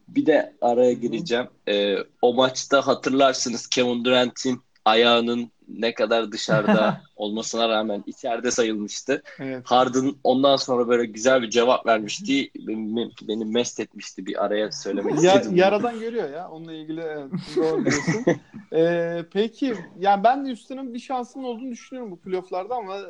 [0.09, 1.47] Bir de araya gireceğim.
[1.69, 9.23] Ee, o maçta hatırlarsınız Kevin Durant'in ayağının ne kadar dışarıda olmasına rağmen içeride sayılmıştı.
[9.39, 9.63] evet.
[9.65, 12.51] Harden ondan sonra böyle güzel bir cevap vermişti.
[12.57, 15.57] Beni, beni mest etmişti bir araya söylemek Ya, istedim.
[15.57, 16.49] yaradan görüyor ya.
[16.51, 18.25] Onunla ilgili evet, doğru diyorsun.
[18.73, 23.05] Ee, peki yani ben de Houston'ın bir şansının olduğunu düşünüyorum bu playofflarda ama e,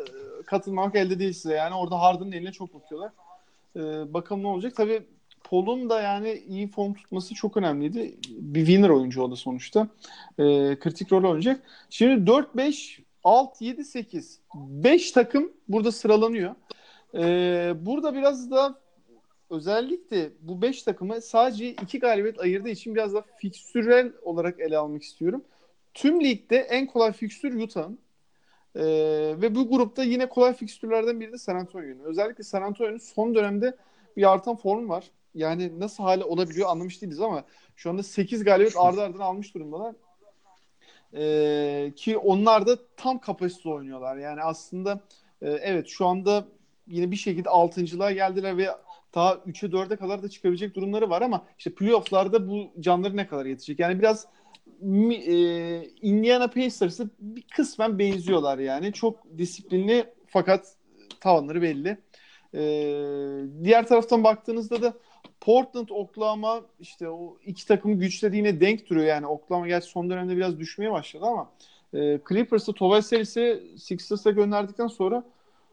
[0.47, 1.55] katılmak elde değil size.
[1.55, 3.13] Yani orada Harden'ın eline çok bakıyorlar.
[3.77, 3.81] Ee,
[4.15, 4.73] bakalım ne olacak.
[4.77, 5.07] Tabii
[5.51, 8.15] Paul'un da yani iyi form tutması çok önemliydi.
[8.29, 9.89] Bir winner oyuncu o da sonuçta.
[10.39, 11.63] Ee, kritik rol oynayacak.
[11.91, 16.55] Şimdi 4-5 6 7 8 5 takım burada sıralanıyor.
[17.15, 18.81] Ee, burada biraz da
[19.51, 25.03] özellikle bu 5 takımı sadece 2 galibiyet ayırdığı için biraz da fikstürel olarak ele almak
[25.03, 25.45] istiyorum.
[25.95, 27.99] Tüm ligde en kolay fikstür Utah'ın.
[28.77, 28.83] Ee,
[29.43, 32.05] ve bu grupta yine kolay fikstürlerden biri de San Antonio'nun.
[32.05, 33.77] Özellikle San Antonio'nun son dönemde
[34.17, 35.11] bir artan form var.
[35.37, 37.45] Yani nasıl hale olabiliyor anlamış değiliz ama
[37.77, 39.95] şu anda 8 galibiyet ardı ardına almış durumdalar.
[41.15, 44.17] Ee, ki onlar da tam kapasite oynuyorlar.
[44.17, 45.01] Yani aslında
[45.43, 46.49] e, evet şu anda
[46.87, 48.69] yine bir şekilde 6.lığa geldiler ve
[49.15, 53.47] daha 3'e 4'e kadar da çıkabilecek durumları var ama işte playoff'larda bu canları ne kadar
[53.47, 53.79] yetecek?
[53.79, 54.27] Yani biraz
[54.83, 55.35] e,
[56.03, 58.93] Indiana Pacers'ı bir kısmen benziyorlar yani.
[58.93, 60.75] Çok disiplinli fakat
[61.21, 61.99] tavanları belli.
[62.55, 62.61] E,
[63.65, 64.95] diğer taraftan baktığınızda da
[65.41, 69.27] Portland, Oklahoma işte o iki takımın güçleri yine denk duruyor yani.
[69.27, 71.51] Oklahoma gerçi son dönemde biraz düşmeye başladı ama
[71.95, 75.25] e, Clippers'ı Tobias serisi Sixers'a gönderdikten sonra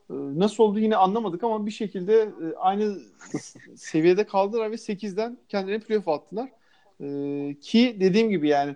[0.10, 2.98] e, nasıl oldu yine anlamadık ama bir şekilde e, aynı
[3.76, 6.50] seviyede kaldılar ve 8'den kendilerini playoff attılar.
[7.02, 8.76] E, ki dediğim gibi yani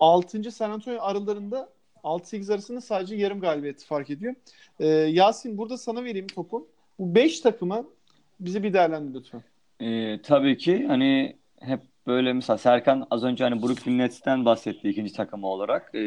[0.00, 0.52] 6.
[0.52, 1.68] San Antonio aralarında
[2.04, 4.34] 6-8 arasında sadece yarım galibiyeti fark ediyor.
[4.80, 6.68] E, Yasin burada sana vereyim topu.
[6.98, 7.86] Bu 5 takımı
[8.40, 9.42] bize bir değerlendir lütfen.
[9.80, 15.12] Ee, tabii ki hani hep böyle mesela Serkan az önce hani Brooklyn Nets'ten bahsetti ikinci
[15.12, 15.94] takımı olarak.
[15.94, 15.98] Ee,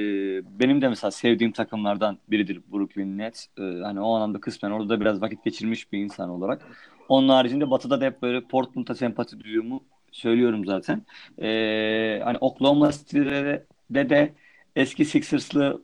[0.59, 3.47] benim de mesela sevdiğim takımlardan biridir Brooklyn Nets.
[3.57, 6.67] Ee, hani o anlamda kısmen orada da biraz vakit geçirmiş bir insan olarak.
[7.09, 11.05] Onun haricinde Batı'da da hep böyle Portland'a sempati duyduğumu söylüyorum zaten.
[11.41, 14.33] Ee, hani Oklahoma City'de de, de
[14.75, 15.83] eski Sixers'lı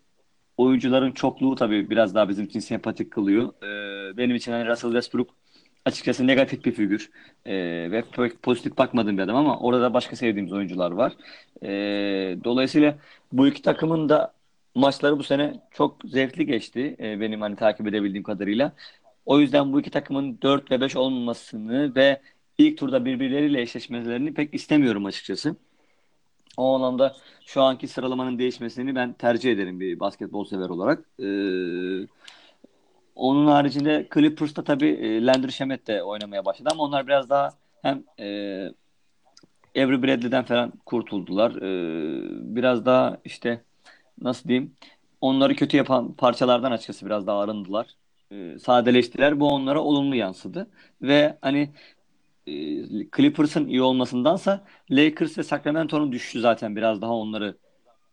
[0.57, 3.53] oyuncuların çokluğu tabii biraz daha bizim için sempatik kılıyor.
[3.64, 5.30] Ee, benim için hani Russell Westbrook
[5.88, 7.09] açıkçası negatif bir figür
[7.45, 7.55] ee,
[7.91, 11.14] ve pek pozitif bakmadığım bir adam ama orada da başka sevdiğimiz oyuncular var.
[11.64, 12.97] Ee, dolayısıyla
[13.31, 14.34] bu iki takımın da
[14.76, 18.73] maçları bu sene çok zevkli geçti ee, benim hani takip edebildiğim kadarıyla.
[19.26, 22.22] O yüzden bu iki takımın 4 ve 5 olmasını ve
[22.57, 25.55] ilk turda birbirleriyle eşleşmelerini pek istemiyorum açıkçası.
[26.57, 27.15] O anlamda
[27.45, 30.99] şu anki sıralamanın değişmesini ben tercih ederim bir basketbol sever olarak.
[31.19, 32.07] Ee,
[33.18, 37.49] onun haricinde Clippers'ta tabii e, Landry Shamet de oynamaya başladı ama onlar biraz daha
[37.81, 38.26] hem e,
[39.77, 41.52] Avery Bradley'den falan kurtuldular.
[41.52, 43.64] E, biraz daha işte
[44.22, 44.73] nasıl diyeyim
[45.22, 47.88] onları kötü yapan parçalardan açıkçası biraz daha arındılar.
[48.31, 49.39] E, sadeleştiler.
[49.39, 50.68] Bu onlara olumlu yansıdı.
[51.02, 51.69] Ve hani
[52.48, 52.53] e,
[53.18, 57.57] Clippers'ın iyi olmasındansa Lakers ve Sacramento'nun düşüşü zaten biraz daha onları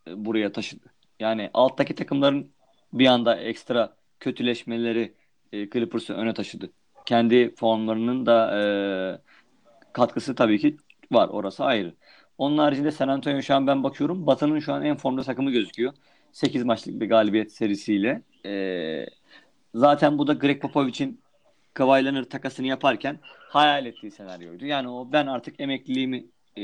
[0.08, 0.86] e, buraya taşıdı.
[1.20, 2.50] Yani alttaki takımların
[2.92, 5.14] bir anda ekstra kötüleşmeleri
[5.52, 6.72] e, Clippers'ı öne taşıdı.
[7.06, 8.62] Kendi formlarının da e,
[9.92, 10.76] katkısı tabii ki
[11.12, 11.28] var.
[11.28, 11.94] Orası ayrı.
[12.38, 14.26] Onun haricinde San Antonio şu an ben bakıyorum.
[14.26, 15.92] Batı'nın şu an en formda takımı gözüküyor.
[16.32, 18.22] 8 maçlık bir galibiyet serisiyle.
[18.46, 19.06] E,
[19.74, 21.20] zaten bu da Greg Popovich'in
[21.74, 23.18] Kawhi Leonard takasını yaparken
[23.48, 24.66] hayal ettiği senaryoydu.
[24.66, 26.26] Yani o ben artık emekliliğimi
[26.56, 26.62] e,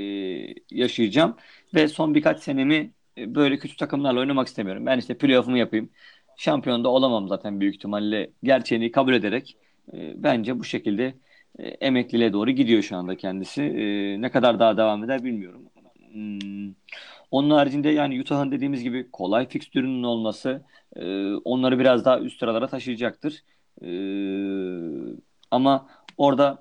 [0.70, 1.36] yaşayacağım
[1.74, 4.86] ve son birkaç senemi e, böyle kötü takımlarla oynamak istemiyorum.
[4.86, 5.90] Ben işte playoff'umu yapayım.
[6.41, 8.31] Şampiyon da olamam zaten büyük ihtimalle.
[8.43, 9.57] Gerçeğini kabul ederek
[9.93, 11.15] e, bence bu şekilde
[11.59, 13.62] e, emekliliğe doğru gidiyor şu anda kendisi.
[13.62, 15.62] E, ne kadar daha devam eder bilmiyorum.
[16.12, 16.75] Hmm.
[17.31, 20.62] Onun haricinde yani Utah'ın dediğimiz gibi kolay fikstürünün olması
[20.97, 23.45] e, onları biraz daha üst sıralara taşıyacaktır.
[23.83, 23.89] E,
[25.51, 25.87] ama
[26.17, 26.59] orada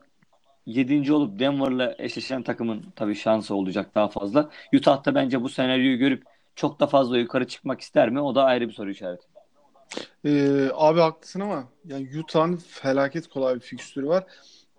[0.65, 1.13] 7.
[1.13, 4.49] olup Denver'la eşleşen takımın tabii şansı olacak daha fazla.
[4.73, 6.23] Utah'ta bence bu senaryoyu görüp
[6.55, 8.21] çok da fazla yukarı çıkmak ister mi?
[8.21, 9.28] O da ayrı bir soru işareti.
[10.25, 14.23] Ee, abi haklısın ama yani Utah'ın felaket kolay bir fikstürü var.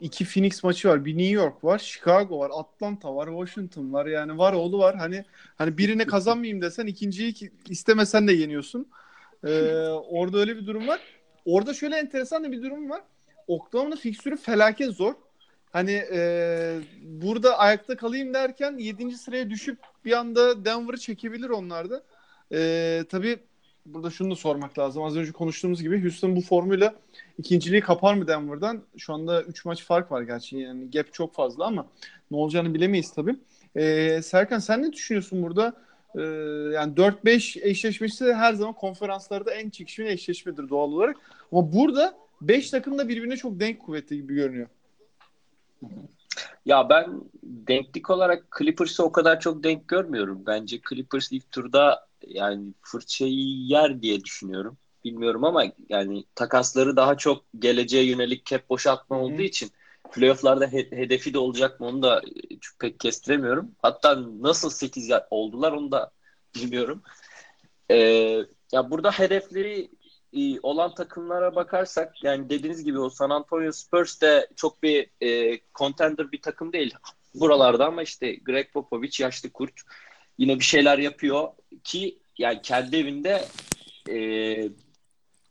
[0.00, 1.04] İki Phoenix maçı var.
[1.04, 4.06] Bir New York var, Chicago var, Atlanta var, Washington var.
[4.06, 4.96] Yani var oğlu var.
[4.96, 5.24] Hani
[5.56, 7.34] hani birine kazanmayayım desen ikinciyi
[7.68, 8.88] istemesen de yeniyorsun.
[9.44, 9.48] Ee,
[9.88, 11.00] orada öyle bir durum var.
[11.44, 13.00] Orada şöyle enteresan bir durum var.
[13.46, 15.14] Oklahoma'nın fikstürü felaket zor.
[15.72, 19.16] Hani e, burada ayakta kalayım derken 7.
[19.16, 22.02] sıraya düşüp bir anda Denver'ı çekebilir onlar da.
[22.52, 23.38] E, tabii
[23.94, 25.02] burada şunu da sormak lazım.
[25.02, 26.94] Az önce konuştuğumuz gibi Houston bu formuyla
[27.38, 28.82] ikinciliği kapar mı Denver'dan?
[28.96, 30.56] Şu anda 3 maç fark var gerçi.
[30.56, 31.86] Yani gap çok fazla ama
[32.30, 33.36] ne olacağını bilemeyiz tabii.
[33.76, 35.74] E, Serkan sen ne düşünüyorsun burada?
[36.14, 36.20] E,
[36.74, 41.16] yani 4-5 eşleşmesi her zaman konferanslarda en çekişmeli eşleşmedir doğal olarak.
[41.52, 44.68] Ama burada 5 takım da birbirine çok denk kuvvetli gibi görünüyor.
[46.66, 50.42] Ya ben denklik olarak Clippers'ı o kadar çok denk görmüyorum.
[50.46, 54.78] Bence Clippers ilk turda yani fırçayı yer diye düşünüyorum.
[55.04, 59.24] Bilmiyorum ama yani takasları daha çok geleceğe yönelik cap boşaltma Hı-hı.
[59.24, 59.70] olduğu için
[60.12, 62.22] playoff'larda he- hedefi de olacak mı onu da
[62.60, 63.70] çok pek kestiremiyorum.
[63.82, 66.10] Hatta nasıl 8 oldular onu da
[66.54, 67.02] bilmiyorum.
[67.90, 67.96] Ee,
[68.72, 69.90] ya burada hedefleri
[70.62, 76.32] olan takımlara bakarsak yani dediğiniz gibi o San Antonio Spurs de çok bir e, contender
[76.32, 76.94] bir takım değil
[77.34, 79.72] buralarda ama işte Greg Popovich yaşlı kurt
[80.40, 81.48] yine bir şeyler yapıyor
[81.84, 83.44] ki yani kendi evinde
[84.10, 84.18] e,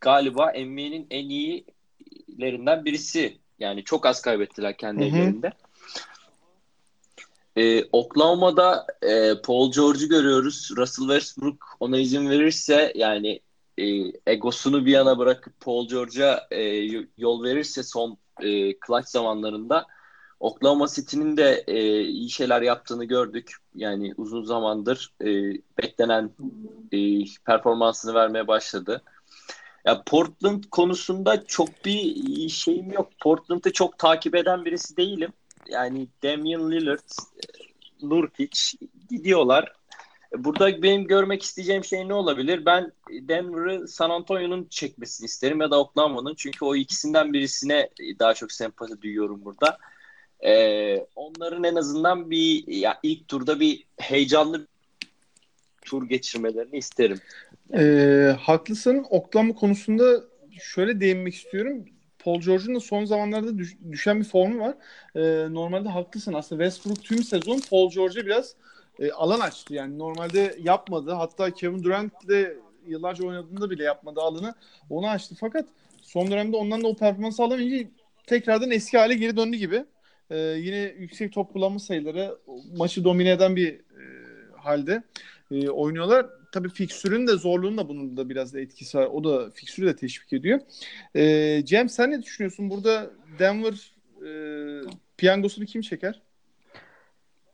[0.02, 3.38] galiba NBA'nin en iyilerinden birisi.
[3.60, 5.18] Yani çok az kaybettiler kendi Hı-hı.
[5.18, 5.52] evlerinde.
[7.56, 10.72] Ee, Oklahoma'da e, Paul George'u görüyoruz.
[10.78, 13.40] Russell Westbrook ona izin verirse yani
[13.78, 13.84] e,
[14.28, 16.62] egosunu bir yana bırakıp Paul George'a e,
[17.18, 19.86] yol verirse son e, clutch zamanlarında
[20.40, 23.52] Oklahoma City'nin de e, iyi şeyler yaptığını gördük.
[23.76, 25.28] Yani uzun zamandır e,
[25.78, 26.32] beklenen
[26.92, 26.98] e,
[27.46, 29.02] performansını vermeye başladı.
[29.86, 33.10] Ya Portland konusunda çok bir şeyim yok.
[33.22, 35.34] Portland'ı çok takip eden birisi değilim.
[35.70, 37.10] Yani Damian Lillard,
[38.02, 38.78] Nurkic
[39.10, 39.74] gidiyorlar.
[40.38, 42.66] Burada benim görmek isteyeceğim şey ne olabilir?
[42.66, 46.36] Ben Denver'ı San Antonio'nun çekmesini isterim ya da Oklahoma'nın.
[46.36, 47.90] Çünkü o ikisinden birisine
[48.20, 49.78] daha çok sempati duyuyorum burada.
[50.46, 54.68] Ee, onların en azından bir ya ilk turda bir heyecanlı
[55.86, 57.20] tur geçirmelerini isterim.
[57.74, 59.06] Ee, haklısın.
[59.10, 60.24] Oklahoma konusunda
[60.62, 61.86] şöyle değinmek istiyorum.
[62.20, 64.76] Paul George'un da son zamanlarda düş, düşen bir formu var.
[65.16, 66.64] Ee, normalde haklısın aslında.
[66.64, 68.56] Westbrook tüm sezon Paul George'a biraz
[69.00, 69.74] e, alan açtı.
[69.74, 71.12] Yani normalde yapmadı.
[71.12, 72.56] Hatta Kevin Durant'le
[72.88, 74.54] yıllarca oynadığında bile yapmadı alanı.
[74.90, 75.36] Onu açtı.
[75.40, 75.66] Fakat
[76.02, 77.90] son dönemde ondan da o performansı alamayınca
[78.28, 79.86] tekrardan eski hale geri döndü gibi.
[80.30, 82.38] E, yine yüksek top kullanma sayıları
[82.78, 84.04] maçı domine eden bir e,
[84.58, 85.04] halde
[85.52, 86.26] e, oynuyorlar.
[86.52, 89.06] Tabii fikstürün de zorluğunun da bunun da biraz da etkisi var.
[89.06, 90.60] O da fikstürü de teşvik ediyor.
[91.16, 92.70] E, Cem sen ne düşünüyorsun?
[92.70, 93.94] Burada Denver
[94.26, 94.32] e,
[95.18, 96.22] piyangosunu kim çeker?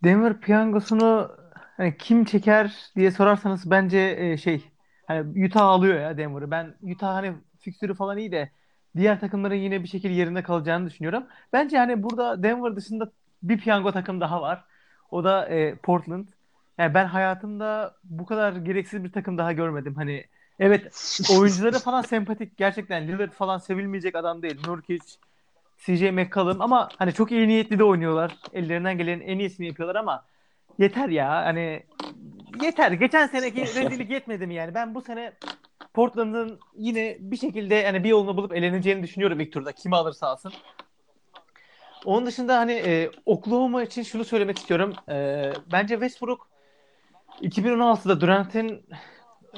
[0.04, 1.32] Denver piyangosunu
[1.78, 4.62] hani kim çeker diye sorarsanız bence e, şey
[5.08, 6.52] hani Utah alıyor ya Denver'ı.
[6.52, 8.52] Ben Utah hani fikstürü falan iyi de
[8.98, 11.24] diğer takımların yine bir şekilde yerinde kalacağını düşünüyorum.
[11.54, 13.12] Bence hani burada Denver dışında
[13.44, 14.64] bir piyango takım daha var.
[15.12, 16.28] O da e, Portland.
[16.78, 19.96] Yani ben hayatımda bu kadar gereksiz bir takım daha görmedim.
[19.96, 20.26] Hani
[20.60, 22.58] evet oyuncuları falan sempatik.
[22.58, 24.68] Gerçekten Lillard falan sevilmeyecek adam değil.
[24.68, 25.06] Nurkic,
[25.78, 28.38] CJ McCollum ama hani çok iyi niyetli de oynuyorlar.
[28.54, 30.26] Ellerinden gelen en iyisini yapıyorlar ama
[30.78, 31.30] yeter ya.
[31.30, 31.84] Hani
[32.62, 32.92] yeter.
[32.92, 34.76] Geçen seneki rezillik yetmedi mi yani?
[34.76, 35.34] Ben bu sene
[35.96, 39.72] Portland'ın yine bir şekilde yani bir yolunu bulup eleneceğini düşünüyorum ilk turda.
[39.72, 40.54] Kimi alırsa alsın.
[42.06, 44.94] Onun dışında hani e, Oklahoma için şunu söylemek istiyorum.
[45.10, 46.48] E, bence Westbrook
[47.42, 48.86] 2016'da Durant'in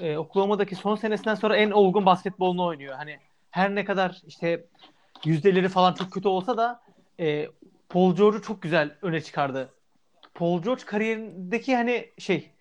[0.01, 2.95] e, Oklahoma'daki son senesinden sonra en olgun basketbolunu oynuyor.
[2.95, 3.19] Hani
[3.51, 4.65] her ne kadar işte
[5.25, 6.81] yüzdeleri falan çok kötü olsa da
[7.19, 7.47] e,
[7.89, 9.73] Paul George'u çok güzel öne çıkardı.
[10.33, 12.51] Paul George kariyerindeki hani şey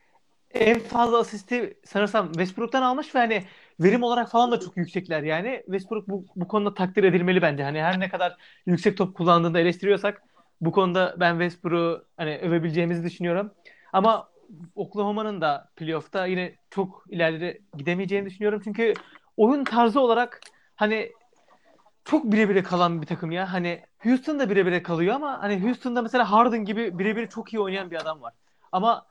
[0.50, 3.44] en fazla asisti sanırsam Westbrook'tan almış ve hani
[3.80, 5.62] verim olarak falan da çok yüksekler yani.
[5.64, 7.64] Westbrook bu, bu konuda takdir edilmeli bence.
[7.64, 8.36] Hani her ne kadar
[8.66, 10.22] yüksek top kullandığında eleştiriyorsak
[10.60, 13.54] bu konuda ben Westbrook'u hani övebileceğimizi düşünüyorum.
[13.92, 14.28] Ama
[14.74, 18.60] Oklahoma'nın da playoff'ta yine çok ileride gidemeyeceğini düşünüyorum.
[18.64, 18.94] Çünkü
[19.36, 20.40] oyun tarzı olarak
[20.76, 21.12] hani
[22.04, 23.52] çok birebire kalan bir takım ya.
[23.52, 27.90] Hani Houston da birebire kalıyor ama hani Houston'da mesela Harden gibi birebir çok iyi oynayan
[27.90, 28.34] bir adam var.
[28.72, 29.06] Ama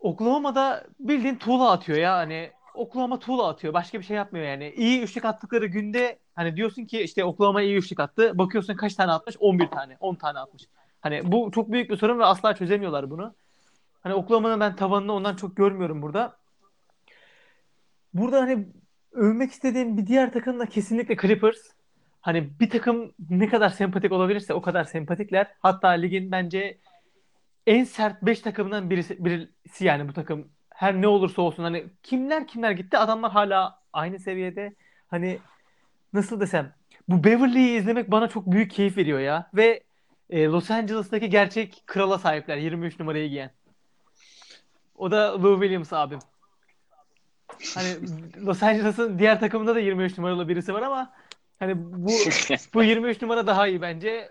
[0.00, 2.16] Oklahoma'da bildiğin tuğla atıyor ya.
[2.16, 3.74] Hani Oklahoma tuğla atıyor.
[3.74, 4.72] Başka bir şey yapmıyor yani.
[4.76, 8.38] İyi üçlük attıkları günde hani diyorsun ki işte Oklahoma iyi üçlük attı.
[8.38, 9.36] Bakıyorsun kaç tane atmış?
[9.40, 9.96] 11 tane.
[10.00, 10.62] 10 tane atmış.
[11.00, 13.34] Hani bu çok büyük bir sorun ve asla çözemiyorlar bunu.
[14.02, 16.36] Hani Oklahoma'nın ben tavanını ondan çok görmüyorum burada.
[18.14, 18.66] Burada hani
[19.12, 21.58] övmek istediğim bir diğer takım da kesinlikle Clippers.
[22.20, 25.46] Hani bir takım ne kadar sempatik olabilirse o kadar sempatikler.
[25.60, 26.78] Hatta ligin bence
[27.66, 30.48] en sert 5 takımından birisi, birisi yani bu takım.
[30.74, 34.74] Her ne olursa olsun hani kimler kimler gitti adamlar hala aynı seviyede.
[35.08, 35.38] Hani
[36.12, 36.72] nasıl desem
[37.08, 39.50] bu Beverly'yi izlemek bana çok büyük keyif veriyor ya.
[39.54, 39.82] Ve
[40.30, 43.50] e, Los Angeles'taki gerçek krala sahipler 23 numarayı giyen.
[44.96, 46.18] O da Lou Williams abim.
[47.74, 47.88] Hani
[48.46, 51.12] Los Angeles'ın diğer takımında da 23 numaralı birisi var ama
[51.58, 52.10] hani bu
[52.74, 54.30] bu 23 numara daha iyi bence.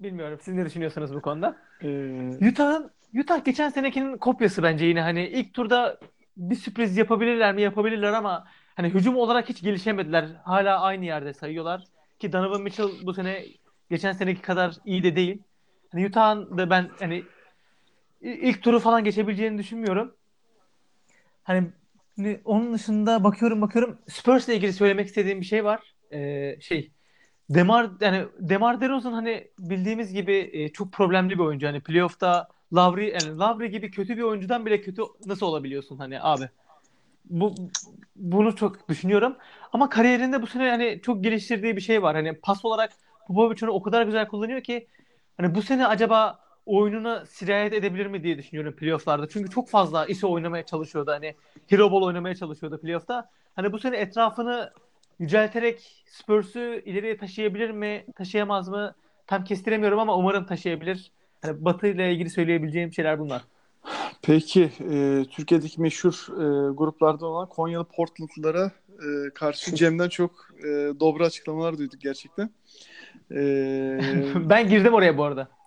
[0.00, 1.56] Bilmiyorum siz ne düşünüyorsunuz bu konuda?
[1.82, 5.98] Ee, Utah'ın Utah geçen senekinin kopyası bence yine hani ilk turda
[6.36, 10.28] bir sürpriz yapabilirler mi yapabilirler ama hani hücum olarak hiç gelişemediler.
[10.44, 11.84] Hala aynı yerde sayıyorlar
[12.18, 13.44] ki Donovan Mitchell bu sene
[13.90, 15.42] geçen seneki kadar iyi de değil.
[15.92, 17.24] Hani Utah'ın da ben hani
[18.20, 20.16] ilk turu falan geçebileceğini düşünmüyorum.
[21.42, 21.70] Hani
[22.44, 25.94] onun dışında bakıyorum bakıyorum Spurs'la ilgili söylemek istediğim bir şey var.
[26.12, 26.92] Ee, şey
[27.50, 31.66] Demar yani Demar DeRozan hani bildiğimiz gibi e, çok problemli bir oyuncu.
[31.66, 36.48] Hani playoff'ta Lowry yani Lowry gibi kötü bir oyuncudan bile kötü nasıl olabiliyorsun hani abi?
[37.24, 37.54] Bu
[38.16, 39.36] bunu çok düşünüyorum.
[39.72, 42.16] Ama kariyerinde bu sene hani çok geliştirdiği bir şey var.
[42.16, 42.92] Hani pas olarak
[43.26, 44.88] Popovic onu o kadar güzel kullanıyor ki
[45.36, 49.28] hani bu sene acaba oyununa sirayet edebilir mi diye düşünüyorum playoff'larda.
[49.28, 51.10] Çünkü çok fazla ISO oynamaya çalışıyordu.
[51.10, 51.34] Hani
[51.66, 53.30] Hero Ball oynamaya çalışıyordu playoff'ta.
[53.56, 54.72] Hani bu sene etrafını
[55.18, 58.94] yücelterek Spurs'u ileriye taşıyabilir mi, taşıyamaz mı?
[59.26, 61.12] Tam kestiremiyorum ama umarım taşıyabilir.
[61.42, 63.42] Hani Batı ile ilgili söyleyebileceğim şeyler bunlar.
[64.22, 70.66] peki e, Türkiye'deki meşhur e, gruplardan olan Konyalı Portland'lara e, karşı Cem'den çok e,
[71.00, 72.50] dobra açıklamalar duyduk gerçekten.
[73.30, 73.36] E,
[74.34, 75.48] ben girdim oraya bu arada.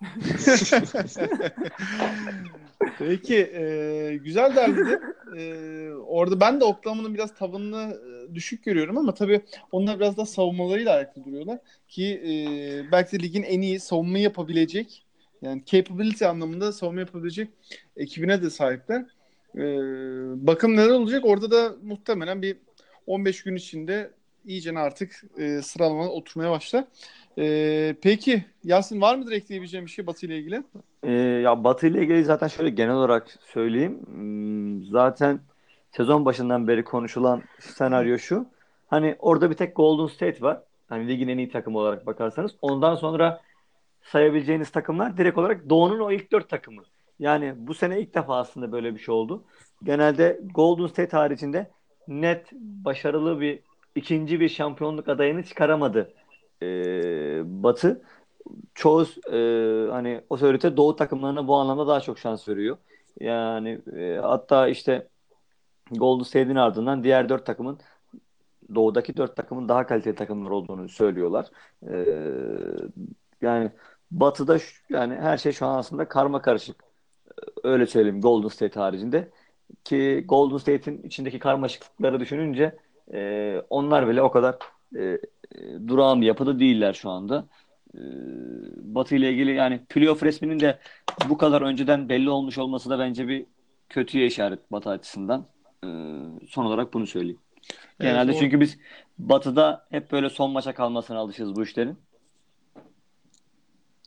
[2.98, 5.00] Peki e, güzel derbiydi.
[5.38, 5.44] E,
[5.92, 9.40] orada ben de Oklahoma'nın biraz tavanını e, düşük görüyorum ama tabii
[9.72, 11.58] onlar biraz da savunmalarıyla ayakta duruyorlar
[11.88, 12.32] ki e,
[12.92, 15.04] belki de ligin en iyi savunma yapabilecek
[15.42, 17.48] yani capability anlamında savunma yapabilecek
[17.96, 19.04] ekibine de sahipler.
[19.56, 19.62] E,
[20.46, 21.24] bakalım neler olacak.
[21.24, 22.56] Orada da muhtemelen bir
[23.06, 24.10] 15 gün içinde
[24.44, 26.84] iyice artık e, sıralama oturmaya başlar.
[27.38, 30.62] E, peki Yasin var mıdır ekleyebileceğim bir şey Batı ile ilgili?
[31.02, 34.00] Ee, ya Batı ile ilgili zaten şöyle genel olarak söyleyeyim.
[34.06, 35.40] Hmm, Zaten
[35.96, 38.46] sezon başından beri konuşulan senaryo şu.
[38.86, 40.60] Hani orada bir tek Golden State var.
[40.88, 42.52] Hani ligin en iyi takımı olarak bakarsanız.
[42.62, 43.40] Ondan sonra
[44.02, 46.82] sayabileceğiniz takımlar direkt olarak Doğu'nun o ilk dört takımı.
[47.18, 49.44] Yani bu sene ilk defa aslında böyle bir şey oldu.
[49.82, 51.70] Genelde Golden State haricinde
[52.08, 53.60] net başarılı bir
[53.94, 56.12] ikinci bir şampiyonluk adayını çıkaramadı
[56.62, 58.02] ee, Batı.
[58.74, 59.38] çoğu e,
[59.90, 62.76] hani otorite Doğu takımlarına bu anlamda daha çok şans veriyor.
[63.20, 65.08] Yani e, hatta işte
[65.90, 67.80] Golden State'in ardından diğer dört takımın
[68.74, 71.46] Doğu'daki dört takımın daha kaliteli takımlar olduğunu söylüyorlar.
[71.88, 71.94] E,
[73.42, 73.70] yani
[74.12, 74.58] Batı'da
[74.90, 76.84] yani her şey şu an aslında karma karışık.
[77.64, 79.30] Öyle söyleyeyim Golden State haricinde.
[79.84, 82.76] Ki Golden State'in içindeki karmaşıklıkları düşününce
[83.12, 84.58] e, onlar bile o kadar
[84.96, 85.18] e, e,
[85.88, 87.46] durağan bir yapıda değiller şu anda.
[87.94, 88.00] E,
[88.76, 90.78] Batı ile ilgili yani playoff resminin de
[91.28, 93.46] bu kadar önceden belli olmuş olması da bence bir
[93.88, 95.46] kötüye işaret Batı açısından.
[95.84, 95.88] E,
[96.48, 97.38] son olarak bunu söyleyeyim.
[98.00, 98.78] Evet, Genelde o- çünkü biz
[99.18, 101.98] Batı'da hep böyle son maça kalmasına alışığız bu işlerin.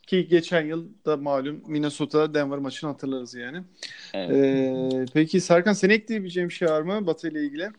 [0.07, 3.61] Ki geçen yıl da malum Minnesota Denver maçını hatırlarız yani.
[4.13, 4.35] Evet.
[4.35, 7.69] Ee, peki Serkan senin ekleyebileceğin bir şey var mı Batı ile ilgili?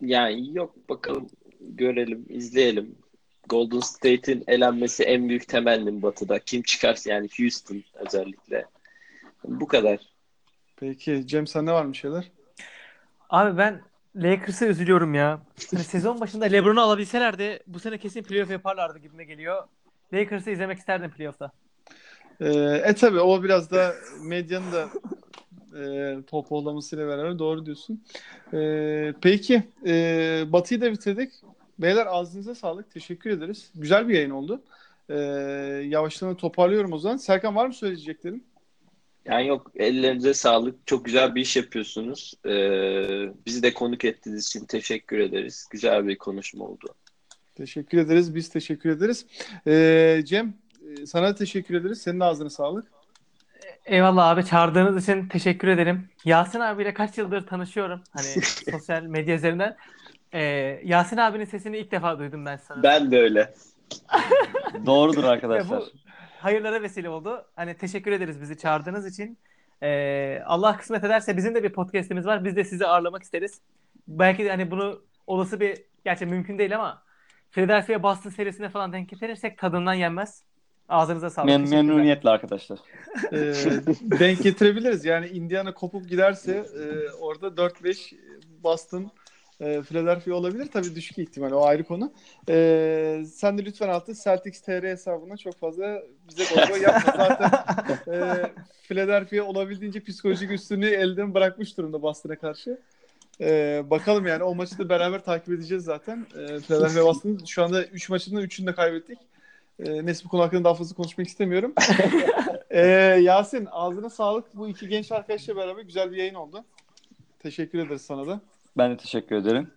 [0.00, 1.28] Yani yok bakalım
[1.60, 2.94] görelim, izleyelim.
[3.48, 6.38] Golden State'in elenmesi en büyük temennim Batı'da.
[6.38, 8.64] Kim çıkarsa yani Houston özellikle.
[9.44, 9.98] Bu kadar.
[10.76, 12.30] Peki Cem sende var mı şeyler?
[13.30, 13.80] Abi ben
[14.16, 15.40] Lakers'a üzülüyorum ya.
[15.70, 19.68] Hani sezon başında LeBron'u alabilselerdi bu sene kesin playoff yaparlardı gibime geliyor.
[20.12, 21.52] Lakers'ı izlemek isterdim playoff'ta.
[22.40, 24.88] Ee, e tabi o biraz da medyanın da
[25.78, 28.04] e, pohpohlamasıyla beraber doğru diyorsun.
[28.54, 31.32] Ee, peki e, Batı'yı da bitirdik.
[31.78, 32.90] Beyler ağzınıza sağlık.
[32.90, 33.70] Teşekkür ederiz.
[33.74, 34.62] Güzel bir yayın oldu.
[35.08, 35.14] Ee,
[35.86, 37.16] yavaştan toparlıyorum o zaman.
[37.16, 38.44] Serkan var mı söyleyeceklerin?
[39.24, 40.86] Yani yok ellerinize sağlık.
[40.86, 42.34] Çok güzel bir iş yapıyorsunuz.
[42.46, 45.66] Ee, bizi de konuk ettiğiniz için teşekkür ederiz.
[45.70, 46.94] Güzel bir konuşma oldu.
[47.60, 48.34] Teşekkür ederiz.
[48.34, 49.26] Biz teşekkür ederiz.
[49.66, 50.54] Ee, Cem
[50.90, 52.02] e, sana teşekkür ederiz.
[52.02, 52.86] Senin de ağzına sağlık.
[53.84, 56.08] Eyvallah abi çağırdığınız için teşekkür ederim.
[56.24, 58.00] Yasin abiyle kaç yıldır tanışıyorum.
[58.12, 58.26] Hani
[58.70, 59.76] sosyal medya üzerinden.
[60.32, 60.40] Ee,
[60.84, 62.82] Yasin abinin sesini ilk defa duydum ben sanırım.
[62.82, 63.54] Ben de öyle.
[64.86, 65.80] Doğrudur arkadaşlar.
[65.80, 65.84] bu
[66.38, 67.44] hayırlara vesile oldu.
[67.56, 69.38] Hani teşekkür ederiz bizi çağırdığınız için.
[69.82, 72.44] Ee, Allah kısmet ederse bizim de bir podcast'imiz var.
[72.44, 73.60] Biz de sizi ağırlamak isteriz.
[74.08, 77.09] Belki de hani bunu olası bir gerçi mümkün değil ama
[77.50, 80.42] Philadelphia Boston serisine falan denk getirirsek tadından yenmez.
[80.88, 81.46] Ağzınıza sağlık.
[81.46, 82.78] Mem memnuniyetle arkadaşlar.
[83.32, 83.54] Ee,
[84.02, 85.04] denk getirebiliriz.
[85.04, 88.16] Yani Indiana kopup giderse e, orada 4-5
[88.62, 89.10] Boston
[89.60, 90.66] e, Philadelphia olabilir.
[90.72, 91.52] Tabii düşük ihtimal.
[91.52, 92.12] O ayrı konu.
[92.48, 97.12] E, sen de lütfen altı Celtics TR hesabına çok fazla bize gol gol yapma.
[97.16, 97.50] Zaten
[98.12, 98.50] e,
[98.82, 102.78] Philadelphia olabildiğince psikolojik üstünlüğü elden bırakmış durumda Boston'a karşı.
[103.40, 106.26] E, bakalım yani o maçı da beraber takip edeceğiz zaten.
[106.38, 109.18] E, Philadelphia Boston şu anda 3 maçında 3'ünü de kaybettik.
[109.78, 111.74] E, neyse bu konu hakkında daha fazla konuşmak istemiyorum.
[112.70, 112.80] Ee,
[113.22, 114.56] Yasin ağzına sağlık.
[114.56, 116.64] Bu iki genç arkadaşla beraber güzel bir yayın oldu.
[117.38, 118.40] Teşekkür ederiz sana da.
[118.76, 119.70] Ben de teşekkür ederim.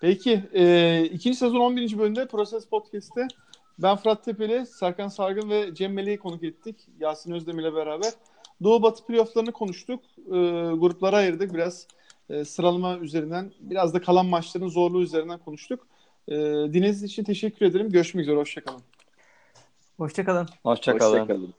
[0.00, 1.98] Peki e, ikinci sezon 11.
[1.98, 3.28] bölümde Proses Podcast'te
[3.78, 6.76] ben Fırat Tepeli, Serkan Sargın ve Cem Melek'i konuk ettik.
[7.00, 8.12] Yasin Özdemir ile beraber.
[8.62, 10.00] Doğu Batı playofflarını konuştuk.
[10.26, 10.38] E,
[10.74, 11.54] gruplara ayırdık.
[11.54, 11.86] Biraz
[12.30, 15.86] e, sıralama üzerinden, biraz da kalan maçların zorluğu üzerinden konuştuk.
[16.28, 17.90] E, dinlediğiniz için teşekkür ederim.
[17.90, 18.36] Görüşmek üzere.
[18.36, 18.82] Hoşçakalın.
[19.96, 20.48] Hoşçakalın.
[20.62, 21.20] Hoşça kalın.
[21.20, 21.54] Hoşça kalın.